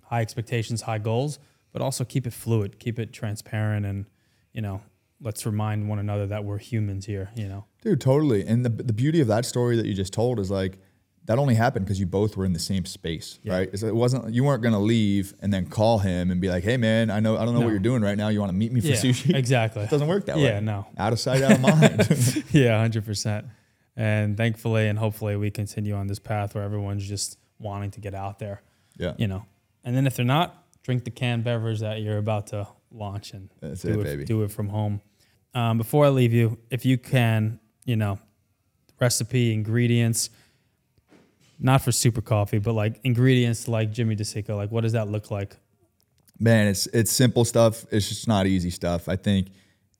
high 0.04 0.20
expectations, 0.22 0.82
high 0.82 0.98
goals, 0.98 1.38
but 1.72 1.82
also 1.82 2.04
keep 2.04 2.26
it 2.26 2.32
fluid, 2.32 2.78
keep 2.78 2.98
it 2.98 3.12
transparent, 3.12 3.84
and 3.84 4.06
you 4.52 4.60
know, 4.62 4.80
let's 5.20 5.44
remind 5.46 5.88
one 5.88 5.98
another 5.98 6.26
that 6.28 6.44
we're 6.44 6.58
humans 6.58 7.06
here. 7.06 7.30
You 7.34 7.48
know, 7.48 7.64
Dude, 7.82 8.00
totally. 8.00 8.46
And 8.46 8.64
the 8.64 8.68
the 8.70 8.92
beauty 8.92 9.20
of 9.20 9.28
that 9.28 9.44
story 9.44 9.76
that 9.76 9.86
you 9.86 9.94
just 9.94 10.12
told 10.12 10.38
is 10.38 10.50
like 10.50 10.78
that 11.24 11.38
only 11.38 11.54
happened 11.54 11.84
because 11.84 12.00
you 12.00 12.06
both 12.06 12.38
were 12.38 12.46
in 12.46 12.54
the 12.54 12.58
same 12.58 12.86
space, 12.86 13.38
Yeah. 13.42 13.52
right? 13.58 13.68
It 13.82 13.94
wasn't 13.94 14.32
you 14.32 14.44
weren't 14.44 14.62
gonna 14.62 14.80
leave 14.80 15.34
and 15.40 15.52
then 15.52 15.66
call 15.66 15.98
him 15.98 16.30
and 16.30 16.40
be 16.40 16.48
like, 16.48 16.64
"Hey, 16.64 16.76
man, 16.78 17.10
I 17.10 17.20
know 17.20 17.36
I 17.36 17.44
don't 17.44 17.52
know 17.54 17.60
No. 17.60 17.66
what 17.66 17.70
you're 17.72 17.78
doing 17.80 18.00
right 18.02 18.16
now. 18.16 18.28
You 18.28 18.40
want 18.40 18.50
to 18.52 18.56
meet 18.56 18.72
me 18.72 18.80
for 18.80 18.86
Yeah, 18.88 18.94
sushi?" 18.94 19.34
exactly. 19.34 19.82
It 19.82 19.90
doesn't 19.90 20.08
work 20.08 20.24
that 20.26 20.36
way. 20.36 20.44
Yeah, 20.44 20.60
no. 20.60 20.86
Out 20.96 21.12
of 21.12 21.20
sight, 21.20 21.42
out 21.42 21.52
of 21.52 21.60
mind. 21.60 22.44
yeah, 22.52 22.78
hundred 22.78 23.04
percent. 23.04 23.46
And 23.96 24.36
thankfully, 24.36 24.86
and 24.88 24.98
hopefully, 24.98 25.36
we 25.36 25.50
continue 25.50 25.94
on 25.94 26.06
this 26.06 26.20
path 26.20 26.54
where 26.54 26.62
everyone's 26.64 27.06
just 27.06 27.36
wanting 27.58 27.90
to 27.90 28.00
get 28.00 28.14
out 28.14 28.38
there. 28.38 28.62
yeah, 28.96 29.14
You 29.18 29.26
know, 29.26 29.44
and 29.84 29.96
then 29.96 30.06
if 30.06 30.14
they're 30.14 30.24
not, 30.24 30.64
drink 30.84 31.02
the 31.04 31.10
canned 31.10 31.42
beverage 31.42 31.80
that 31.80 32.00
you're 32.00 32.18
about 32.18 32.46
to 32.48 32.68
launch 32.92 33.32
and 33.34 33.50
That's 33.60 33.82
do 33.82 34.00
it, 34.00 34.04
baby. 34.04 34.24
Do 34.24 34.44
it 34.44 34.52
from 34.52 34.68
home. 34.68 35.00
Um, 35.54 35.78
before 35.78 36.04
I 36.04 36.08
leave 36.10 36.32
you, 36.32 36.58
if 36.70 36.84
you 36.84 36.98
can, 36.98 37.58
you 37.84 37.96
know, 37.96 38.18
recipe 39.00 39.52
ingredients, 39.52 40.30
not 41.58 41.82
for 41.82 41.92
super 41.92 42.20
coffee, 42.20 42.58
but 42.58 42.74
like 42.74 43.00
ingredients 43.04 43.66
like 43.66 43.92
Jimmy 43.92 44.14
DeCicco, 44.16 44.56
like 44.56 44.70
what 44.70 44.82
does 44.82 44.92
that 44.92 45.08
look 45.08 45.30
like? 45.30 45.56
man, 46.38 46.68
it's 46.68 46.86
it's 46.88 47.10
simple 47.10 47.44
stuff. 47.44 47.84
It's 47.90 48.08
just 48.08 48.28
not 48.28 48.46
easy 48.46 48.70
stuff. 48.70 49.08
I 49.08 49.16
think 49.16 49.48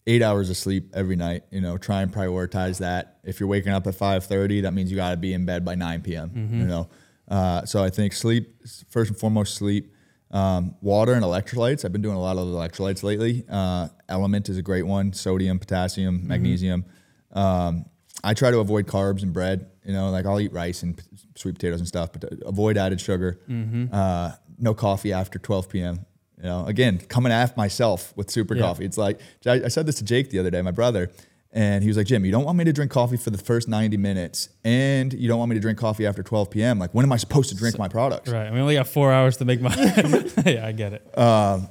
eight 0.07 0.23
hours 0.23 0.51
of 0.51 0.57
sleep 0.57 0.91
every 0.95 1.17
night. 1.17 1.45
You 1.51 1.61
know, 1.61 1.79
try 1.79 2.03
and 2.03 2.13
prioritize 2.13 2.79
that. 2.79 3.19
If 3.25 3.41
you're 3.41 3.49
waking 3.49 3.73
up 3.73 3.87
at 3.87 3.95
five 3.95 4.25
thirty, 4.25 4.63
that 4.63 4.73
means 4.73 4.91
you 4.91 4.97
got 4.97 5.11
to 5.11 5.17
be 5.17 5.33
in 5.33 5.45
bed 5.45 5.65
by 5.65 5.75
nine 5.75 6.03
p.m. 6.03 6.31
Mm-hmm. 6.31 6.61
You 6.61 6.67
know, 6.67 6.89
uh, 7.29 7.65
so 7.65 7.83
I 7.83 7.91
think 7.91 8.13
sleep 8.13 8.63
first 8.89 9.11
and 9.11 9.19
foremost 9.19 9.55
sleep. 9.55 9.93
Um, 10.31 10.75
water 10.83 11.15
and 11.15 11.25
electrolytes. 11.25 11.85
I've 11.85 11.93
been 11.93 12.03
doing 12.03 12.17
a 12.17 12.21
lot 12.21 12.37
of 12.37 12.47
electrolytes 12.49 13.03
lately. 13.03 13.45
Uh, 13.49 13.89
Element 14.09 14.49
is 14.49 14.59
a 14.59 14.63
great 14.63 14.85
one. 14.87 15.13
Sodium, 15.13 15.59
potassium, 15.59 16.19
Mm-hmm. 16.19 16.29
magnesium. 16.29 16.85
Um, 17.33 17.87
I 18.25 18.35
try 18.35 18.51
to 18.51 18.59
avoid 18.59 18.87
carbs 18.87 19.23
and 19.23 19.33
bread. 19.33 19.71
You 19.85 19.93
know, 19.95 20.11
like 20.11 20.27
I'll 20.27 20.41
eat 20.41 20.53
rice 20.53 20.83
and 20.83 20.97
p- 20.97 21.05
sweet 21.35 21.55
potatoes 21.55 21.79
and 21.81 21.89
stuff, 21.89 22.13
but 22.13 22.25
avoid 22.45 22.77
added 22.77 23.01
sugar. 23.01 23.41
Mm-hmm. 23.49 23.87
Uh, 23.95 24.33
no 24.59 24.75
coffee 24.75 25.13
after 25.13 25.39
12 25.39 25.69
p.m. 25.71 26.05
You 26.37 26.45
know, 26.45 26.67
again, 26.67 26.99
coming 26.99 27.33
after 27.33 27.55
myself 27.57 28.13
with 28.17 28.31
super 28.31 28.55
Yeah. 28.55 28.63
coffee. 28.63 28.85
It's 28.85 28.99
like 28.99 29.21
I, 29.47 29.63
I 29.65 29.69
said 29.69 29.87
this 29.87 29.97
to 29.97 30.05
Jake 30.05 30.31
the 30.31 30.39
other 30.41 30.51
day, 30.51 30.61
my 30.63 30.73
brother, 30.73 31.11
and 31.51 31.83
he 31.83 31.89
was 31.89 31.97
like, 31.97 32.07
"Jim, 32.07 32.25
you 32.25 32.31
don't 32.31 32.45
want 32.45 32.59
me 32.59 32.65
to 32.65 32.73
drink 32.73 32.91
coffee 32.91 33.17
for 33.17 33.31
the 33.31 33.39
first 33.39 33.69
90 33.69 33.97
minutes, 33.97 34.51
and 34.65 35.13
you 35.15 35.29
don't 35.29 35.39
want 35.39 35.49
me 35.49 35.55
to 35.55 35.61
drink 35.61 35.79
coffee 35.79 36.07
after 36.07 36.23
12 36.23 36.51
p.m. 36.51 36.79
Like, 36.79 36.93
when 36.95 37.05
am 37.05 37.13
I 37.13 37.17
supposed 37.17 37.49
to 37.51 37.57
drink 37.57 37.79
my 37.79 37.89
products?" 37.89 38.31
Right. 38.31 38.53
We 38.53 38.61
only 38.61 38.75
got 38.75 38.87
four 38.87 39.13
hours 39.13 39.37
to 39.39 39.45
make 39.45 39.61
my. 39.61 39.75
yeah, 40.47 40.67
I 40.67 40.73
get 40.73 40.93
it. 40.93 41.07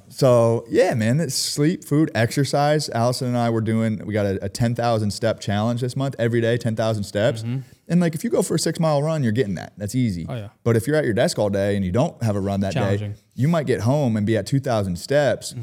So 0.10 0.66
yeah, 0.70 0.94
man, 0.94 1.20
it's 1.20 1.36
sleep, 1.36 1.84
food, 1.84 2.10
exercise. 2.16 2.90
Allison 2.90 3.28
and 3.28 3.38
I 3.38 3.50
were 3.50 3.62
doing. 3.62 4.04
We 4.06 4.14
got 4.14 4.26
a, 4.26 4.46
a 4.46 4.50
ten 4.50 4.74
thousand 4.76 5.12
step 5.12 5.40
challenge 5.40 5.82
this 5.82 5.96
month. 5.96 6.16
Every 6.18 6.42
day, 6.42 6.58
ten 6.58 6.76
thousand 6.76 7.04
steps. 7.04 7.44
And 7.90 8.02
like, 8.02 8.16
if 8.16 8.24
you 8.24 8.30
go 8.30 8.42
for 8.42 8.56
a 8.56 8.60
six 8.60 8.80
mile 8.80 9.02
run, 9.02 9.24
you're 9.24 9.32
getting 9.32 9.56
that. 9.56 9.74
That's 9.78 9.96
easy. 9.96 10.24
Mm-hmm. 10.24 10.32
Oh, 10.32 10.36
yeah. 10.36 10.50
But 10.64 10.76
if 10.76 10.88
you're 10.88 10.98
at 10.98 11.06
your 11.06 11.14
desk 11.14 11.40
all 11.40 11.50
day 11.50 11.76
and 11.78 11.86
you 11.86 11.92
don't 11.92 12.22
have 12.22 12.36
a 12.36 12.40
run 12.42 12.60
that 12.62 12.74
day, 12.74 12.80
Challenging. 12.82 13.12
Mm-hmm. 13.12 13.22
you 13.36 13.48
might 13.48 13.66
get 13.66 13.82
home 13.82 14.18
and 14.18 14.26
be 14.26 14.36
at 14.36 14.46
two 14.46 14.60
thousand 14.60 14.98
steps. 14.98 15.54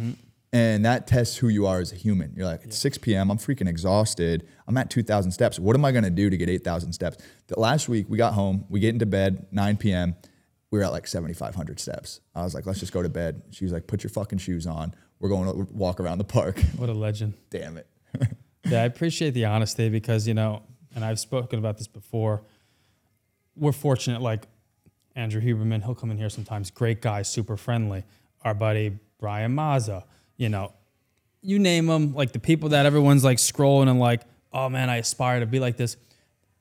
And 0.55 0.85
that 0.85 1.09
tests 1.09 1.37
who 1.37 1.49
you 1.49 1.67
are 1.67 1.81
as 1.81 1.91
a 1.91 1.97
human. 1.97 2.33
You're 2.37 2.47
like, 2.47 2.63
it's 2.63 2.79
6 2.79 2.99
p.m. 2.99 3.29
I'm 3.29 3.39
freaking 3.39 3.69
exhausted. 3.69 4.47
I'm 4.69 4.77
at 4.77 4.89
2,000 4.89 5.33
steps. 5.33 5.59
What 5.59 5.75
am 5.75 5.85
I 5.85 5.91
going 5.91 6.05
to 6.05 6.11
do 6.11 6.31
to 6.31 6.37
get 6.37 6.49
8,000 6.49 6.93
steps? 6.93 7.17
The 7.49 7.59
last 7.59 7.89
week, 7.89 8.07
we 8.09 8.17
got 8.17 8.35
home. 8.35 8.65
We 8.69 8.79
get 8.79 8.91
into 8.91 9.05
bed 9.05 9.49
9 9.51 9.77
p.m. 9.79 10.15
We 10.71 10.79
were 10.79 10.85
at 10.85 10.93
like 10.93 11.09
7,500 11.09 11.81
steps. 11.81 12.21
I 12.37 12.45
was 12.45 12.55
like, 12.55 12.67
let's 12.67 12.79
just 12.79 12.93
go 12.93 13.03
to 13.03 13.09
bed. 13.09 13.43
She 13.51 13.65
was 13.65 13.73
like, 13.73 13.89
put 13.89 14.05
your 14.05 14.11
fucking 14.11 14.39
shoes 14.39 14.65
on. 14.65 14.95
We're 15.19 15.29
going 15.29 15.47
to 15.47 15.73
walk 15.75 15.99
around 15.99 16.19
the 16.19 16.25
park. 16.25 16.63
What 16.77 16.89
a 16.89 16.93
legend. 16.95 17.35
Damn 17.51 17.77
it. 17.77 17.89
Yeah, 18.67 18.81
I 18.81 18.85
appreciate 18.87 19.33
the 19.35 19.45
honesty 19.45 19.91
because, 19.91 20.27
you 20.27 20.33
know, 20.33 20.63
and 20.95 21.05
I've 21.05 21.21
spoken 21.21 21.59
about 21.59 21.77
this 21.77 21.87
before. 21.87 22.45
We're 23.57 23.73
fortunate, 23.73 24.23
like 24.23 24.47
Andrew 25.15 25.43
Huberman, 25.43 25.85
he'll 25.85 25.95
come 25.95 26.11
in 26.11 26.17
here 26.17 26.31
sometimes. 26.31 26.71
Great 26.71 27.03
guy, 27.03 27.21
super 27.23 27.59
friendly. 27.59 28.05
Our 28.43 28.55
buddy 28.55 28.99
Brian 29.19 29.55
Mazza, 29.55 30.05
you 30.37 30.49
know, 30.49 30.73
you 31.43 31.59
name 31.59 31.87
them, 31.87 32.15
like 32.15 32.33
the 32.33 32.39
people 32.39 32.71
that 32.71 32.87
everyone's 32.87 33.25
like 33.25 33.39
scrolling 33.39 33.89
and 33.89 34.01
like, 34.01 34.23
oh 34.53 34.69
man, 34.69 34.89
I 34.91 34.97
aspire 34.97 35.41
to 35.41 35.47
be 35.47 35.61
like 35.61 35.77
this. 35.77 35.97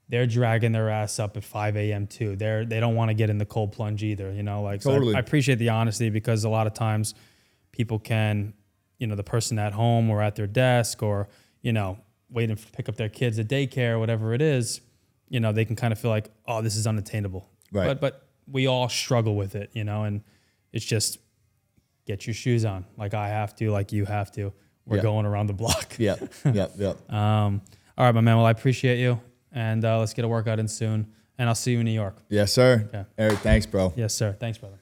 They're 0.10 0.28
dragging 0.28 0.74
their 0.74 0.90
ass 0.90 1.18
up 1.20 1.38
at 1.38 1.44
5 1.44 1.78
a.m. 1.78 2.08
too. 2.08 2.36
They're 2.36 2.66
they 2.66 2.80
don't 2.80 2.96
want 2.96 3.10
to 3.10 3.14
get 3.14 3.30
in 3.30 3.38
the 3.38 3.46
cold 3.46 3.72
plunge 3.72 4.04
either. 4.04 4.32
You 4.32 4.44
know, 4.44 4.62
like 4.62 4.82
so 4.82 4.92
I- 5.12 5.16
I 5.16 5.20
appreciate 5.20 5.56
the 5.60 5.70
honesty 5.70 6.10
because 6.10 6.44
a 6.44 6.50
lot 6.50 6.68
of 6.68 6.74
times 6.74 7.16
people 7.72 7.98
can, 8.00 8.54
you 9.00 9.08
know, 9.08 9.16
the 9.16 9.24
person 9.24 9.58
at 9.58 9.74
home 9.74 10.10
or 10.10 10.22
at 10.22 10.36
their 10.36 10.46
desk 10.48 11.02
or, 11.02 11.30
you 11.62 11.72
know, 11.74 11.98
waiting 12.30 12.56
to 12.56 12.72
pick 12.74 12.90
up 12.90 12.96
their 12.98 13.10
kids 13.10 13.40
at 13.40 13.48
daycare, 13.48 13.98
whatever 14.00 14.34
it 14.34 14.42
is, 14.42 14.82
you 15.30 15.40
know, 15.40 15.52
they 15.52 15.66
can 15.66 15.76
kind 15.76 15.92
of 15.94 16.00
feel 16.00 16.12
like, 16.12 16.30
oh, 16.48 16.62
this 16.62 16.76
is 16.76 16.86
unattainable. 16.86 17.50
Right. 17.72 17.88
But 17.88 18.02
but 18.02 18.28
we 18.52 18.68
all 18.68 18.90
struggle 18.90 19.36
with 19.36 19.56
it, 19.56 19.72
you 19.74 19.84
know, 19.86 20.04
and 20.04 20.22
it's 20.74 20.86
just 20.86 21.18
get 22.06 22.28
your 22.28 22.34
shoes 22.34 22.66
on, 22.66 22.86
like 22.98 23.14
I 23.14 23.28
have 23.30 23.56
to, 23.58 23.72
like 23.72 23.92
you 23.92 24.06
have 24.06 24.32
to. 24.34 24.54
We're 24.86 24.98
Yeah. 24.98 25.04
going 25.04 25.26
around 25.26 25.48
the 25.48 25.54
block. 25.54 25.96
Yep. 25.98 26.34
Yep. 26.46 26.72
Yep. 26.78 27.12
Um, 27.14 27.62
all 27.98 28.06
right, 28.06 28.14
my 28.16 28.22
man. 28.22 28.36
Well, 28.38 28.46
I 28.46 28.52
appreciate 28.52 29.00
you, 29.00 29.20
and 29.52 29.86
uh, 29.86 30.00
let's 30.00 30.14
get 30.14 30.26
a 30.26 30.28
workout 30.28 30.60
in 30.60 30.68
soon. 30.68 31.08
And 31.38 31.50
I'll 31.50 31.56
see 31.56 31.72
you 31.72 31.80
in 31.80 31.86
New 31.86 31.92
York. 31.92 32.18
yes, 32.30 32.52
sir. 32.54 32.86
Okay. 32.90 33.06
Eric, 33.18 33.40
thanks, 33.40 33.66
bro. 33.66 33.92
Yes, 33.96 34.14
sir. 34.14 34.36
Thanks, 34.40 34.58
brother. 34.60 34.78